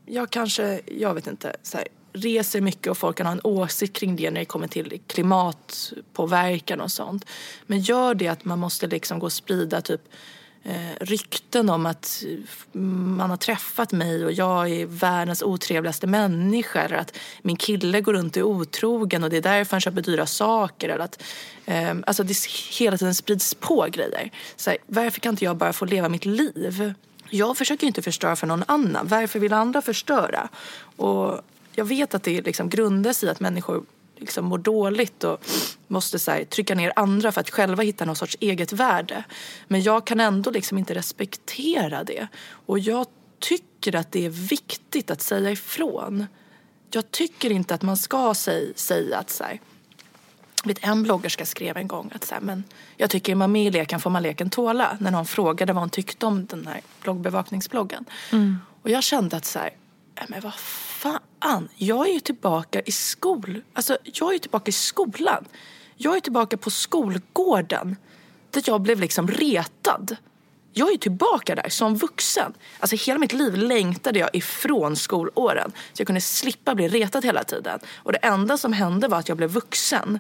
jag 0.06 0.30
kanske, 0.30 0.82
jag 0.86 1.14
vet 1.14 1.28
inte, 1.28 1.56
så 1.62 1.78
här, 1.78 1.88
reser 2.14 2.62
mycket 2.62 2.88
och 2.88 2.98
folk 2.98 3.18
kan 3.18 3.26
ha 3.26 3.34
en 3.34 3.42
åsikt 3.44 3.96
kring 3.96 4.16
det 4.16 4.32
när 4.32 4.40
det 4.40 4.46
kommer 4.46 4.68
till 4.68 5.02
klimatpåverkan 5.08 6.82
och 6.82 6.92
sånt. 6.92 7.26
Men 7.66 7.80
gör 7.80 8.16
det 8.16 8.28
att 8.28 8.46
man 8.46 8.60
måste 8.60 8.88
liksom 8.88 9.20
gå 9.20 9.26
och 9.26 9.34
sprida 9.34 9.82
typ 9.82 10.02
Eh, 10.66 10.96
rykten 11.00 11.70
om 11.70 11.86
att 11.86 12.24
mm, 12.76 13.18
man 13.18 13.30
har 13.30 13.38
träffat 13.38 13.92
mig 13.92 14.26
och 14.26 14.32
jag 14.32 14.70
är 14.70 14.86
världens 14.86 15.42
otrevligaste 15.42 16.08
människa 16.08 16.82
eller 16.82 16.98
att 16.98 17.18
min 17.42 17.56
kille 17.56 18.02
går 18.02 18.14
runt 18.14 18.38
och 18.38 18.40
är 18.40 18.44
otrogen 18.44 19.24
och 19.24 19.30
det 19.30 19.38
är 19.38 19.42
därför 19.42 19.72
han 19.72 19.82
köper 19.82 20.02
dyra 20.02 20.26
saker. 20.26 20.90
Eller 20.90 21.04
att, 21.04 21.24
eh, 21.66 21.96
alltså 22.08 22.24
det 22.24 22.38
hela 22.80 22.98
tiden 22.98 23.16
sprids 23.16 23.54
på 23.54 23.88
grejer. 23.92 24.32
Så 24.56 24.70
här, 24.70 24.80
varför 24.88 25.20
kan 25.20 25.34
inte 25.34 25.46
jag 25.46 25.58
bara 25.58 25.74
få 25.74 25.86
leva 25.86 26.10
mitt 26.10 26.26
liv? 26.26 26.94
Jag 27.30 27.58
försöker 27.58 27.88
inte 27.88 28.02
förstöra 28.02 28.36
för 28.36 28.48
någon 28.48 28.64
annan. 28.68 29.08
Varför 29.08 29.40
vill 29.40 29.54
andra 29.54 29.82
förstöra? 29.82 30.50
Och 30.96 31.42
jag 31.76 31.86
vet 31.86 32.14
att 32.14 32.24
det 32.24 32.42
liksom 32.42 32.70
grundas 32.70 33.24
i 33.24 33.30
att 33.30 33.40
människor 33.40 33.84
liksom 34.16 34.46
mår 34.46 34.58
dåligt 34.58 35.24
och 35.24 35.46
måste 35.88 36.20
så 36.20 36.32
här, 36.32 36.44
trycka 36.44 36.76
ner 36.76 36.94
andra 36.96 37.32
för 37.32 37.42
att 37.42 37.50
själva 37.50 37.84
hitta 37.84 38.06
någon 38.06 38.16
sorts 38.16 38.38
eget 38.40 38.74
värde. 38.74 39.24
Men 39.68 39.82
jag 39.82 40.08
kan 40.08 40.20
ändå 40.20 40.52
liksom 40.52 40.78
inte 40.78 40.96
respektera 40.96 42.04
det. 42.04 42.28
Och 42.66 42.80
jag 42.80 43.06
tycker 43.40 43.96
att 43.96 44.12
det 44.12 44.26
är 44.26 44.30
viktigt 44.30 45.12
att 45.12 45.22
säga 45.22 45.52
ifrån. 45.52 46.26
Jag 46.92 47.12
tycker 47.12 47.50
inte 47.52 47.76
att 47.76 47.82
man 47.82 47.98
ska 47.98 48.34
säga, 48.34 48.74
säga 48.76 49.18
att 49.18 49.30
så 49.30 49.44
här, 49.44 49.60
vet, 50.64 50.78
en 50.82 51.04
bloggerska 51.04 51.46
skrev 51.46 51.78
en 51.78 51.88
gång 51.88 52.12
att 52.16 52.24
så 52.24 52.34
här, 52.34 52.42
men 52.42 52.64
jag 52.98 53.10
tycker 53.10 53.32
är 53.32 53.36
man 53.36 53.52
med 53.52 53.66
i 53.66 53.72
leken 53.72 54.00
får 54.00 54.10
man 54.10 54.24
leken 54.24 54.50
tåla. 54.50 54.98
När 55.00 55.12
någon 55.12 55.26
frågade 55.26 55.74
vad 55.74 55.82
hon 55.82 55.90
tyckte 55.90 56.26
om 56.26 56.46
den 56.46 56.68
här 56.68 56.82
bloggbevakningsbloggen. 57.02 58.06
Mm. 58.32 58.58
Och 58.82 58.90
jag 58.90 59.04
kände 59.04 59.38
att 59.38 59.46
så 59.46 59.60
här, 59.60 59.70
men 60.28 60.42
vad 60.42 60.54
fan, 60.56 61.70
jag 61.76 62.10
är 62.10 62.14
ju 62.14 62.20
tillbaka 62.20 62.82
i 62.82 62.92
skol... 62.92 63.62
Alltså, 63.74 63.98
jag 64.04 64.30
är 64.30 64.34
ju 64.34 64.40
tillbaka 64.40 64.70
i 64.70 64.72
skolan. 64.72 65.46
Jag 65.96 66.16
är 66.16 66.20
tillbaka 66.20 66.58
på 66.58 66.70
skolgården 66.70 67.96
där 68.52 68.64
jag 68.66 68.82
blev 68.82 69.00
liksom 69.00 69.28
retad. 69.28 70.18
Jag 70.74 70.94
är 70.94 70.98
tillbaka 70.98 71.56
där 71.56 71.70
som 71.70 71.96
vuxen. 71.96 72.54
Alltså 72.80 72.96
hela 72.96 73.20
mitt 73.20 73.34
liv 73.34 73.58
längtade 73.58 74.20
jag 74.20 74.30
ifrån 74.34 74.96
skolåren. 74.96 75.72
Så 75.94 76.02
jag 76.02 76.08
kunde 76.08 76.22
slippa 76.22 76.76
bli 76.76 76.88
retad 76.88 77.26
hela 77.26 77.44
tiden. 77.44 77.80
Och 77.96 78.12
det 78.12 78.18
enda 78.18 78.58
som 78.58 78.74
hände 78.74 79.08
var 79.08 79.20
att 79.20 79.30
jag 79.30 79.38
blev 79.38 79.50
vuxen. 79.50 80.20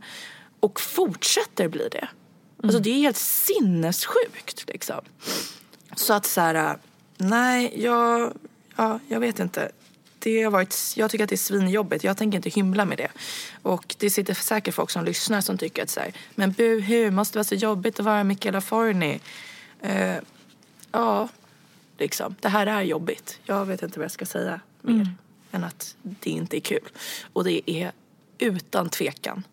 Och 0.60 0.80
fortsätter 0.80 1.68
bli 1.68 1.88
det. 1.92 2.08
Alltså 2.64 2.80
det 2.80 2.90
är 2.90 3.00
helt 3.00 3.18
sinnessjukt 3.18 4.68
liksom. 4.68 5.02
Så 5.96 6.14
att 6.14 6.26
så 6.26 6.42
här, 6.42 6.78
nej, 7.18 7.74
jag, 7.84 8.34
ja, 8.76 9.00
jag 9.08 9.20
vet 9.20 9.40
inte 9.40 9.72
det 10.24 10.44
har 10.44 10.52
varit, 10.52 10.94
jag 10.96 11.12
tycker 11.12 11.24
att 11.24 11.30
det 11.30 11.36
är 11.36 11.38
svinjobbigt. 11.38 12.04
Jag 12.04 12.18
tänker 12.18 12.36
inte 12.36 12.50
hymla 12.50 12.86
med 12.86 12.98
det. 12.98 13.12
Och 13.62 13.96
det 14.00 14.10
sitter 14.10 14.34
säkert 14.34 14.76
folk 14.76 14.90
som 14.90 15.06
lyssnar 15.06 15.42
som 15.42 15.58
tycker 15.58 15.84
att 15.84 15.90
så 15.90 16.00
här, 16.00 16.14
men 16.36 16.52
buhu, 16.52 17.12
måste 17.12 17.38
vara 17.38 17.44
så 17.44 17.56
jobbigt 17.56 18.00
att 18.00 18.06
vara 18.06 18.24
Michaela 18.24 18.62
Forni. 18.62 19.20
Uh, 19.86 20.16
ja, 20.92 21.30
liksom. 21.98 22.36
Det 22.40 22.50
här 22.50 22.68
är 22.68 22.82
jobbigt. 22.82 23.40
Jag 23.44 23.66
vet 23.66 23.84
inte 23.84 24.00
vad 24.00 24.04
jag 24.04 24.12
ska 24.12 24.26
säga 24.26 24.60
mer 24.82 24.94
mm. 24.94 25.08
än 25.52 25.64
att 25.64 25.96
det 26.02 26.30
inte 26.30 26.58
är 26.58 26.62
kul. 26.62 26.90
Och 27.34 27.44
det 27.44 27.72
är 27.72 27.92
utan 28.38 28.90
tvekan 28.90 29.44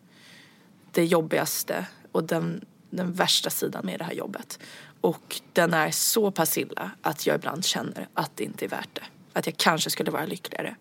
det 0.91 1.05
jobbigaste 1.05 1.85
och 2.11 2.23
den, 2.23 2.65
den 2.89 3.13
värsta 3.13 3.49
sidan 3.49 3.85
med 3.85 3.99
det 3.99 4.03
här 4.03 4.13
jobbet. 4.13 4.59
Och 5.01 5.41
den 5.53 5.73
är 5.73 5.91
så 5.91 6.31
pass 6.31 6.57
illa 6.57 6.91
att 7.01 7.25
jag 7.25 7.35
ibland 7.35 7.65
känner 7.65 8.07
att 8.13 8.31
det 8.35 8.43
inte 8.43 8.65
är 8.65 8.69
värt 8.69 8.89
det. 8.93 9.03
Att 9.33 9.45
jag 9.45 9.57
kanske 9.57 9.89
skulle 9.89 10.11
vara 10.11 10.25
lyckligare 10.25 10.75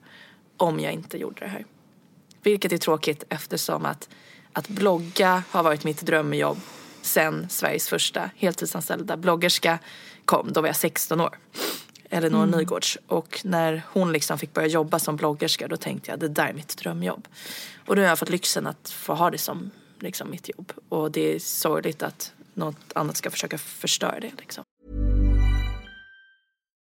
om 0.57 0.81
jag 0.81 0.93
inte 0.93 1.19
gjorde 1.19 1.41
det 1.41 1.49
här. 1.49 1.65
Vilket 2.43 2.73
är 2.73 2.79
tråkigt 2.79 3.25
eftersom 3.29 3.87
att, 3.87 4.09
att 4.53 4.69
blogga 4.69 5.43
har 5.51 5.63
varit 5.63 5.85
mitt 5.85 6.01
drömjobb 6.01 6.59
sen 7.03 7.47
Sveriges 7.49 7.89
första 7.89 8.31
heltidsanställda 8.37 9.17
bloggerska 9.17 9.79
kom. 10.25 10.53
Då 10.53 10.61
var 10.61 10.69
jag 10.69 10.77
16 10.77 11.21
år. 11.21 11.39
Elinor 12.11 12.45
mm. 12.45 12.59
Nygårds. 12.59 12.99
Och 13.07 13.41
när 13.45 13.83
hon 13.93 14.13
liksom 14.13 14.39
fick 14.39 14.55
börja 14.55 14.69
jobba 14.69 14.99
som 14.99 15.17
bloggerska 15.17 15.69
då 15.69 15.77
tänkte 15.77 16.11
jag 16.11 16.21
det 16.21 16.29
där 16.29 16.47
är 16.47 16.53
mitt 16.53 16.77
drömjobb. 16.77 17.29
Och 17.87 17.97
då 17.97 18.03
har 18.03 18.09
jag 18.09 18.19
fått 18.19 18.31
lyxen 18.31 18.67
att 18.67 18.91
få 18.91 19.15
ha 19.15 19.31
det 19.31 19.39
som 19.39 19.71
liksom, 19.99 20.31
mitt 20.31 20.49
jobb. 20.49 20.73
Och 20.89 21.11
det 21.11 21.35
är 21.35 21.39
sorgligt 21.39 22.03
att 22.03 22.33
något 22.55 22.93
annat 22.95 23.17
ska 23.17 23.31
försöka 23.31 23.59
förstöra 23.59 24.21
det. 24.21 24.33
Liksom. 24.39 24.65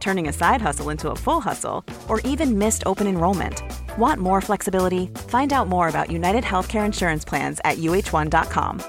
turning 0.00 0.28
a 0.28 0.32
side 0.32 0.60
hustle 0.60 0.90
into 0.90 1.10
a 1.10 1.16
full 1.16 1.40
hustle, 1.40 1.84
or 2.08 2.20
even 2.20 2.58
missed 2.58 2.82
open 2.86 3.06
enrollment. 3.06 3.62
Want 3.98 4.20
more 4.20 4.40
flexibility? 4.40 5.06
Find 5.28 5.52
out 5.52 5.68
more 5.68 5.88
about 5.88 6.10
United 6.10 6.44
Healthcare 6.44 6.86
Insurance 6.86 7.24
Plans 7.24 7.60
at 7.64 7.78
uh1.com. 7.78 8.82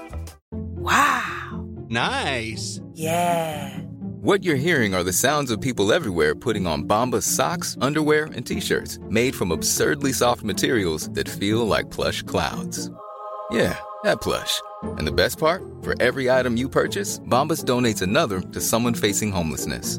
Wow! 0.50 1.66
Nice! 1.88 2.80
Yeah! 2.94 3.78
What 4.22 4.44
you're 4.44 4.54
hearing 4.54 4.94
are 4.94 5.02
the 5.02 5.12
sounds 5.12 5.50
of 5.50 5.60
people 5.60 5.92
everywhere 5.92 6.36
putting 6.36 6.64
on 6.64 6.84
Bombas 6.84 7.24
socks, 7.24 7.76
underwear, 7.80 8.26
and 8.26 8.46
t-shirts 8.46 9.00
made 9.10 9.34
from 9.34 9.50
absurdly 9.50 10.12
soft 10.12 10.44
materials 10.44 11.08
that 11.10 11.28
feel 11.28 11.66
like 11.66 11.90
plush 11.90 12.22
clouds. 12.22 12.88
Yeah, 13.50 13.76
that 14.04 14.20
plush. 14.20 14.62
And 14.96 15.06
the 15.06 15.12
best 15.12 15.38
part? 15.38 15.64
For 15.82 16.00
every 16.00 16.30
item 16.30 16.56
you 16.56 16.68
purchase, 16.68 17.18
Bombas 17.18 17.64
donates 17.64 18.00
another 18.00 18.40
to 18.40 18.60
someone 18.60 18.94
facing 18.94 19.32
homelessness. 19.32 19.98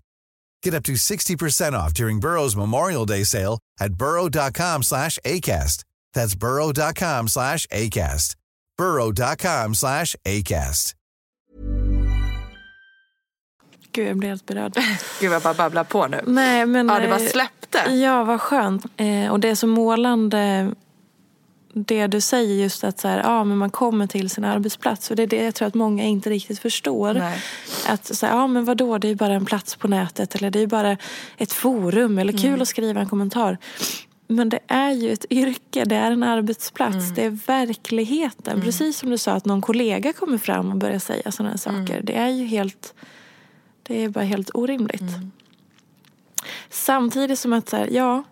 Get 0.63 0.73
up 0.73 0.83
to 0.83 0.93
60% 0.93 1.73
off 1.73 1.93
during 1.93 2.19
Burrow's 2.19 2.55
Memorial 2.55 3.05
Day 3.05 3.23
sale 3.25 3.59
at 3.79 3.93
burrow.com 3.93 4.83
slash 4.83 5.19
ACAST. 5.25 5.83
That's 6.13 6.35
burrow.com 6.35 7.27
slash 7.27 7.67
ACAST. 7.67 8.35
burrow.com 8.77 9.75
slash 9.75 10.15
ACAST. 10.25 10.95
Gud, 13.93 14.07
jag 14.07 14.17
blir 14.17 14.29
helt 14.29 14.45
berörd. 14.45 14.73
Gud, 15.19 15.31
jag 15.31 15.41
bara 15.41 15.53
babblar 15.53 15.83
på 15.83 16.07
nu. 16.07 16.21
Nej, 16.27 16.65
men, 16.65 16.87
ja, 16.87 16.99
det 16.99 17.07
bara 17.07 17.19
eh, 17.19 17.29
släppte. 17.29 17.91
Ja, 17.91 18.23
vad 18.23 18.41
skönt. 18.41 18.85
Eh, 18.97 19.31
och 19.31 19.39
det 19.39 19.49
är 19.49 19.55
så 19.55 19.67
målande 19.67 20.71
det 21.73 22.07
du 22.07 22.21
säger 22.21 22.55
just 22.63 22.83
att 22.83 22.99
så 22.99 23.07
här, 23.07 23.19
ja, 23.23 23.43
men 23.43 23.57
man 23.57 23.69
kommer 23.69 24.07
till 24.07 24.29
sin 24.29 24.43
arbetsplats. 24.45 25.09
Och 25.09 25.15
det 25.15 25.23
är 25.23 25.27
det 25.27 25.43
jag 25.43 25.55
tror 25.55 25.67
att 25.67 25.73
många 25.73 26.03
inte 26.03 26.29
riktigt 26.29 26.59
förstår. 26.59 27.13
Nej. 27.13 27.39
Att 27.87 28.15
så 28.15 28.25
här, 28.25 28.33
ja 28.35 28.47
men 28.47 28.65
vadå, 28.65 28.97
det 28.97 29.07
är 29.07 29.09
ju 29.09 29.15
bara 29.15 29.33
en 29.33 29.45
plats 29.45 29.75
på 29.75 29.87
nätet. 29.87 30.35
Eller 30.35 30.51
det 30.51 30.59
är 30.59 30.61
ju 30.61 30.67
bara 30.67 30.97
ett 31.37 31.51
forum. 31.53 32.17
Eller 32.17 32.33
kul 32.33 32.45
Mm. 32.45 32.61
att 32.61 32.67
skriva 32.67 32.99
en 33.01 33.09
kommentar. 33.09 33.57
Men 34.27 34.49
det 34.49 34.59
är 34.67 34.91
ju 34.91 35.11
ett 35.11 35.25
yrke, 35.29 35.85
det 35.85 35.95
är 35.95 36.11
en 36.11 36.23
arbetsplats, 36.23 36.95
Mm. 36.95 37.13
det 37.15 37.25
är 37.25 37.29
verkligheten. 37.47 38.61
Precis 38.61 38.97
som 38.97 39.09
du 39.09 39.17
sa 39.17 39.31
att 39.31 39.45
någon 39.45 39.61
kollega 39.61 40.13
kommer 40.13 40.37
fram 40.37 40.71
och 40.71 40.77
börjar 40.77 40.99
säga 40.99 41.31
sådana 41.31 41.49
här 41.49 41.57
saker. 41.57 41.93
Mm. 41.93 42.05
Det 42.05 42.15
är 42.17 42.29
ju 42.29 42.45
helt, 42.45 42.93
det 43.83 44.03
är 44.03 44.09
bara 44.09 44.23
helt 44.23 44.51
orimligt. 44.53 45.01
Mm. 45.01 45.31
Samtidigt 46.69 47.39
som 47.39 47.53
att 47.53 47.69
så 47.69 47.77
här, 47.77 47.87
ja, 47.91 48.23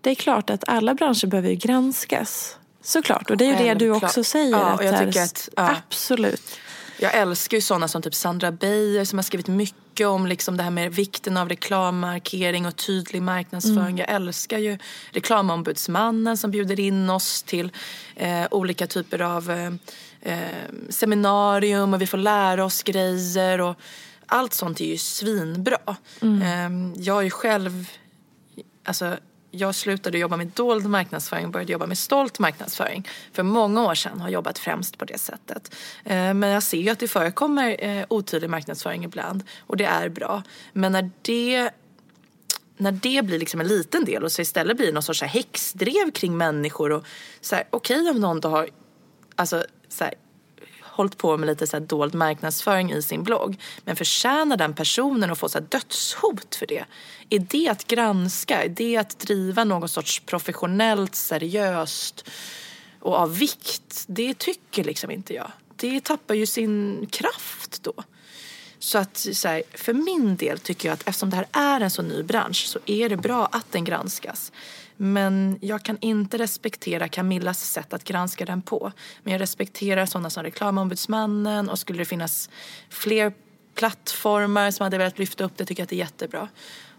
det 0.00 0.10
är 0.10 0.14
klart 0.14 0.50
att 0.50 0.68
alla 0.68 0.94
branscher 0.94 1.26
behöver 1.26 1.52
granskas. 1.52 2.58
Såklart, 2.86 3.30
och 3.30 3.36
det 3.36 3.44
är 3.44 3.48
ju 3.58 3.64
det 3.68 3.74
du 3.74 3.90
också 3.90 4.24
säger. 4.24 4.50
Ja, 4.50 4.64
att 4.64 4.78
och 4.80 4.84
jag 4.86 4.98
tycker 5.06 5.22
att- 5.22 5.48
ja. 5.56 5.76
Absolut. 5.76 6.58
Jag 7.00 7.14
älskar 7.14 7.56
ju 7.56 7.60
sådana 7.60 7.88
som 7.88 8.02
typ 8.02 8.14
Sandra 8.14 8.52
Beijer 8.52 9.04
som 9.04 9.18
har 9.18 9.22
skrivit 9.22 9.48
mycket 9.48 10.06
om 10.06 10.26
liksom 10.26 10.56
det 10.56 10.62
här 10.62 10.70
med 10.70 10.94
vikten 10.94 11.36
av 11.36 11.48
reklammarkering 11.48 12.66
och 12.66 12.76
tydlig 12.76 13.22
marknadsföring. 13.22 13.98
Jag 13.98 14.08
älskar 14.10 14.58
ju 14.58 14.78
reklamombudsmannen 15.10 16.36
som 16.36 16.50
bjuder 16.50 16.80
in 16.80 17.10
oss 17.10 17.42
till 17.42 17.72
eh, 18.16 18.46
olika 18.50 18.86
typer 18.86 19.22
av 19.22 19.50
eh, 19.50 19.72
eh, 20.32 20.48
seminarium 20.90 21.94
och 21.94 22.02
vi 22.02 22.06
får 22.06 22.18
lära 22.18 22.64
oss 22.64 22.82
grejer. 22.82 23.60
Och 23.60 23.76
allt 24.26 24.54
sånt 24.54 24.80
är 24.80 24.84
ju 24.84 24.98
svinbra. 24.98 25.78
Eh, 26.20 26.70
jag 26.96 27.18
är 27.18 27.22
ju 27.22 27.30
själv 27.30 27.90
alltså, 28.84 29.16
jag 29.56 29.74
slutade 29.74 30.18
jobba 30.18 30.36
med 30.36 30.46
dold 30.46 30.86
marknadsföring 30.86 31.44
och 31.44 31.50
började 31.50 31.72
jobba 31.72 31.86
med 31.86 31.98
stolt 31.98 32.38
marknadsföring 32.38 33.08
för 33.32 33.42
många 33.42 33.82
år 33.82 33.94
sedan. 33.94 34.20
Har 34.20 34.28
jobbat 34.28 34.58
främst 34.58 34.98
på 34.98 35.04
det 35.04 35.18
sättet. 35.18 35.74
Eh, 36.04 36.34
men 36.34 36.42
jag 36.42 36.62
ser 36.62 36.78
ju 36.78 36.90
att 36.90 36.98
det 36.98 37.08
förekommer 37.08 37.84
eh, 37.84 38.04
otydlig 38.08 38.50
marknadsföring 38.50 39.04
ibland 39.04 39.44
och 39.58 39.76
det 39.76 39.84
är 39.84 40.08
bra. 40.08 40.42
Men 40.72 40.92
när 40.92 41.10
det 41.22 41.70
när 42.78 42.92
det 42.92 43.24
blir 43.24 43.38
liksom 43.38 43.60
en 43.60 43.68
liten 43.68 44.04
del 44.04 44.24
och 44.24 44.32
så 44.32 44.42
istället 44.42 44.76
blir 44.76 44.92
någon 44.92 45.02
sorts 45.02 45.22
häxdrev 45.22 46.10
kring 46.10 46.36
människor 46.36 46.92
och 46.92 47.04
så 47.40 47.54
här, 47.54 47.64
okej 47.70 48.10
om 48.10 48.20
någon 48.20 48.40
då 48.40 48.48
har 48.48 48.68
alltså 49.36 49.64
så 49.88 50.04
här, 50.04 50.14
hållit 50.96 51.18
på 51.18 51.36
med 51.36 51.46
lite 51.46 51.66
så 51.66 51.76
här 51.76 51.84
dold 51.84 52.14
marknadsföring 52.14 52.92
i 52.92 53.02
sin 53.02 53.22
blogg. 53.22 53.60
Men 53.84 53.96
förtjänar 53.96 54.56
den 54.56 54.74
personen 54.74 55.30
att 55.30 55.38
få 55.38 55.48
så 55.48 55.58
här 55.58 55.66
dödshot 55.68 56.54
för 56.54 56.66
det? 56.66 56.84
Är 57.30 57.38
det 57.38 57.68
att 57.68 57.86
granska? 57.86 58.64
Är 58.64 58.68
det 58.68 58.96
att 58.96 59.18
driva 59.18 59.64
något 59.64 59.90
sorts 59.90 60.20
professionellt, 60.20 61.14
seriöst 61.14 62.30
och 63.00 63.14
av 63.14 63.38
vikt? 63.38 64.04
Det 64.06 64.38
tycker 64.38 64.84
liksom 64.84 65.10
inte 65.10 65.34
jag. 65.34 65.52
Det 65.76 66.04
tappar 66.04 66.34
ju 66.34 66.46
sin 66.46 67.06
kraft 67.10 67.82
då. 67.82 67.92
Så 68.78 68.98
att 68.98 69.16
så 69.16 69.48
här, 69.48 69.62
för 69.74 69.92
min 69.92 70.36
del 70.36 70.58
tycker 70.58 70.88
jag 70.88 70.94
att 70.94 71.08
eftersom 71.08 71.30
det 71.30 71.36
här 71.36 71.46
är 71.52 71.80
en 71.80 71.90
så 71.90 72.02
ny 72.02 72.22
bransch 72.22 72.66
så 72.66 72.78
är 72.86 73.08
det 73.08 73.16
bra 73.16 73.46
att 73.46 73.72
den 73.72 73.84
granskas. 73.84 74.52
Men 74.96 75.58
jag 75.60 75.82
kan 75.82 75.98
inte 76.00 76.38
respektera 76.38 77.08
Camillas 77.08 77.70
sätt 77.70 77.92
att 77.92 78.04
granska 78.04 78.44
den 78.44 78.62
på. 78.62 78.92
Men 79.22 79.32
jag 79.32 79.40
respekterar 79.40 80.06
sådana 80.06 80.30
som 80.30 80.42
Reklamombudsmannen 80.42 81.68
och 81.68 81.78
skulle 81.78 81.98
det 81.98 82.04
finnas 82.04 82.50
fler 82.90 83.32
plattformar 83.74 84.70
som 84.70 84.84
hade 84.84 84.98
velat 84.98 85.18
lyfta 85.18 85.44
upp 85.44 85.56
det 85.56 85.64
tycker 85.64 85.80
jag 85.80 85.84
att 85.84 85.90
det 85.90 85.96
är 85.96 85.98
jättebra. 85.98 86.48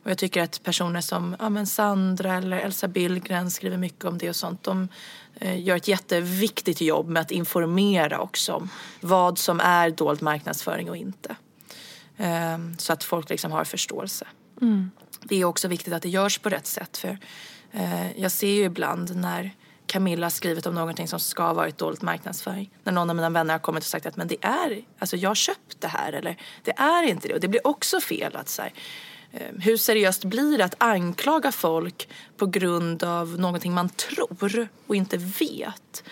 Och 0.08 0.12
jag 0.12 0.18
tycker 0.18 0.44
att 0.44 0.64
personer 0.64 1.02
som 1.02 1.36
ja, 1.40 1.50
men 1.50 1.68
Sandra 1.68 2.36
eller 2.36 2.58
Elsa 2.58 2.88
Billgren 2.88 3.52
skriver 3.52 3.78
mycket 3.78 4.06
om 4.06 4.18
det 4.18 4.30
och 4.30 4.36
sånt. 4.36 4.64
De 4.64 4.88
eh, 5.36 5.62
gör 5.62 5.76
ett 5.76 5.88
jätteviktigt 5.88 6.82
jobb 6.82 7.10
med 7.10 7.22
att 7.22 7.32
informera 7.32 8.20
också 8.20 8.54
om 8.54 8.70
vad 9.02 9.38
som 9.38 9.60
är 9.60 9.90
dold 9.90 10.22
marknadsföring 10.22 10.90
och 10.90 10.98
inte. 10.98 11.36
Ehm, 12.18 12.78
så 12.78 12.94
att 12.94 13.04
folk 13.04 13.30
liksom 13.30 13.52
har 13.52 13.64
förståelse. 13.64 14.28
Det 15.24 15.36
är 15.36 15.46
också 15.46 15.68
viktigt 15.68 15.94
att 15.94 16.02
det 16.02 16.10
görs 16.10 16.38
på 16.38 16.50
rätt 16.50 16.68
sätt. 16.68 16.98
För 16.98 17.18
eh, 17.72 18.22
jag 18.22 18.32
ser 18.32 18.52
ju 18.52 18.64
ibland 18.64 19.16
när 19.16 19.56
Camilla 19.88 20.26
har 20.26 20.32
skrivit 20.32 20.66
om 20.66 20.76
någonting 20.76 21.08
som 21.08 21.20
ska 21.20 21.44
ha 21.44 21.54
varit 21.54 21.78
dold 21.78 22.04
marknadsföring. 22.04 22.70
När 22.84 22.94
någon 22.94 23.10
av 23.10 23.16
mina 23.16 23.30
vänner 23.30 23.54
har 23.54 23.60
kommit 23.60 23.84
och 23.84 23.90
sagt 23.90 24.06
att 24.06 24.16
men 24.16 24.28
det 24.28 24.38
är, 24.42 24.82
alltså 25.00 25.18
jag 25.18 25.30
har 25.30 25.36
köpt 25.36 25.82
det 25.82 25.88
här 25.88 26.14
eller 26.14 26.38
det 26.64 26.72
är 26.72 27.04
inte 27.04 27.28
det. 27.28 27.34
Och 27.34 27.40
det 27.40 27.48
blir 27.48 27.68
också 27.68 28.00
fel 28.00 28.36
att 28.36 28.50
så 28.50 28.62
här, 28.62 28.70
eh, 28.70 28.74
Ehm, 29.32 29.60
hur 29.60 29.78
seriöst 29.78 30.26
blir 30.26 30.58
det 30.58 30.66
att 30.66 30.76
anklaga 30.78 31.52
folk 31.52 32.10
på 32.38 32.46
grund 32.46 33.04
av 33.04 33.40
någonting 33.40 33.74
man 33.74 33.90
tror 33.90 34.68
och 34.88 34.96
inte 34.96 35.18
vet? 35.18 36.04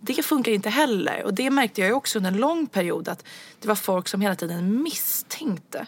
Det 0.00 0.22
funkar 0.22 0.52
inte 0.52 0.70
heller. 0.70 1.22
Och 1.24 1.34
det 1.34 1.50
märkte 1.50 1.80
jag 1.80 1.96
också 1.96 2.18
under 2.18 2.30
en 2.30 2.36
lång 2.36 2.66
period 2.66 3.08
att 3.08 3.24
det 3.60 3.68
var 3.68 3.74
folk 3.74 4.08
som 4.08 4.20
hela 4.20 4.34
tiden 4.34 4.82
misstänkte. 4.82 5.86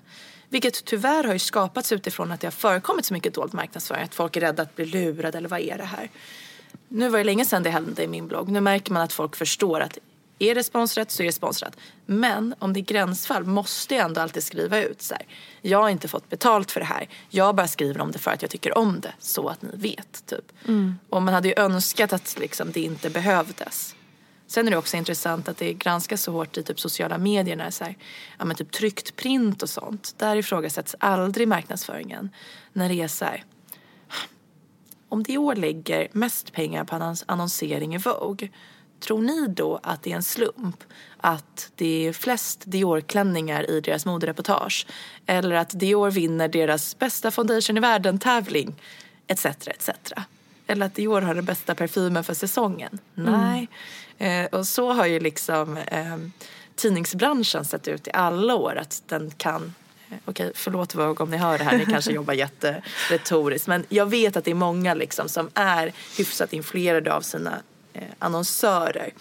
Vilket 0.48 0.84
tyvärr 0.84 1.24
har 1.24 1.32
ju 1.32 1.38
skapats 1.38 1.92
utifrån 1.92 2.32
att 2.32 2.40
det 2.40 2.46
har 2.46 2.52
förekommit 2.52 3.04
så 3.04 3.14
mycket 3.14 3.34
dold 3.34 3.54
marknadsföring. 3.54 4.02
Att 4.02 4.14
folk 4.14 4.36
är 4.36 4.40
rädda 4.40 4.62
att 4.62 4.76
bli 4.76 4.84
lurade 4.84 5.38
eller 5.38 5.48
vad 5.48 5.60
är 5.60 5.78
det 5.78 5.84
här? 5.84 6.10
Nu 6.88 7.08
var 7.08 7.18
det 7.18 7.24
länge 7.24 7.44
sedan 7.44 7.62
det 7.62 7.70
hände 7.70 8.02
i 8.02 8.06
min 8.06 8.28
blogg. 8.28 8.48
Nu 8.48 8.60
märker 8.60 8.92
man 8.92 9.02
att 9.02 9.12
folk 9.12 9.36
förstår 9.36 9.80
att 9.80 9.98
är 10.42 10.54
det 10.54 10.64
sponsrat 10.64 11.10
så 11.10 11.22
är 11.22 11.26
det 11.26 11.32
sponsrat. 11.32 11.76
Men 12.06 12.54
om 12.58 12.72
det 12.72 12.80
är 12.80 12.82
gränsfall 12.82 13.44
måste 13.44 13.94
jag 13.94 14.04
ändå 14.04 14.20
alltid 14.20 14.42
skriva 14.42 14.82
ut 14.82 15.02
så 15.02 15.14
här. 15.14 15.26
Jag 15.60 15.82
har 15.82 15.88
inte 15.88 16.08
fått 16.08 16.28
betalt 16.28 16.70
för 16.70 16.80
det 16.80 16.86
här. 16.86 17.08
Jag 17.28 17.54
bara 17.54 17.68
skriver 17.68 18.00
om 18.00 18.10
det 18.10 18.18
för 18.18 18.30
att 18.30 18.42
jag 18.42 18.50
tycker 18.50 18.78
om 18.78 19.00
det. 19.00 19.12
Så 19.18 19.48
att 19.48 19.62
ni 19.62 19.68
vet. 19.72 20.26
Typ. 20.26 20.52
Mm. 20.68 20.98
Och 21.08 21.22
man 21.22 21.34
hade 21.34 21.48
ju 21.48 21.54
önskat 21.56 22.12
att 22.12 22.38
liksom, 22.38 22.72
det 22.72 22.80
inte 22.80 23.10
behövdes. 23.10 23.94
Sen 24.46 24.66
är 24.66 24.70
det 24.70 24.76
också 24.76 24.96
intressant 24.96 25.48
att 25.48 25.56
det 25.56 25.72
granskas 25.72 26.22
så 26.22 26.32
hårt 26.32 26.56
i 26.56 26.62
typ 26.62 26.80
sociala 26.80 27.18
medier 27.18 27.56
när 27.56 27.70
så 27.70 27.84
här, 27.84 27.96
ja, 28.38 28.44
men 28.44 28.56
typ 28.56 28.72
tryckt 28.72 29.16
print 29.16 29.62
och 29.62 29.70
sånt. 29.70 30.14
Där 30.18 30.36
ifrågasätts 30.36 30.96
aldrig 30.98 31.48
marknadsföringen. 31.48 32.30
När 32.72 32.88
det 32.88 32.94
är 32.94 33.08
så 33.08 33.24
här, 33.24 33.44
om 35.08 35.22
Dior 35.22 35.54
lägger 35.54 36.08
mest 36.12 36.52
pengar 36.52 36.84
på 36.84 36.96
annons- 36.96 37.24
annonsering 37.26 37.94
i 37.94 37.98
Vogue, 37.98 38.48
tror 39.00 39.22
ni 39.22 39.46
då 39.46 39.80
att 39.82 40.02
det 40.02 40.12
är 40.12 40.16
en 40.16 40.22
slump 40.22 40.84
att 41.16 41.72
det 41.76 42.06
är 42.06 42.12
flest 42.12 42.62
Dior-klänningar 42.64 43.70
i 43.70 43.80
deras 43.80 44.06
modereportage? 44.06 44.86
Eller 45.26 45.54
att 45.54 45.70
Dior 45.70 46.10
vinner 46.10 46.48
deras 46.48 46.98
bästa 46.98 47.30
foundation 47.30 47.76
i 47.76 47.80
världen-tävling? 47.80 48.74
Etc, 49.26 49.46
etc. 49.46 49.90
Eller 50.66 50.86
att 50.86 50.94
Dior 50.94 51.20
har 51.20 51.34
den 51.34 51.44
bästa 51.44 51.74
parfymen 51.74 52.24
för 52.24 52.34
säsongen? 52.34 52.98
Nej. 53.14 53.68
Eh, 54.18 54.46
och 54.46 54.66
så 54.66 54.92
har 54.92 55.06
ju 55.06 55.20
liksom 55.20 55.76
eh, 55.76 56.16
tidningsbranschen 56.76 57.64
sett 57.64 57.88
ut 57.88 58.08
i 58.08 58.10
alla 58.14 58.54
år. 58.54 58.76
Att 58.76 59.02
den 59.06 59.30
kan 59.30 59.74
eh, 60.10 60.16
Okej, 60.24 60.52
förlåt 60.54 60.94
Vogue 60.94 61.24
om 61.24 61.30
ni 61.30 61.36
hör 61.36 61.58
det 61.58 61.64
här, 61.64 61.78
ni 61.78 61.86
kanske 61.86 62.12
jobbar 62.20 62.34
jätteretoriskt. 62.34 63.68
Men 63.68 63.84
jag 63.88 64.06
vet 64.06 64.36
att 64.36 64.44
det 64.44 64.50
är 64.50 64.54
många 64.54 64.94
liksom 64.94 65.28
som 65.28 65.50
är 65.54 65.92
hyfsat 66.18 66.52
influerade 66.52 67.14
av 67.14 67.20
sina 67.20 67.62
Eh, 68.00 68.06
annonsörer. 68.18 69.12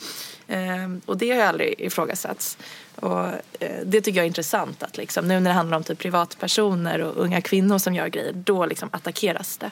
Ehm, 0.47 1.01
och 1.05 1.17
det 1.17 1.29
har 1.29 1.37
jag 1.37 1.47
aldrig 1.47 1.81
ifrågasatts. 1.81 2.57
Och 2.95 3.25
eh, 3.59 3.79
det 3.85 4.01
tycker 4.01 4.17
jag 4.17 4.23
är 4.23 4.27
intressant 4.27 4.83
att 4.83 4.97
liksom, 4.97 5.27
nu 5.27 5.39
när 5.39 5.49
det 5.49 5.55
handlar 5.55 5.77
om 5.77 5.83
typ 5.83 5.99
privatpersoner 5.99 7.01
och 7.01 7.17
unga 7.17 7.41
kvinnor 7.41 7.77
som 7.77 7.95
gör 7.95 8.07
grejer, 8.07 8.33
då 8.33 8.65
liksom 8.65 8.89
attackeras 8.91 9.57
det. 9.57 9.71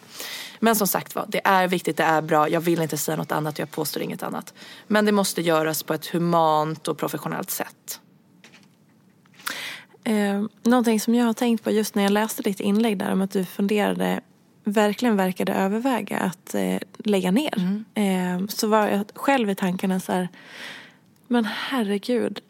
Men 0.60 0.76
som 0.76 0.88
sagt 0.88 1.16
var, 1.16 1.26
det 1.28 1.41
är 1.43 1.68
viktigt, 1.68 1.97
det 1.97 2.03
är 2.03 2.22
bra, 2.22 2.49
jag 2.49 2.62
vill 2.62 2.82
inte 2.82 2.97
säga 2.97 3.18
något 3.18 3.32
annat, 3.32 3.60
jag 3.60 3.72
påstår 3.72 4.03
inget 4.03 4.24
annat. 4.24 4.53
Men 4.88 5.05
det 5.05 5.12
måste 5.12 5.41
göras 5.41 5.84
på 5.84 5.93
ett 5.93 6.08
humant 6.08 6.88
och 6.88 6.97
professionellt 6.97 7.51
sätt. 7.51 7.99
Eh, 10.03 10.43
någonting 10.64 10.99
som 10.99 11.16
jag 11.16 11.26
har 11.26 11.34
tänkt 11.34 11.64
på 11.64 11.72
just 11.72 11.95
när 11.95 12.03
jag 12.03 12.12
läste 12.12 12.43
ditt 12.43 12.60
inlägg 12.60 12.97
där 12.97 13.12
om 13.12 13.22
att 13.22 13.32
du 13.32 13.45
funderade, 13.45 14.22
verkligen 14.72 15.15
verkade 15.15 15.53
överväga 15.53 16.20
att 16.20 16.55
eh, 16.55 16.78
lägga 16.97 17.32
ner. 17.32 17.84
Eh, 17.93 18.47
så 18.47 18.68
var 18.68 18.88
jag 18.88 19.05
själv 19.15 19.49
i 19.49 19.55
tankarna 19.55 19.99
så 19.99 20.11
här, 20.11 20.28
men 21.28 21.45
herregud, 21.45 22.41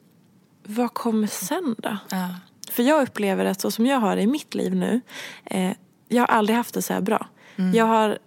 vad 0.63 0.93
kommer 0.93 1.27
sen 1.27 1.75
då? 1.77 1.97
Ja. 2.09 2.29
För 2.71 2.83
jag 2.83 3.01
upplever 3.01 3.45
att 3.45 3.61
så 3.61 3.71
som 3.71 3.85
jag 3.85 3.99
har 3.99 4.15
det 4.15 4.21
i 4.21 4.27
mitt 4.27 4.55
liv 4.55 4.75
nu, 4.75 5.01
eh, 5.45 5.71
jag 6.07 6.21
har 6.21 6.27
aldrig 6.27 6.57
haft 6.57 6.73
det 6.73 6.81
så 6.81 6.93
här 6.93 7.01
bra. 7.01 7.27
Jag 7.73 7.85
har 7.85 8.17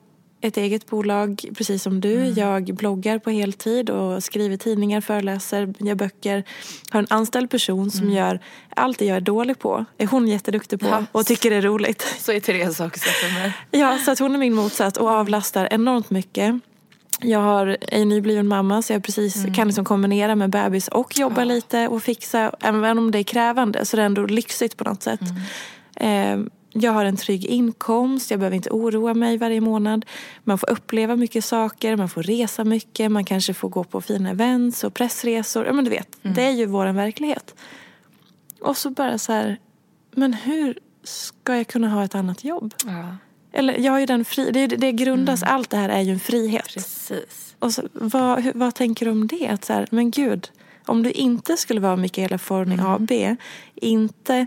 ett 0.41 0.57
eget 0.57 0.87
bolag, 0.87 1.45
precis 1.57 1.83
som 1.83 2.01
du. 2.01 2.25
Jag 2.25 2.65
bloggar 2.65 3.19
på 3.19 3.31
heltid 3.31 3.91
och 3.91 4.25
skriver 4.25 4.57
tidningar, 4.57 5.01
föreläser, 5.01 5.75
gör 5.79 5.95
böcker. 5.95 6.45
Har 6.91 7.01
en 7.01 7.07
anställd 7.11 7.51
person 7.51 7.91
som 7.91 8.11
gör 8.11 8.41
allt 8.77 8.99
det 8.99 9.05
jag 9.05 9.17
är 9.17 9.21
dålig 9.21 9.59
på. 9.59 9.85
Är 9.99 10.07
hon 10.07 10.29
jätteduktig 10.29 10.81
på 10.81 10.87
Ja. 10.87 11.05
och 11.13 11.27
tycker 11.27 11.51
det 11.51 11.57
är 11.57 11.63
roligt. 11.63 12.03
Så 12.21 12.33
är 12.33 12.41
Therese 12.41 12.81
också 12.81 13.11
för 13.11 13.35
mig. 13.35 13.53
Ja, 13.71 13.99
så 13.99 14.11
att 14.11 14.19
hon 14.19 14.35
är 14.35 14.39
min 14.39 14.55
motsats 14.55 14.99
och 14.99 15.09
avlastar 15.09 15.69
enormt 15.71 16.11
mycket. 16.11 16.55
Jag 17.23 17.39
har, 17.39 17.77
är 17.81 18.05
nybliven 18.05 18.49
mamma 18.49 18.83
så 18.83 18.93
jag 18.93 19.05
precis 19.05 19.47
kan 19.57 19.67
liksom 19.67 19.85
kombinera 19.85 20.35
med 20.35 20.51
bebis 20.51 20.89
och 20.89 21.19
jobba 21.19 21.45
lite 21.45 21.89
och 21.89 22.03
fixa. 22.03 22.53
Även 22.61 22.99
om 22.99 23.11
det 23.11 23.19
är 23.19 23.23
krävande 23.23 23.85
så 23.85 23.97
det 23.97 24.03
är 24.03 24.07
ändå 24.07 24.27
lyxigt 24.27 24.77
på 24.77 24.85
något 24.85 25.03
sätt. 25.03 25.21
Eh, 25.97 26.39
jag 26.73 26.93
har 26.93 27.05
en 27.05 27.17
trygg 27.17 27.45
inkomst, 27.45 28.31
jag 28.31 28.41
behöver 28.41 28.57
inte 28.57 28.71
oroa 28.71 29.15
mig 29.15 29.39
varje 29.39 29.61
månad. 29.61 30.07
Man 30.45 30.59
får 30.59 30.71
uppleva 30.71 31.17
mycket 31.17 31.45
saker, 31.45 31.97
man 31.97 32.09
får 32.09 32.23
resa 32.23 32.65
mycket, 32.65 33.11
man 33.11 33.25
kanske 33.25 33.55
får 33.55 33.69
gå 33.69 33.85
på 33.85 34.01
fina 34.01 34.31
events 34.31 34.85
och 34.85 34.95
pressresor. 34.95 35.67
Ja 35.67 35.73
men 35.73 35.85
du 35.85 35.91
vet, 35.91 36.19
det 36.23 36.43
är 36.43 36.51
ju 36.51 36.67
vår 36.67 36.87
verklighet. 36.87 37.55
Och 38.61 38.77
så 38.77 38.91
bara 38.91 39.19
så 39.19 39.33
här, 39.33 39.59
men 40.15 40.35
hur 40.35 40.79
ska 41.05 41.57
jag 41.57 41.67
kunna 41.67 41.89
ha 41.89 42.05
ett 42.05 42.15
annat 42.15 42.45
jobb? 42.45 42.75
Ja, 42.87 43.17
Eller 43.53 43.79
jag 43.79 43.93
har 43.93 43.99
ju 44.01 44.07
den 44.07 44.25
fri, 44.25 44.51
det, 44.51 44.67
det 44.67 44.93
grundas, 44.93 45.43
allt 45.43 45.71
det 45.71 45.77
här 45.77 45.89
är 45.89 46.01
ju 46.01 46.13
en 46.13 46.21
frihet. 46.21 46.69
precis. 46.75 47.57
Och 47.59 47.73
så, 47.75 47.83
vad, 47.93 48.41
hur, 48.43 48.53
vad 48.55 48.75
tänker 48.75 49.07
du 49.07 49.13
om 49.13 49.27
det? 49.27 49.49
Att 49.49 49.65
så 49.65 49.73
här, 49.73 49.89
men 49.91 50.11
gud, 50.11 50.51
om 50.87 51.03
du 51.03 51.11
inte 51.11 51.57
skulle 51.57 51.81
vara 51.81 51.97
Mikaela 51.97 52.39
Forni 52.39 52.79
AB, 52.81 53.37
inte 53.75 54.47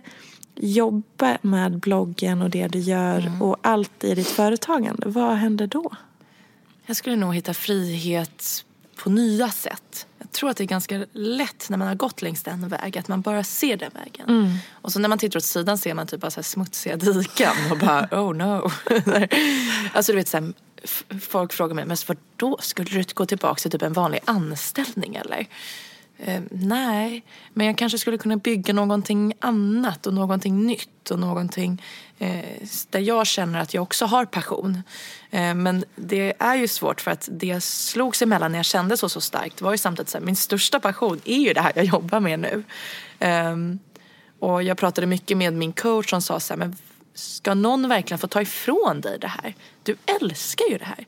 jobba 0.56 1.38
med 1.42 1.80
bloggen 1.80 2.42
och 2.42 2.50
det 2.50 2.68
du 2.68 2.80
gör 2.80 3.32
och 3.42 3.58
allt 3.62 4.04
i 4.04 4.16
ditt 4.16 4.28
företagande, 4.28 5.08
vad 5.08 5.36
händer 5.36 5.68
då? 5.68 5.92
Jag 6.86 6.96
skulle 6.96 7.16
nog 7.16 7.36
hitta 7.36 7.54
frihet 7.54 8.66
på 8.96 9.10
nya 9.10 9.50
sätt. 9.50 10.08
Jag 10.20 10.32
tror 10.32 10.50
att 10.50 10.58
det 10.58 10.64
är 10.64 10.66
ganska 10.66 11.06
lätt 11.12 11.70
när 11.70 11.78
man 11.78 11.88
har 11.88 11.96
gått 11.96 12.22
längs 12.22 12.44
den 12.44 12.68
vägen 12.68 13.00
att 13.00 13.08
man 13.08 13.22
bara 13.22 13.44
ser 13.44 13.78
den 13.78 13.92
vägen. 13.94 14.58
Och 14.72 14.92
så 14.92 15.00
när 15.00 15.10
man 15.10 15.18
tittar 15.18 15.38
åt 15.38 15.44
sidan 15.44 15.78
ser 15.78 15.94
man 15.94 16.08
typ 16.08 16.22
bara 16.22 16.32
så 16.32 16.44
smutsiga 16.44 16.96
diken 16.96 17.72
och 17.72 17.78
bara 17.78 18.08
oh 18.12 18.34
no. 18.34 18.72
alltså 19.94 20.12
du 20.12 20.16
vet 20.16 20.28
så 20.28 20.38
här, 20.38 20.54
folk 21.20 21.54
frågar 21.54 21.76
mig, 21.76 21.86
men 21.86 21.98
vadå, 22.08 22.58
skulle 22.62 22.90
du 22.90 23.04
gå 23.14 23.26
tillbaka 23.26 23.60
till 23.60 23.72
typ 23.72 23.82
en 23.82 23.94
vanlig 23.94 24.20
anställning 24.26 25.16
eller? 25.16 25.48
Eh, 26.26 26.42
nej, 26.52 27.24
men 27.54 27.68
jag 27.68 27.78
kanske 27.78 27.98
skulle 27.98 28.18
kunna 28.18 28.38
bygga 28.38 28.74
någonting 28.74 29.34
annat 29.40 30.08
och 30.08 30.14
någonting 30.14 30.66
nytt 30.66 31.12
och 31.12 31.20
någonting 31.20 31.84
eh, 32.20 32.68
där 32.90 33.00
jag 33.00 33.28
känner 33.28 33.60
att 33.60 33.74
jag 33.74 33.84
också 33.84 34.06
har 34.06 34.26
passion. 34.26 34.84
Eh, 35.32 35.54
men 35.54 35.86
det 35.96 36.34
är 36.40 36.56
ju 36.56 36.68
svårt 36.68 37.02
för 37.02 37.12
att 37.12 37.30
det 37.32 37.48
jag 37.48 37.64
slogs 37.64 38.22
emellan 38.22 38.52
när 38.52 38.60
jag 38.60 38.66
kände 38.66 38.98
så 38.98 39.10
så 39.10 39.22
starkt 39.22 39.62
var 39.62 39.72
ju 39.72 39.78
samtidigt 39.78 40.10
så 40.10 40.18
här, 40.18 40.26
min 40.26 40.36
största 40.36 40.80
passion 40.80 41.22
är 41.26 41.38
ju 41.38 41.54
det 41.54 41.62
här 41.62 41.72
jag 41.76 41.86
jobbar 41.86 42.20
med 42.20 42.40
nu. 42.40 42.64
Ehm, 43.20 43.80
och 44.40 44.64
jag 44.64 44.78
pratade 44.78 45.08
mycket 45.08 45.38
med 45.38 45.54
min 45.54 45.74
coach 45.74 46.10
som 46.10 46.22
sa 46.22 46.40
så 46.40 46.54
här, 46.54 46.60
men 46.60 46.76
ska 47.14 47.54
någon 47.54 47.90
verkligen 47.90 48.20
få 48.20 48.28
ta 48.28 48.42
ifrån 48.42 49.02
dig 49.02 49.18
det 49.20 49.28
här? 49.28 49.56
Du 49.84 49.96
älskar 50.22 50.66
ju 50.70 50.78
det 50.78 50.86
här 50.86 51.06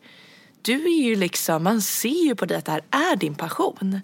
du 0.66 0.86
är 0.86 1.04
ju 1.04 1.16
liksom, 1.16 1.64
man 1.64 1.82
ser 1.82 2.26
ju 2.26 2.36
på 2.36 2.46
dig 2.46 2.58
att 2.58 2.66
det 2.66 2.72
här 2.72 2.82
är 2.92 3.16
din 3.16 3.36
passion. 3.36 4.02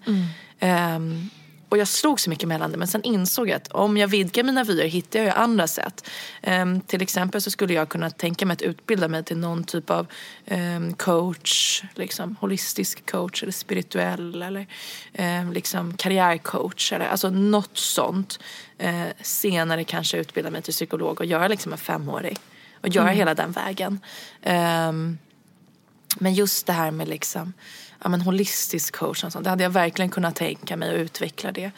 Ehm, 0.60 1.30
och 1.68 1.78
jag 1.78 1.88
slog 1.88 2.20
så 2.20 2.30
mycket 2.30 2.48
mellan 2.48 2.72
det 2.72 2.78
men 2.78 2.88
sen 2.88 3.02
insåg 3.02 3.48
jag 3.48 3.56
att 3.56 3.68
om 3.68 3.96
jag 3.96 4.08
vidgar 4.08 4.44
mina 4.44 4.64
vyer 4.64 4.86
hittar 4.86 5.18
jag 5.18 5.26
ju 5.26 5.32
andra 5.32 5.66
sätt. 5.66 6.08
Ehm, 6.42 6.80
till 6.80 7.02
exempel 7.02 7.42
så 7.42 7.50
skulle 7.50 7.74
jag 7.74 7.88
kunna 7.88 8.10
tänka 8.10 8.46
mig 8.46 8.54
att 8.54 8.62
utbilda 8.62 9.08
mig 9.08 9.24
till 9.24 9.36
någon 9.36 9.64
typ 9.64 9.90
av 9.90 10.06
ehm, 10.46 10.94
coach, 10.94 11.82
liksom 11.94 12.36
holistisk 12.40 13.10
coach 13.10 13.42
eller 13.42 13.52
spirituell 13.52 14.42
eller 14.42 14.66
ehm, 15.12 15.52
liksom 15.52 15.96
karriärcoach 15.96 16.92
eller 16.92 17.06
alltså 17.06 17.30
något 17.30 17.78
sånt. 17.78 18.38
Eh, 18.78 19.06
senare 19.22 19.84
kanske 19.84 20.18
utbilda 20.18 20.50
mig 20.50 20.62
till 20.62 20.72
psykolog 20.72 21.20
och 21.20 21.26
göra 21.26 21.48
liksom 21.48 21.72
en 21.72 21.78
femårig 21.78 22.38
och 22.80 22.88
göra 22.88 23.08
hela 23.08 23.34
den 23.34 23.52
vägen. 23.52 24.00
Ehm, 24.42 25.18
men 26.18 26.34
just 26.34 26.66
det 26.66 26.72
här 26.72 26.90
med 26.90 27.08
liksom, 27.08 27.52
ja, 28.02 28.08
men 28.08 28.20
holistisk 28.20 28.96
coach 28.96 29.24
och 29.24 29.32
sånt, 29.32 29.44
det 29.44 29.50
hade 29.50 29.62
jag 29.62 29.70
verkligen 29.70 30.10
kunnat 30.10 30.36
tänka 30.36 30.76
mig 30.76 30.90
att 30.90 31.00
utveckla 31.00 31.52
det. 31.52 31.70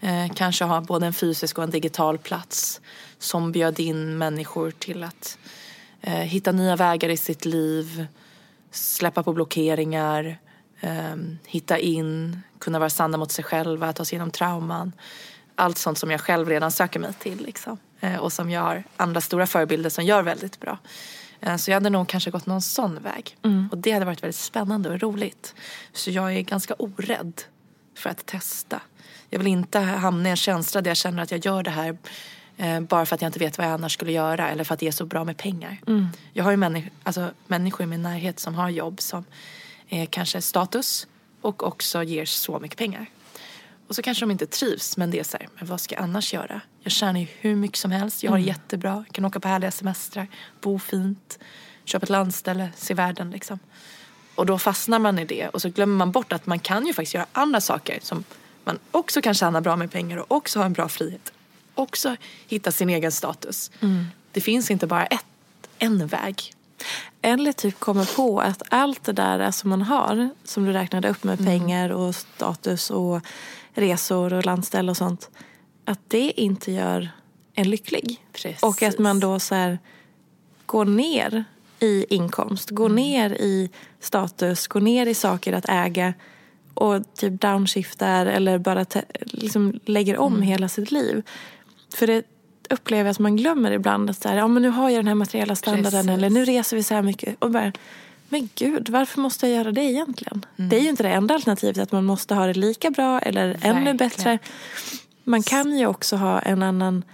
Eh, 0.00 0.28
kanske 0.34 0.64
ha 0.64 0.80
både 0.80 1.06
en 1.06 1.12
fysisk 1.12 1.58
och 1.58 1.64
en 1.64 1.70
digital 1.70 2.18
plats 2.18 2.80
som 3.18 3.52
bjöd 3.52 3.80
in 3.80 4.18
människor 4.18 4.70
till 4.70 5.02
att 5.02 5.38
eh, 6.00 6.12
hitta 6.14 6.52
nya 6.52 6.76
vägar 6.76 7.08
i 7.08 7.16
sitt 7.16 7.44
liv, 7.44 8.06
släppa 8.70 9.22
på 9.22 9.32
blockeringar, 9.32 10.38
eh, 10.80 11.16
hitta 11.46 11.78
in, 11.78 12.42
kunna 12.58 12.78
vara 12.78 12.90
sanna 12.90 13.18
mot 13.18 13.32
sig 13.32 13.44
själva, 13.44 13.92
ta 13.92 14.04
sig 14.04 14.16
igenom 14.16 14.30
trauman. 14.30 14.92
Allt 15.54 15.78
sånt 15.78 15.98
som 15.98 16.10
jag 16.10 16.20
själv 16.20 16.48
redan 16.48 16.70
söker 16.70 17.00
mig 17.00 17.12
till 17.12 17.42
liksom. 17.42 17.78
eh, 18.00 18.16
och 18.16 18.32
som 18.32 18.50
jag 18.50 18.60
har 18.60 18.84
andra 18.96 19.20
stora 19.20 19.46
förebilder 19.46 19.90
som 19.90 20.04
gör 20.04 20.22
väldigt 20.22 20.60
bra. 20.60 20.78
Eh, 21.40 21.56
Så 21.56 21.70
jag 21.70 21.76
hade 21.76 21.90
nog 21.90 22.08
kanske 22.08 22.30
gått 22.30 22.46
någon 22.46 22.62
sån 22.62 23.02
väg. 23.02 23.36
Och 23.72 23.78
det 23.78 23.90
hade 23.92 24.04
varit 24.04 24.22
väldigt 24.22 24.36
spännande 24.36 24.88
och 24.90 25.00
roligt. 25.00 25.54
Så 25.92 26.10
jag 26.10 26.34
är 26.36 26.40
ganska 26.40 26.74
orädd 26.74 27.42
för 27.94 28.10
att 28.10 28.26
testa. 28.26 28.80
Jag 29.30 29.38
vill 29.38 29.48
inte 29.48 29.78
hamna 29.78 30.28
i 30.28 30.30
en 30.30 30.36
känsla 30.36 30.80
där 30.80 30.90
jag 30.90 30.96
känner 30.96 31.22
att 31.22 31.30
jag 31.30 31.44
gör 31.46 31.62
det 31.62 31.70
här 31.70 31.98
Eh, 32.56 32.80
bara 32.80 33.06
för 33.06 33.14
att 33.14 33.22
jag 33.22 33.28
inte 33.28 33.38
vet 33.38 33.58
vad 33.58 33.66
jag 33.66 33.72
annars 33.74 33.92
skulle 33.92 34.12
göra 34.12 34.50
eller 34.50 34.64
för 34.64 34.74
att 34.74 34.80
det 34.80 34.86
är 34.88 34.92
så 34.92 35.04
bra 35.06 35.24
med 35.24 35.36
pengar. 35.36 35.76
Mm. 35.86 36.06
Jag 36.32 36.44
har 36.44 36.50
ju 36.50 36.56
människ- 36.56 36.90
alltså, 37.02 37.30
människor 37.46 37.84
i 37.84 37.86
min 37.86 38.02
närhet 38.02 38.40
som 38.40 38.54
har 38.54 38.68
jobb 38.68 39.00
som 39.00 39.24
är 39.88 40.06
kanske 40.06 40.42
status 40.42 41.06
och 41.40 41.62
också 41.66 42.02
ger 42.02 42.24
så 42.24 42.58
mycket 42.58 42.78
pengar. 42.78 43.06
Och 43.90 43.96
så 43.96 44.02
kanske 44.02 44.22
de 44.22 44.30
inte 44.30 44.46
trivs 44.46 44.96
men 44.96 45.10
det 45.10 45.18
är 45.18 45.24
så 45.24 45.36
här, 45.36 45.48
men 45.58 45.66
vad 45.66 45.80
ska 45.80 45.94
jag 45.94 46.04
annars 46.04 46.34
göra? 46.34 46.60
Jag 46.82 46.92
tjänar 46.92 47.20
ju 47.20 47.26
hur 47.40 47.56
mycket 47.56 47.78
som 47.78 47.90
helst, 47.90 48.22
jag 48.22 48.30
har 48.30 48.38
det 48.38 48.44
jättebra, 48.44 49.04
jag 49.06 49.14
kan 49.14 49.24
åka 49.24 49.40
på 49.40 49.48
härliga 49.48 49.70
semestrar, 49.70 50.26
bo 50.60 50.78
fint, 50.78 51.38
köpa 51.84 52.04
ett 52.04 52.10
landställe, 52.10 52.70
se 52.76 52.94
världen 52.94 53.30
liksom. 53.30 53.58
Och 54.34 54.46
då 54.46 54.58
fastnar 54.58 54.98
man 54.98 55.18
i 55.18 55.24
det 55.24 55.48
och 55.48 55.62
så 55.62 55.68
glömmer 55.68 55.96
man 55.96 56.12
bort 56.12 56.32
att 56.32 56.46
man 56.46 56.58
kan 56.58 56.86
ju 56.86 56.94
faktiskt 56.94 57.14
göra 57.14 57.26
andra 57.32 57.60
saker 57.60 57.98
som 58.02 58.24
man 58.64 58.78
också 58.90 59.22
kan 59.22 59.34
tjäna 59.34 59.60
bra 59.60 59.76
med 59.76 59.90
pengar 59.90 60.16
och 60.16 60.32
också 60.32 60.58
ha 60.58 60.66
en 60.66 60.72
bra 60.72 60.88
frihet. 60.88 61.32
Också 61.74 62.16
hitta 62.48 62.72
sin 62.72 62.90
egen 62.90 63.12
status. 63.12 63.70
Det 64.32 64.40
finns 64.40 64.70
inte 64.70 64.86
bara 64.86 65.06
ett, 65.06 65.24
en 65.78 66.06
väg. 66.06 66.54
Eller 67.22 67.52
typ 67.52 67.80
kommer 67.80 68.16
på 68.16 68.40
att 68.40 68.62
allt 68.68 69.04
det 69.04 69.12
där 69.12 69.50
som 69.50 69.70
man 69.70 69.82
har, 69.82 70.30
som 70.44 70.64
du 70.64 70.72
räknade 70.72 71.08
upp 71.08 71.24
med 71.24 71.38
pengar 71.38 71.90
och 71.90 72.14
status 72.14 72.90
och 72.90 73.20
resor 73.74 74.32
och 74.32 74.46
landställe 74.46 74.90
och 74.90 74.96
sånt, 74.96 75.30
att 75.84 76.00
det 76.08 76.40
inte 76.40 76.72
gör 76.72 77.10
en 77.54 77.70
lycklig. 77.70 78.24
Precis. 78.32 78.62
Och 78.62 78.82
att 78.82 78.98
man 78.98 79.20
då 79.20 79.38
så 79.38 79.54
här, 79.54 79.78
går 80.66 80.84
ner 80.84 81.44
i 81.80 82.06
inkomst, 82.14 82.70
går 82.70 82.88
ner 82.88 83.30
i 83.30 83.70
status, 84.00 84.66
går 84.66 84.80
ner 84.80 85.06
i 85.06 85.14
saker 85.14 85.52
att 85.52 85.68
äga 85.68 86.14
och 86.74 87.14
typ 87.14 87.40
downshiftar 87.40 88.26
eller 88.26 88.58
bara 88.58 88.84
te- 88.84 89.04
liksom 89.20 89.80
lägger 89.84 90.18
om 90.18 90.42
hela 90.42 90.68
sitt 90.68 90.90
liv. 90.90 91.22
För 91.94 92.06
det 92.06 92.22
upplever 92.70 93.04
jag 93.04 93.10
att 93.10 93.18
man 93.18 93.36
glömmer 93.36 93.70
ibland. 93.70 94.10
Att 94.10 94.22
så 94.22 94.28
här, 94.28 94.36
ja, 94.36 94.48
men 94.48 94.62
nu 94.62 94.68
har 94.68 94.90
jag 94.90 94.98
den 94.98 95.08
här 95.08 95.14
materiella 95.14 95.56
standarden 95.56 95.90
Precis. 95.90 96.10
eller 96.10 96.30
nu 96.30 96.44
reser 96.44 96.76
vi 96.76 96.82
så 96.82 96.94
här 96.94 97.02
mycket. 97.02 97.36
Och 97.38 97.50
bara, 97.50 97.72
men 98.32 98.48
gud, 98.54 98.88
varför 98.88 99.20
måste 99.20 99.46
jag 99.48 99.56
göra 99.56 99.72
det 99.72 99.80
egentligen? 99.84 100.46
Det 100.56 100.76
är 100.76 100.80
ju 100.80 100.88
inte 100.88 101.02
det 101.02 101.08
enda 101.08 101.34
alternativet 101.34 101.78
att 101.78 101.92
man 101.92 102.04
måste 102.04 102.34
ha 102.34 102.46
det 102.46 102.54
lika 102.54 102.90
bra 102.90 103.18
eller 103.20 103.44
ännu 103.62 103.72
Verkligen. 103.72 103.96
bättre. 103.96 104.38
Man 105.24 105.42
kan 105.42 105.78
ju 105.78 105.86
också 105.86 106.16
ha 106.16 106.40
en 106.40 106.62
annan 106.62 107.04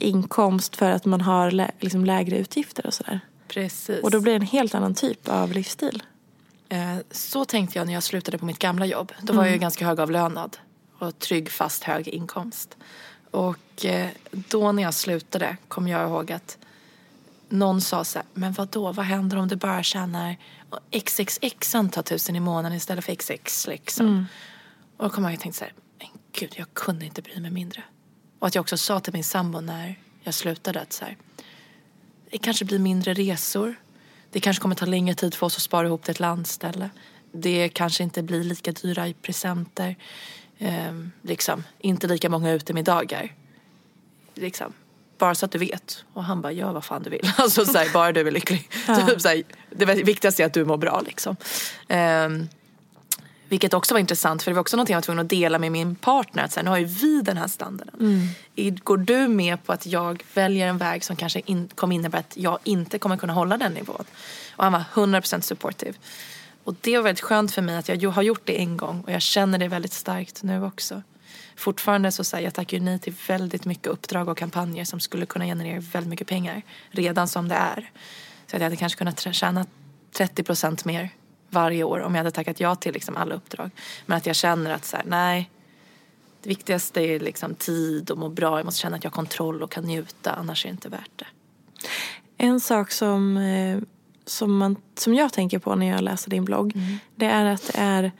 inkomst 0.00 0.76
för 0.76 0.90
att 0.90 1.04
man 1.04 1.20
har 1.20 1.50
lä- 1.50 1.70
liksom 1.80 2.04
lägre 2.04 2.38
utgifter 2.38 2.86
och 2.86 2.94
sådär. 2.94 3.20
Precis. 3.48 4.02
Och 4.02 4.10
då 4.10 4.20
blir 4.20 4.32
det 4.32 4.36
en 4.36 4.42
helt 4.46 4.74
annan 4.74 4.94
typ 4.94 5.28
av 5.28 5.52
livsstil. 5.52 6.02
Eh, 6.68 6.96
Så 7.10 7.44
tänkte 7.44 7.78
jag 7.78 7.86
när 7.86 7.94
jag 7.94 8.02
slutade 8.02 8.38
på 8.38 8.44
mitt 8.44 8.58
gamla 8.58 8.86
jobb. 8.86 9.12
Då 9.22 9.32
var 9.32 9.44
jag 9.44 9.52
ju 9.52 9.58
ganska 9.58 9.86
högavlönad 9.86 10.56
och 10.98 11.18
trygg, 11.18 11.50
fast, 11.50 11.84
hög 11.84 12.08
inkomst. 12.08 12.76
Och 13.30 13.84
eh, 13.84 14.08
då 14.30 14.72
när 14.72 14.82
jag 14.82 14.94
slutade 14.94 15.56
kom 15.68 15.88
jag 15.88 16.08
ihåg 16.08 16.32
att 16.32 16.58
någon 17.48 17.80
sa 17.80 18.04
så 18.04 18.18
här, 18.18 18.28
men 18.34 18.52
vad 18.52 18.68
då? 18.68 18.92
vad 18.92 19.06
händer 19.06 19.36
om 19.36 19.48
du 19.48 19.56
bara 19.56 19.82
tjänar 19.82 20.36
xxx 21.04 21.74
antal 21.74 22.04
tusen 22.04 22.36
i 22.36 22.40
månaden 22.40 22.76
istället 22.76 23.04
för 23.04 23.14
xx 23.14 23.66
liksom? 23.66 24.26
Och 24.96 25.04
då 25.04 25.10
kom 25.10 25.24
jag 25.24 25.32
och 25.34 25.40
tänkte 25.40 25.58
så 25.58 25.64
här, 25.64 25.74
men 25.98 26.08
gud 26.32 26.54
jag 26.56 26.74
kunde 26.74 27.04
inte 27.04 27.22
bry 27.22 27.40
mig 27.40 27.50
mindre. 27.50 27.82
Och 28.38 28.46
att 28.46 28.54
jag 28.54 28.62
också 28.62 28.76
sa 28.76 29.00
till 29.00 29.12
min 29.12 29.24
sambo 29.24 29.60
när 29.60 29.98
jag 30.22 30.34
slutade 30.34 30.80
att 30.80 30.92
så 30.92 31.04
här, 31.04 31.16
det 32.30 32.38
kanske 32.38 32.64
blir 32.64 32.78
mindre 32.78 33.14
resor. 33.14 33.74
Det 34.30 34.40
kanske 34.40 34.62
kommer 34.62 34.74
ta 34.74 34.86
längre 34.86 35.14
tid 35.14 35.34
för 35.34 35.46
oss 35.46 35.56
att 35.56 35.62
spara 35.62 35.86
ihop 35.86 36.02
till 36.02 36.10
ett 36.10 36.20
landställe. 36.20 36.90
Det 37.32 37.68
kanske 37.68 38.02
inte 38.02 38.22
blir 38.22 38.44
lika 38.44 38.72
dyra 38.72 39.08
i 39.08 39.14
presenter. 39.14 39.96
Ehm, 40.58 41.12
liksom, 41.22 41.64
inte 41.78 42.06
lika 42.06 42.30
många 42.30 42.52
utemiddagar. 42.52 43.34
Liksom. 44.34 44.72
Bara 45.18 45.34
så 45.34 45.44
att 45.46 45.52
du 45.52 45.58
vet. 45.58 46.04
Och 46.12 46.24
han 46.24 46.40
bara, 46.42 46.52
gör 46.52 46.72
vad 46.72 46.84
fan 46.84 47.02
du 47.02 47.10
vill. 47.10 47.32
Alltså 47.36 47.64
så 47.64 47.78
här, 47.78 47.92
bara 47.92 48.12
du 48.12 48.20
är 48.20 48.30
lycklig. 48.30 48.68
Typ, 49.08 49.20
så 49.20 49.28
här, 49.28 49.42
det 49.70 49.84
viktigaste 49.84 50.42
är 50.42 50.46
att 50.46 50.54
du 50.54 50.64
mår 50.64 50.76
bra 50.76 51.00
liksom. 51.06 51.36
Ehm, 51.88 52.48
vilket 53.48 53.74
också 53.74 53.94
var 53.94 53.98
intressant 54.00 54.42
för 54.42 54.50
det 54.50 54.54
var 54.54 54.60
också 54.60 54.76
någonting 54.76 54.92
jag 54.94 54.98
var 54.98 55.02
tvungen 55.02 55.22
att 55.24 55.28
dela 55.30 55.58
med 55.58 55.72
min 55.72 55.94
partner. 55.94 56.44
Att 56.44 56.52
så 56.52 56.60
här, 56.60 56.64
nu 56.64 56.70
har 56.70 56.78
ju 56.78 56.84
vi 56.84 57.20
den 57.22 57.36
här 57.36 57.48
standarden. 57.48 58.28
I- 58.54 58.70
Går 58.70 58.96
du 58.96 59.28
med 59.28 59.64
på 59.64 59.72
att 59.72 59.86
jag 59.86 60.22
väljer 60.34 60.66
en 60.68 60.78
väg 60.78 61.04
som 61.04 61.16
kanske 61.16 61.42
in, 61.46 61.68
kommer 61.74 61.94
innebära 61.94 62.20
att 62.20 62.36
jag 62.36 62.58
inte 62.64 62.98
kommer 62.98 63.16
kunna 63.16 63.32
hålla 63.32 63.56
den 63.56 63.72
nivån? 63.72 64.04
Och 64.56 64.64
han 64.64 64.72
var 64.72 64.84
100% 64.94 65.40
supportive. 65.40 65.92
Och 66.64 66.74
det 66.80 66.96
var 66.96 67.04
väldigt 67.04 67.20
skönt 67.24 67.52
för 67.54 67.62
mig 67.62 67.76
att 67.76 67.88
jag 67.88 68.10
har 68.10 68.22
gjort 68.22 68.42
det 68.44 68.58
en 68.60 68.76
gång 68.76 69.00
och 69.06 69.12
jag 69.12 69.22
känner 69.22 69.58
det 69.58 69.68
väldigt 69.68 69.92
starkt 69.92 70.42
nu 70.42 70.64
också. 70.64 71.02
Fortfarande 71.56 72.12
så 72.12 72.24
säger 72.24 72.44
jag 72.44 72.54
tackar 72.54 72.80
nej 72.80 72.98
till 72.98 73.14
väldigt 73.28 73.64
mycket 73.64 73.86
uppdrag 73.86 74.28
och 74.28 74.38
kampanjer 74.38 74.84
som 74.84 75.00
skulle 75.00 75.26
kunna 75.26 75.44
generera 75.44 75.80
väldigt 75.80 76.10
mycket 76.10 76.26
pengar 76.26 76.62
redan 76.90 77.28
som 77.28 77.48
det 77.48 77.54
är. 77.54 77.90
Så 78.46 78.56
att 78.56 78.60
jag 78.60 78.66
hade 78.66 78.76
kanske 78.76 78.98
kunnat 78.98 79.34
tjäna 79.34 79.66
30% 80.12 80.86
mer 80.86 81.10
varje 81.50 81.84
år 81.84 82.00
om 82.00 82.14
jag 82.14 82.18
hade 82.18 82.30
tackat 82.30 82.60
ja 82.60 82.74
till 82.74 82.94
liksom 82.94 83.16
alla 83.16 83.34
uppdrag. 83.34 83.70
Men 84.06 84.18
att 84.18 84.26
jag 84.26 84.36
känner 84.36 84.70
att 84.70 84.84
så 84.84 84.96
här, 84.96 85.04
nej, 85.06 85.50
det 86.42 86.48
viktigaste 86.48 87.00
är 87.00 87.20
liksom 87.20 87.54
tid 87.54 88.10
och 88.10 88.18
må 88.18 88.28
bra. 88.28 88.58
Jag 88.58 88.64
måste 88.64 88.80
känna 88.80 88.96
att 88.96 89.04
jag 89.04 89.10
har 89.10 89.14
kontroll 89.14 89.62
och 89.62 89.70
kan 89.70 89.84
njuta, 89.84 90.32
annars 90.32 90.64
är 90.64 90.68
det 90.68 90.72
inte 90.72 90.88
värt 90.88 91.10
det. 91.16 91.26
En 92.36 92.60
sak 92.60 92.90
som, 92.90 93.36
eh, 93.36 93.78
som, 94.26 94.56
man, 94.56 94.76
som 94.94 95.14
jag 95.14 95.32
tänker 95.32 95.58
på 95.58 95.74
när 95.74 95.86
jag 95.86 96.02
läser 96.02 96.30
din 96.30 96.44
blogg. 96.44 96.72
Det 97.14 97.26
är 97.26 97.44
att 97.44 97.70
det 97.72 97.78
är 97.78 98.12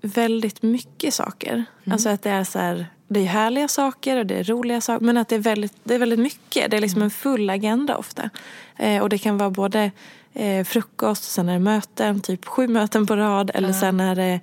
väldigt 0.00 0.62
mycket 0.62 1.14
saker. 1.14 1.64
Alltså 1.90 2.08
att 2.08 2.22
det 2.22 2.30
är 2.30 2.44
så 2.44 2.58
här, 2.58 2.86
det 3.08 3.20
är 3.20 3.24
härliga 3.24 3.68
saker 3.68 4.16
och 4.16 4.26
det 4.26 4.34
är 4.34 4.44
roliga 4.44 4.80
saker. 4.80 5.04
Men 5.04 5.16
att 5.16 5.28
det 5.28 5.34
är 5.34 5.40
väldigt, 5.40 5.72
det 5.84 5.94
är 5.94 5.98
väldigt 5.98 6.18
mycket. 6.18 6.70
Det 6.70 6.76
är 6.76 6.80
liksom 6.80 7.02
en 7.02 7.10
full 7.10 7.50
agenda 7.50 7.96
ofta. 7.96 8.30
Eh, 8.76 9.02
och 9.02 9.08
det 9.08 9.18
kan 9.18 9.38
vara 9.38 9.50
både 9.50 9.90
eh, 10.32 10.64
frukost, 10.64 11.24
sen 11.24 11.48
är 11.48 11.52
det 11.52 11.58
möten, 11.58 12.20
typ 12.20 12.44
sju 12.44 12.68
möten 12.68 13.06
på 13.06 13.16
rad. 13.16 13.50
Eller 13.54 13.72
sen 13.72 14.00
är 14.00 14.14
det 14.14 14.40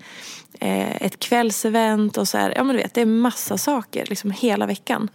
eh, 0.59 0.95
ett 1.01 1.19
kvällsevent 1.19 2.17
och 2.17 2.27
så 2.27 2.37
här. 2.37 2.53
Ja 2.55 2.63
men 2.63 2.75
du 2.75 2.81
vet, 2.81 2.93
det 2.93 3.01
är 3.01 3.05
massa 3.05 3.57
saker 3.57 4.05
liksom 4.05 4.31
hela 4.31 4.65
veckan. 4.65 5.09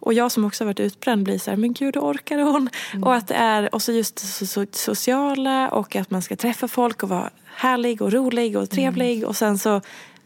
Och 0.00 0.14
jag 0.14 0.32
som 0.32 0.44
också 0.44 0.64
har 0.64 0.66
varit 0.66 0.80
utbränd 0.80 1.24
blir 1.24 1.38
så 1.38 1.50
här, 1.50 1.56
men 1.56 1.72
gud 1.72 1.96
orkar 1.96 2.38
hon? 2.38 2.68
Och 3.02 3.14
att 3.14 3.28
det 3.28 3.34
är, 3.34 3.74
och 3.74 3.82
så 3.82 3.92
just 3.92 4.16
det 4.16 4.22
so- 4.22 4.64
so- 4.64 4.76
sociala 4.76 5.68
och 5.68 5.96
att 5.96 6.10
man 6.10 6.22
ska 6.22 6.36
träffa 6.36 6.68
folk 6.68 7.02
och 7.02 7.08
vara 7.08 7.30
härlig 7.62 8.02
och 8.02 8.12
rolig 8.12 8.56
och 8.56 8.70
trevlig. 8.70 9.24
Och 9.26 9.36
sen 9.36 9.58
så 9.58 9.80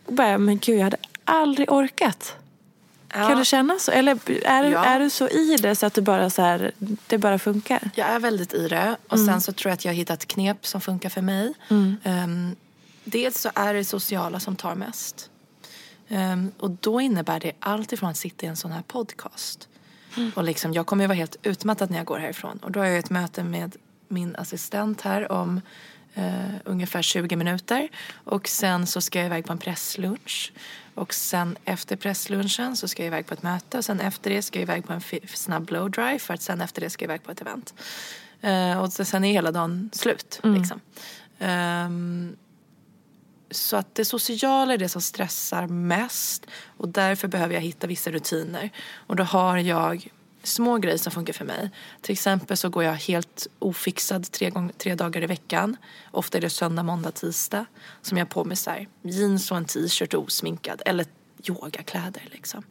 bara, 0.08 0.28
jag, 0.30 0.40
men 0.40 0.58
gud 0.58 0.78
jag 0.78 0.84
hade 0.84 0.96
aldrig 1.24 1.72
orkat. 1.72 2.34
Kan 3.08 3.38
du 3.38 3.44
känna 3.44 3.78
så? 3.78 3.90
Eller 3.90 4.12
är, 4.44 4.62
du- 4.64 4.70
Ja. 4.70 4.84
är 4.84 5.00
du 5.00 5.10
så 5.10 5.28
i 5.28 5.56
det 5.56 5.76
så 5.76 5.86
att 5.86 5.94
du 5.94 6.00
bara 6.00 6.30
så 6.30 6.42
här, 6.42 6.72
det 7.06 7.18
bara 7.18 7.38
funkar? 7.38 7.90
Jag 7.94 8.08
är 8.08 8.18
väldigt 8.20 8.54
i 8.54 8.68
det. 8.68 8.96
Och 9.08 9.18
sen 9.18 9.40
så 9.40 9.52
tror 9.52 9.70
jag 9.70 9.74
att 9.74 9.84
jag 9.84 9.92
har 9.92 9.96
hittat 9.96 10.26
knep 10.26 10.66
som 10.66 10.80
funkar 10.80 11.08
för 11.08 11.22
mig. 11.22 11.52
Ehm, 12.04 12.56
dels 13.04 13.40
så 13.40 13.50
är 13.54 13.74
det 13.74 13.84
sociala 13.84 14.40
som 14.40 14.56
tar 14.56 14.74
mest. 14.74 15.30
Ehm, 16.08 16.52
och 16.58 16.70
då 16.70 17.00
innebär 17.00 17.40
det 17.40 17.52
allt 17.60 17.92
ifrån 17.92 18.10
att 18.10 18.16
sitta 18.16 18.46
i 18.46 18.48
en 18.48 18.56
sån 18.56 18.72
här 18.72 18.82
podcast. 18.82 19.68
Och 20.34 20.44
liksom, 20.44 20.72
jag 20.72 20.86
kommer 20.86 21.04
ju 21.04 21.08
vara 21.08 21.16
helt 21.18 21.36
utmattad 21.42 21.90
när 21.90 21.96
jag 21.96 22.06
går 22.06 22.18
härifrån. 22.18 22.58
Och 22.62 22.70
då 22.72 22.80
har 22.80 22.86
jag 22.86 22.98
ett 22.98 23.10
möte 23.10 23.44
med 23.44 23.76
min 24.08 24.36
assistent 24.36 25.00
här 25.00 25.32
om 25.32 25.60
eh, 26.16 26.54
ungefär 26.64 27.02
20 27.02 27.36
minuter. 27.36 27.88
Och 28.24 28.48
sen 28.48 28.86
så 28.86 29.00
ska 29.00 29.18
jag 29.18 29.26
iväg 29.26 29.46
på 29.46 29.52
en 29.52 29.58
presslunch. 29.58 30.52
Och 30.94 31.14
sen 31.14 31.56
efter 31.64 31.96
presslunchen 31.96 32.76
så 32.76 32.88
ska 32.88 33.02
jag 33.02 33.06
iväg 33.06 33.26
på 33.26 33.34
ett 33.34 33.42
möte. 33.42 33.78
Och 33.78 33.84
sen 33.84 34.00
efter 34.00 34.30
det 34.30 34.42
ska 34.42 34.58
jag 34.58 34.62
iväg 34.62 34.86
på 34.86 34.92
en 34.92 35.00
snabb 35.34 35.64
blow 35.64 35.90
dry. 35.90 36.18
För 36.18 36.34
att 36.34 36.42
sen 36.42 36.60
efter 36.60 36.80
det 36.80 36.90
ska 36.90 37.04
jag 37.04 37.10
iväg 37.10 37.22
på 37.22 37.32
ett 37.32 37.40
event. 37.40 37.74
Eh, 38.40 38.82
och 38.82 38.92
sen 38.92 39.24
är 39.24 39.32
hela 39.32 39.52
dagen 39.52 39.90
slut. 39.92 40.40
Liksom. 40.42 40.80
Ehm, 41.38 42.36
så 43.50 43.76
att 43.76 43.94
det 43.94 44.04
sociala 44.04 44.74
är 44.74 44.78
det 44.78 44.88
som 44.88 45.02
stressar 45.02 45.66
mest 45.66 46.46
och 46.76 46.88
därför 46.88 47.28
behöver 47.28 47.54
jag 47.54 47.60
hitta 47.60 47.86
vissa 47.86 48.10
rutiner. 48.10 48.70
Och 48.94 49.16
då 49.16 49.22
har 49.22 49.58
jag 49.58 50.08
små 50.46 50.78
grejer 50.78 50.98
som 50.98 51.12
funkar 51.12 51.32
för 51.32 51.44
mig. 51.44 51.70
Till 52.00 52.12
exempel 52.12 52.56
så 52.56 52.68
går 52.68 52.84
jag 52.84 52.94
helt 52.94 53.46
ofixad 53.58 54.30
tre, 54.30 54.50
gång, 54.50 54.72
tre 54.78 54.94
dagar 54.94 55.22
i 55.22 55.26
veckan. 55.26 55.76
Ofta 56.10 56.38
är 56.38 56.42
det 56.42 56.50
söndag, 56.50 56.82
måndag, 56.82 57.10
tisdag. 57.10 57.66
Som 58.02 58.18
jag 58.18 58.24
har 58.24 58.30
på 58.30 58.44
mig 58.44 58.56
så 58.56 58.70
här, 58.70 58.88
jeans 59.02 59.50
och 59.50 59.56
en 59.56 59.64
t-shirt 59.64 60.14
och 60.14 60.24
osminkad. 60.24 60.82
Eller 60.86 61.06
yogakläder 61.48 62.22
liksom. 62.32 62.62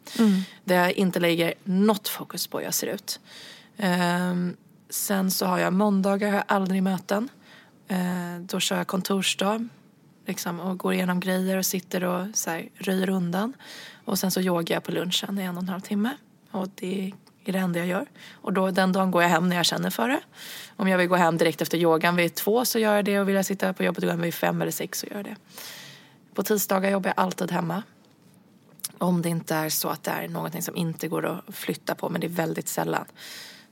Där 0.64 0.76
jag 0.76 0.92
inte 0.92 1.20
lägger 1.20 1.54
något 1.64 2.08
fokus 2.08 2.48
på 2.48 2.58
hur 2.58 2.66
jag 2.66 2.74
ser 2.74 2.88
ut. 2.88 3.20
Ehm, 3.78 4.56
sen 4.90 5.32
så 5.32 5.46
har 5.46 5.60
jag 5.60 5.74
måndagar 5.74 6.28
har 6.28 6.36
jag 6.36 6.46
aldrig 6.48 6.84
möten. 6.84 7.30
Eh, 7.88 8.40
då 8.40 8.60
kör 8.60 8.78
jag 8.78 8.88
kontorsdag 8.88 9.68
liksom, 10.26 10.60
och 10.60 10.78
går 10.78 10.94
igenom 10.94 11.20
grejer 11.20 11.58
och 11.58 11.66
sitter 11.66 12.04
och 12.04 12.28
så 12.34 12.50
här, 12.50 12.70
röjer 12.76 13.10
undan. 13.10 13.54
Och 14.06 14.20
sen 14.20 14.32
så 14.32 14.42
yogar 14.42 14.76
jag 14.76 14.84
på 14.84 14.92
lunchen 14.92 15.40
i 15.40 15.42
en 15.42 15.58
och 15.58 15.64
en 15.64 15.70
halv 15.70 15.82
timme. 15.82 16.10
Och 16.52 16.68
det 16.76 17.12
är 17.50 17.54
det 17.54 17.60
enda 17.60 17.80
jag 17.80 17.88
gör. 17.88 18.06
Och 18.34 18.54
då, 18.54 18.72
den 18.72 18.92
dagen 18.92 19.12
går 19.12 19.22
jag 19.22 19.30
hem 19.30 19.50
när 19.50 19.56
jag 19.56 19.66
känner 19.66 19.90
för 19.90 20.10
det. 20.10 20.20
Om 20.76 20.88
jag 20.88 20.98
vill 20.98 21.08
gå 21.08 21.16
hem 21.16 21.38
direkt 21.38 21.62
efter 21.62 21.78
yogan 21.78 22.16
vid 22.16 22.36
två 22.36 22.66
så 22.66 22.80
gör 22.80 22.96
jag 22.96 23.06
det. 23.06 23.20
Och 23.20 23.28
vill 23.30 23.36
jag 23.36 23.46
sitta 23.46 23.74
på 23.74 23.84
jobbet 23.84 24.04
och 24.04 24.08
gå 24.08 24.12
hem 24.12 24.22
vid 24.22 24.34
fem 24.34 24.62
eller 24.62 24.72
sex 24.72 25.00
så 25.00 25.08
gör 25.08 25.16
jag 25.16 25.26
det. 25.26 25.36
På 26.34 26.44
tisdagar 26.44 26.92
jobbar 26.92 27.10
jag 27.10 27.24
alltid 27.24 27.52
hemma. 27.52 27.84
Om 28.98 29.22
det 29.22 29.30
inte 29.30 29.56
är 29.56 29.70
så 29.70 29.90
att 29.90 30.04
det 30.04 30.12
är 30.12 30.28
någonting 30.28 30.62
som 30.62 30.76
inte 30.76 31.08
går 31.08 31.26
att 31.26 31.56
flytta 31.56 31.96
på, 31.96 32.10
men 32.10 32.22
det 32.22 32.28
är 32.28 32.30
väldigt 32.30 32.68
sällan. 32.68 33.06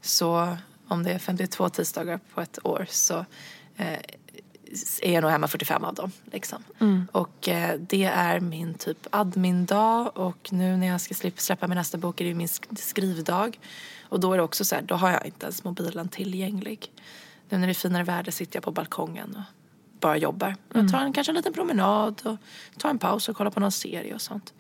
Så 0.02 0.58
om 0.88 1.04
det 1.04 1.12
är 1.12 1.20
52 1.20 1.70
tisdagar 1.70 2.20
på 2.34 2.42
ett 2.42 2.66
år 2.66 2.86
så 2.90 3.26
eh, 3.78 4.00
är 5.02 5.14
jag 5.14 5.22
nog 5.22 5.32
hemma 5.32 5.48
45 5.48 5.84
av 5.84 5.94
dem. 5.94 6.12
Liksom. 6.32 6.64
Mm. 6.80 7.08
Och 7.12 7.50
eh, 7.50 7.80
det 7.80 8.04
är 8.04 8.40
min 8.40 8.74
typ 8.74 9.08
admin-dag 9.10 10.18
och 10.18 10.50
nu 10.54 10.78
när 10.78 10.88
jag 10.88 11.02
ska 11.02 11.32
släppa 11.38 11.68
min 11.68 11.78
nästa 11.78 11.98
bok 11.98 12.22
är 12.22 12.26
det 12.26 12.34
min 12.34 12.48
sk- 12.48 12.76
skrivdag. 12.76 13.60
Och 14.10 14.20
då 14.20 14.34
är 14.34 14.38
det 14.38 14.44
också 14.44 14.66
så 14.66 14.76
här, 14.76 14.82
då 14.82 14.96
har 14.96 15.12
jag 15.12 15.26
inte 15.26 15.46
ens 15.46 15.64
mobilen 15.64 16.10
tillgänglig. 16.10 16.92
Nu 17.50 17.58
när 17.58 17.68
det 17.68 17.72
är 17.72 17.74
finare 17.74 18.04
väder 18.04 18.32
sitter 18.32 18.56
jag 18.58 18.64
på 18.64 18.72
balkongen 18.72 19.36
och 19.36 20.00
bara 20.00 20.18
jobbar. 20.18 20.56
Jag 20.74 20.92
tar 20.92 21.02
en, 21.02 21.14
kanske 21.14 21.32
en 21.32 21.36
liten 21.36 21.54
promenad 21.54 22.22
och 22.26 22.38
tar 22.78 22.90
en 22.90 23.00
paus 23.00 23.30
och 23.30 23.36
kollar 23.38 23.52
på 23.52 23.60
någon 23.60 23.72
serie 23.72 24.14
och 24.14 24.22
sånt. 24.22 24.54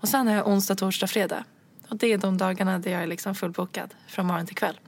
Och 0.00 0.08
sen 0.08 0.26
har 0.26 0.34
jag 0.34 0.48
onsdag, 0.48 0.74
torsdag, 0.74 1.06
fredag. 1.06 1.44
Och 1.88 1.96
det 1.96 2.12
är 2.12 2.18
de 2.18 2.38
dagarna 2.38 2.78
där 2.78 2.90
jag 2.90 3.02
är 3.02 3.06
liksom 3.06 3.34
fullbokad 3.34 3.94
från 4.08 4.26
morgon 4.26 4.46
till 4.46 4.56
kväll. 4.56 4.80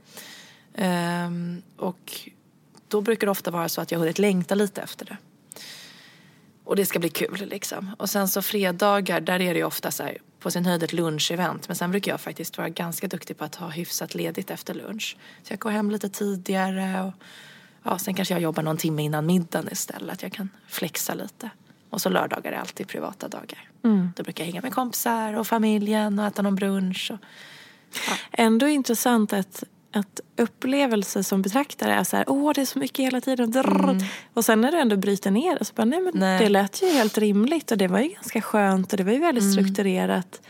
Ehm, 0.74 1.62
och 1.76 2.30
då 2.88 3.00
brukar 3.00 3.26
det 3.26 3.30
ofta 3.30 3.50
vara 3.50 3.68
så 3.68 3.80
att 3.80 3.90
jag 3.90 3.98
har 3.98 4.04
hunnit 4.04 4.18
längta 4.18 4.54
lite 4.54 4.80
efter 4.80 5.06
det. 5.06 5.16
Och 6.64 6.76
det 6.76 6.86
ska 6.86 6.98
bli 6.98 7.08
kul 7.08 7.46
liksom. 7.46 7.90
Och 7.98 8.10
sen 8.10 8.28
så 8.28 8.42
fredagar, 8.42 9.20
där 9.20 9.40
är 9.40 9.54
det 9.54 9.58
ju 9.58 9.64
ofta 9.64 9.90
så 9.90 10.02
här, 10.02 10.18
på 10.40 10.50
sin 10.50 10.66
höjd 10.66 10.82
ett 10.82 10.92
lunchevent. 10.92 11.68
Men 11.68 11.76
sen 11.76 11.90
brukar 11.90 12.12
jag 12.12 12.20
faktiskt 12.20 12.58
vara 12.58 12.68
ganska 12.68 13.08
duktig 13.08 13.38
på 13.38 13.44
att 13.44 13.54
ha 13.54 13.68
hyfsat 13.68 14.14
ledigt 14.14 14.50
efter 14.50 14.74
lunch. 14.74 15.16
Så 15.42 15.52
jag 15.52 15.60
går 15.60 15.70
hem 15.70 15.90
lite 15.90 16.08
tidigare 16.08 17.02
och 17.02 17.12
ja, 17.82 17.98
sen 17.98 18.14
kanske 18.14 18.34
jag 18.34 18.40
jobbar 18.42 18.62
någon 18.62 18.76
timme 18.76 19.02
innan 19.02 19.26
middagen 19.26 19.68
istället. 19.72 20.22
Jag 20.22 20.32
kan 20.32 20.48
flexa 20.68 21.14
lite. 21.14 21.50
Och 21.90 22.00
så 22.00 22.08
lördagar 22.08 22.52
är 22.52 22.56
alltid 22.56 22.88
privata 22.88 23.28
dagar. 23.28 23.70
Då 24.16 24.22
brukar 24.22 24.44
jag 24.44 24.46
hänga 24.46 24.62
med 24.62 24.74
kompisar 24.74 25.34
och 25.34 25.46
familjen 25.46 26.18
och 26.18 26.26
äta 26.26 26.42
någon 26.42 26.54
brunch. 26.54 27.10
Och, 27.10 27.18
Ändå 28.32 28.68
intressant 28.68 29.32
att, 29.32 29.64
att 29.92 30.20
upplevelser 30.36 31.22
som 31.22 31.42
betraktare 31.42 31.92
är 31.94 32.04
så 32.04 32.16
här, 32.16 32.24
åh 32.28 32.52
det 32.54 32.60
är 32.60 32.66
så 32.66 32.78
mycket 32.78 33.04
hela 33.04 33.20
tiden. 33.20 33.50
Drrr. 33.50 33.98
Och 34.34 34.44
sen 34.44 34.60
när 34.60 34.72
du 34.72 34.78
ändå 34.78 34.96
bryter 34.96 35.30
ner 35.30 35.58
det 35.58 35.64
så 35.64 35.74
bara, 35.74 35.84
nej 35.84 36.00
men 36.00 36.12
Nej. 36.14 36.42
det 36.42 36.48
lät 36.48 36.82
ju 36.82 36.86
helt 36.88 37.18
rimligt 37.18 37.70
och 37.70 37.78
det 37.78 37.88
var 37.88 38.00
ju 38.00 38.08
ganska 38.08 38.40
skönt 38.40 38.92
och 38.92 38.96
det 38.96 39.04
var 39.04 39.12
ju 39.12 39.18
väldigt 39.18 39.52
strukturerat. 39.52 40.40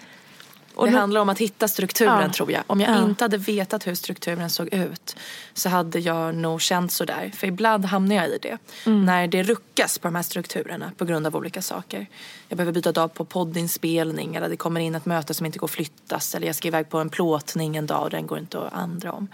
Och 0.79 0.87
det 0.91 0.99
handlar 0.99 1.21
om 1.21 1.29
att 1.29 1.39
hitta 1.39 1.69
strukturen 1.69 2.21
Ja. 2.23 2.33
tror 2.33 2.53
jag. 2.53 2.63
Om 2.67 2.81
jag 2.81 2.91
Ja. 2.91 3.05
inte 3.05 3.25
hade 3.25 3.37
vetat 3.37 3.87
hur 3.87 3.95
strukturen 3.95 4.51
såg 4.51 4.75
ut 4.75 5.17
så 5.55 5.69
hade 5.69 5.99
jag 5.99 6.35
nog 6.35 6.61
känt 6.61 6.93
sådär. 6.93 7.33
För 7.35 7.47
ibland 7.47 7.85
hamnar 7.85 8.17
jag 8.17 8.29
i 8.29 8.39
det. 8.43 8.59
Mm. 8.87 9.05
När 9.05 9.27
det 9.27 9.43
ruckas 9.43 9.99
på 9.99 10.09
de 10.09 10.15
här 10.15 10.23
strukturerna 10.23 10.93
på 10.97 11.05
grund 11.05 11.27
av 11.27 11.37
olika 11.37 11.63
saker. 11.63 12.07
Jag 12.49 12.57
behöver 12.57 12.73
byta 12.73 12.93
dag 12.93 13.15
på 13.15 13.25
poddinspelning 13.25 14.35
eller 14.35 14.49
det 14.49 14.57
kommer 14.57 14.81
in 14.81 14.95
ett 14.95 15.07
möte 15.07 15.35
som 15.35 15.47
inte 15.47 15.59
går 15.59 15.67
att 15.67 15.71
flyttas. 15.71 16.35
Eller 16.35 16.47
jag 16.47 16.57
ska 16.57 16.69
iväg 16.69 16.89
på 16.89 16.99
en 16.99 17.11
plåtning 17.11 17.77
en 17.77 17.87
dag 17.87 18.03
och 18.03 18.11
den 18.11 18.27
går 18.27 18.39
inte 18.39 18.59
att 18.61 18.73
andra 18.73 19.13
om. 19.13 19.29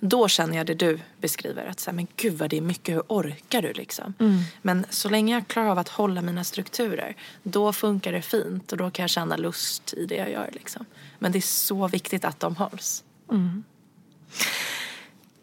Då 0.00 0.28
känner 0.28 0.56
jag 0.56 0.66
det 0.66 0.74
du 0.74 0.98
beskriver. 1.20 1.66
Att 1.66 1.80
så 1.80 1.90
här, 1.90 1.96
men 1.96 2.06
gud 2.16 2.34
vad 2.34 2.50
det 2.50 2.56
är 2.56 2.60
mycket, 2.60 2.94
hur 2.94 3.02
orkar 3.08 3.62
du 3.62 3.72
liksom? 3.72 4.14
Men 4.62 4.86
så 4.90 5.08
länge 5.08 5.34
jag 5.34 5.48
klarar 5.48 5.68
av 5.68 5.78
att 5.78 5.88
hålla 5.88 6.22
mina 6.22 6.44
strukturer. 6.44 7.16
Då 7.42 7.72
funkar 7.72 8.12
det 8.12 8.22
fint 8.22 8.72
och 8.72 8.78
då 8.78 8.90
kan 8.90 9.02
jag 9.02 9.10
känna 9.10 9.36
lust 9.36 9.94
i 9.94 10.06
det 10.06 10.16
jag 10.16 10.30
gör 10.30 10.48
liksom. 10.52 10.84
Men 11.18 11.32
det 11.32 11.38
är 11.38 11.40
så 11.40 11.88
viktigt 11.88 12.24
att 12.24 12.40
de 12.40 12.56
hålls. 12.56 13.04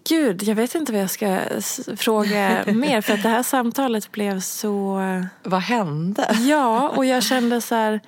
Gud, 0.09 0.43
jag 0.43 0.55
vet 0.55 0.75
inte 0.75 0.91
vad 0.91 1.01
jag 1.01 1.09
ska 1.09 1.39
fråga 1.97 2.63
mer 2.73 3.01
för 3.01 3.13
att 3.13 3.23
det 3.23 3.29
här 3.29 3.43
samtalet 3.43 4.11
blev 4.11 4.39
så... 4.39 5.01
Vad 5.43 5.61
hände? 5.61 6.37
Ja, 6.41 6.89
och 6.89 7.05
jag 7.05 7.23
kände 7.23 7.61
så 7.61 7.75
här... 7.75 7.99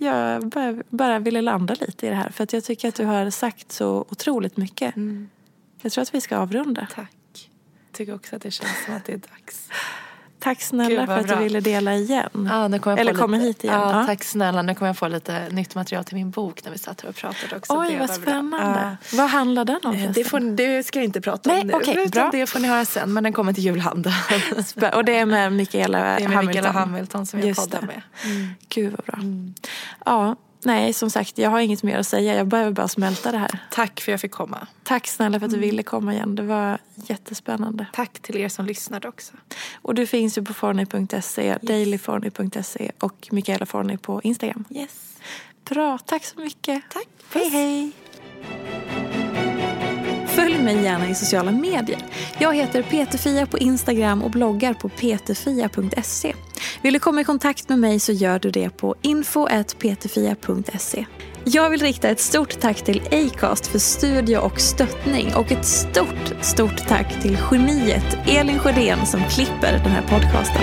Jag 0.00 0.46
bara, 0.48 0.82
bara 0.88 1.18
ville 1.18 1.42
landa 1.42 1.74
lite 1.80 2.06
i 2.06 2.08
det 2.08 2.16
här 2.16 2.30
för 2.30 2.44
att 2.44 2.52
jag 2.52 2.64
tycker 2.64 2.88
att 2.88 2.94
du 2.94 3.04
har 3.04 3.30
sagt 3.30 3.72
så 3.72 4.06
otroligt 4.08 4.56
mycket. 4.56 4.94
Jag 5.82 5.92
tror 5.92 6.02
att 6.02 6.14
vi 6.14 6.20
ska 6.20 6.36
avrunda. 6.36 6.86
Tack. 6.94 7.50
Tycker 7.92 8.14
också 8.14 8.36
att 8.36 8.42
det 8.42 8.50
känns 8.50 8.84
som 8.86 8.94
att 8.94 9.04
det 9.04 9.12
är 9.12 9.16
dags. 9.16 9.68
Tack 10.40 10.60
snälla 10.60 10.88
Gud, 11.00 11.06
för 11.06 11.16
att 11.16 11.22
du 11.22 11.34
bra. 11.34 11.42
ville 11.42 11.60
dela 11.60 11.94
igen. 11.94 12.48
Ja, 12.50 12.68
nu 12.68 12.80
jag 12.90 13.00
Eller 13.00 13.12
lite, 13.12 13.22
hit 13.46 13.64
igen. 13.64 13.76
Ja, 13.80 14.00
Ja. 14.00 14.06
Tack 14.06 14.24
snälla. 14.24 14.62
Nu 14.62 14.74
kommer 14.74 14.88
jag 14.88 14.96
få 14.96 15.08
lite 15.08 15.48
nytt 15.50 15.74
material 15.74 16.04
till 16.04 16.14
min 16.16 16.30
bok 16.30 16.64
när 16.64 16.72
vi 16.72 16.78
satt 16.78 17.00
här 17.00 17.08
och 17.08 17.14
pratade 17.16 17.56
också. 17.56 17.78
Oj, 17.80 17.92
Det 17.92 17.98
vad 17.98 18.10
spännande. 18.10 18.96
Vad 19.12 19.30
handlar 19.30 19.64
den 19.64 19.80
om. 19.84 19.94
Eh? 19.94 20.10
Det, 20.12 20.24
får, 20.24 20.40
det 20.40 20.86
ska 20.86 20.98
jag 20.98 21.04
inte 21.04 21.20
prata 21.20 21.50
Nej, 21.52 21.60
om 21.60 21.82
nu. 21.86 21.92
utan 21.92 22.10
bra. 22.10 22.30
Det 22.32 22.46
får 22.46 22.60
ni 22.60 22.68
höra 22.68 22.84
sen, 22.84 23.12
men 23.12 23.24
den 23.24 23.32
kommer 23.32 23.52
till 23.52 23.64
julhandeln. 23.64 24.14
Och 24.94 25.04
det 25.04 25.18
är 25.18 25.26
med 25.26 25.52
Mikaela 25.52 25.98
Det 25.98 26.04
är 26.04 26.28
med 26.28 26.36
Hamilton. 26.36 26.46
Mikaela 26.46 26.70
Hamilton 26.70 27.26
som 27.26 27.38
jag 27.38 27.48
Just 27.48 27.60
poddar 27.60 27.82
med. 27.82 28.02
Gud 28.68 28.94
vad 28.96 29.04
bra. 29.06 29.18
Ja, 30.06 30.36
nej 30.62 30.92
som 30.92 31.10
sagt 31.10 31.38
jag 31.38 31.50
har 31.50 31.60
inget 31.60 31.82
mer 31.82 31.98
att 31.98 32.06
säga. 32.06 32.34
Jag 32.34 32.46
behöver 32.46 32.70
bara 32.70 32.88
smälta 32.88 33.32
det 33.32 33.38
här. 33.38 33.58
Tack 33.70 34.00
för 34.00 34.12
att 34.12 34.12
jag 34.12 34.20
fick 34.20 34.30
komma. 34.30 34.66
Tack 34.82 35.06
snälla 35.06 35.38
för 35.38 35.46
att 35.46 35.52
du 35.52 35.58
ville 35.58 35.82
komma 35.82 36.14
igen. 36.14 36.34
Det 36.34 36.42
var 36.42 36.78
jättespännande. 36.94 37.86
Tack 37.92 38.20
till 38.20 38.36
er 38.36 38.48
som 38.48 38.66
lyssnade 38.66 39.08
också. 39.08 39.32
Och 39.82 39.94
du 39.94 40.06
finns 40.06 40.38
ju 40.38 40.42
på 40.42 40.54
forny.se, 40.54 41.58
dailyforny.se 41.62 42.90
och 43.00 43.28
Mikaela 43.30 43.66
Forny 43.66 43.96
på 43.96 44.20
Instagram. 44.22 44.64
Yes. 44.70 45.16
Bra, 45.64 45.98
tack 45.98 46.24
så 46.24 46.40
mycket. 46.40 46.82
Tack. 46.90 47.08
Hej 47.32 47.48
hej. 47.48 47.92
Följ 50.38 50.58
mig 50.58 50.82
gärna 50.82 51.08
i 51.08 51.14
sociala 51.14 51.50
medier. 51.50 51.98
Jag 52.38 52.54
heter 52.54 52.82
Peterfia 52.82 53.46
på 53.46 53.58
Instagram 53.58 54.22
och 54.22 54.30
bloggar 54.30 54.74
på 54.74 54.88
peterfia.se. 54.88 56.34
Vill 56.82 56.92
du 56.92 57.00
komma 57.00 57.20
i 57.20 57.24
kontakt 57.24 57.68
med 57.68 57.78
mig 57.78 58.00
så 58.00 58.12
gör 58.12 58.38
du 58.38 58.50
det 58.50 58.70
på 58.70 58.94
info.peterfia.se. 59.02 61.06
Jag 61.44 61.70
vill 61.70 61.80
rikta 61.80 62.08
ett 62.08 62.20
stort 62.20 62.60
tack 62.60 62.82
till 62.82 63.02
Acast 63.10 63.66
för 63.66 63.78
studio 63.78 64.38
och 64.38 64.60
stöttning 64.60 65.34
och 65.34 65.52
ett 65.52 65.64
stort, 65.64 66.32
stort 66.40 66.88
tack 66.88 67.22
till 67.22 67.38
geniet 67.50 68.18
Elin 68.26 68.58
Sjödén 68.58 69.06
som 69.06 69.24
klipper 69.24 69.72
den 69.72 69.92
här 69.92 70.02
podcasten. 70.02 70.62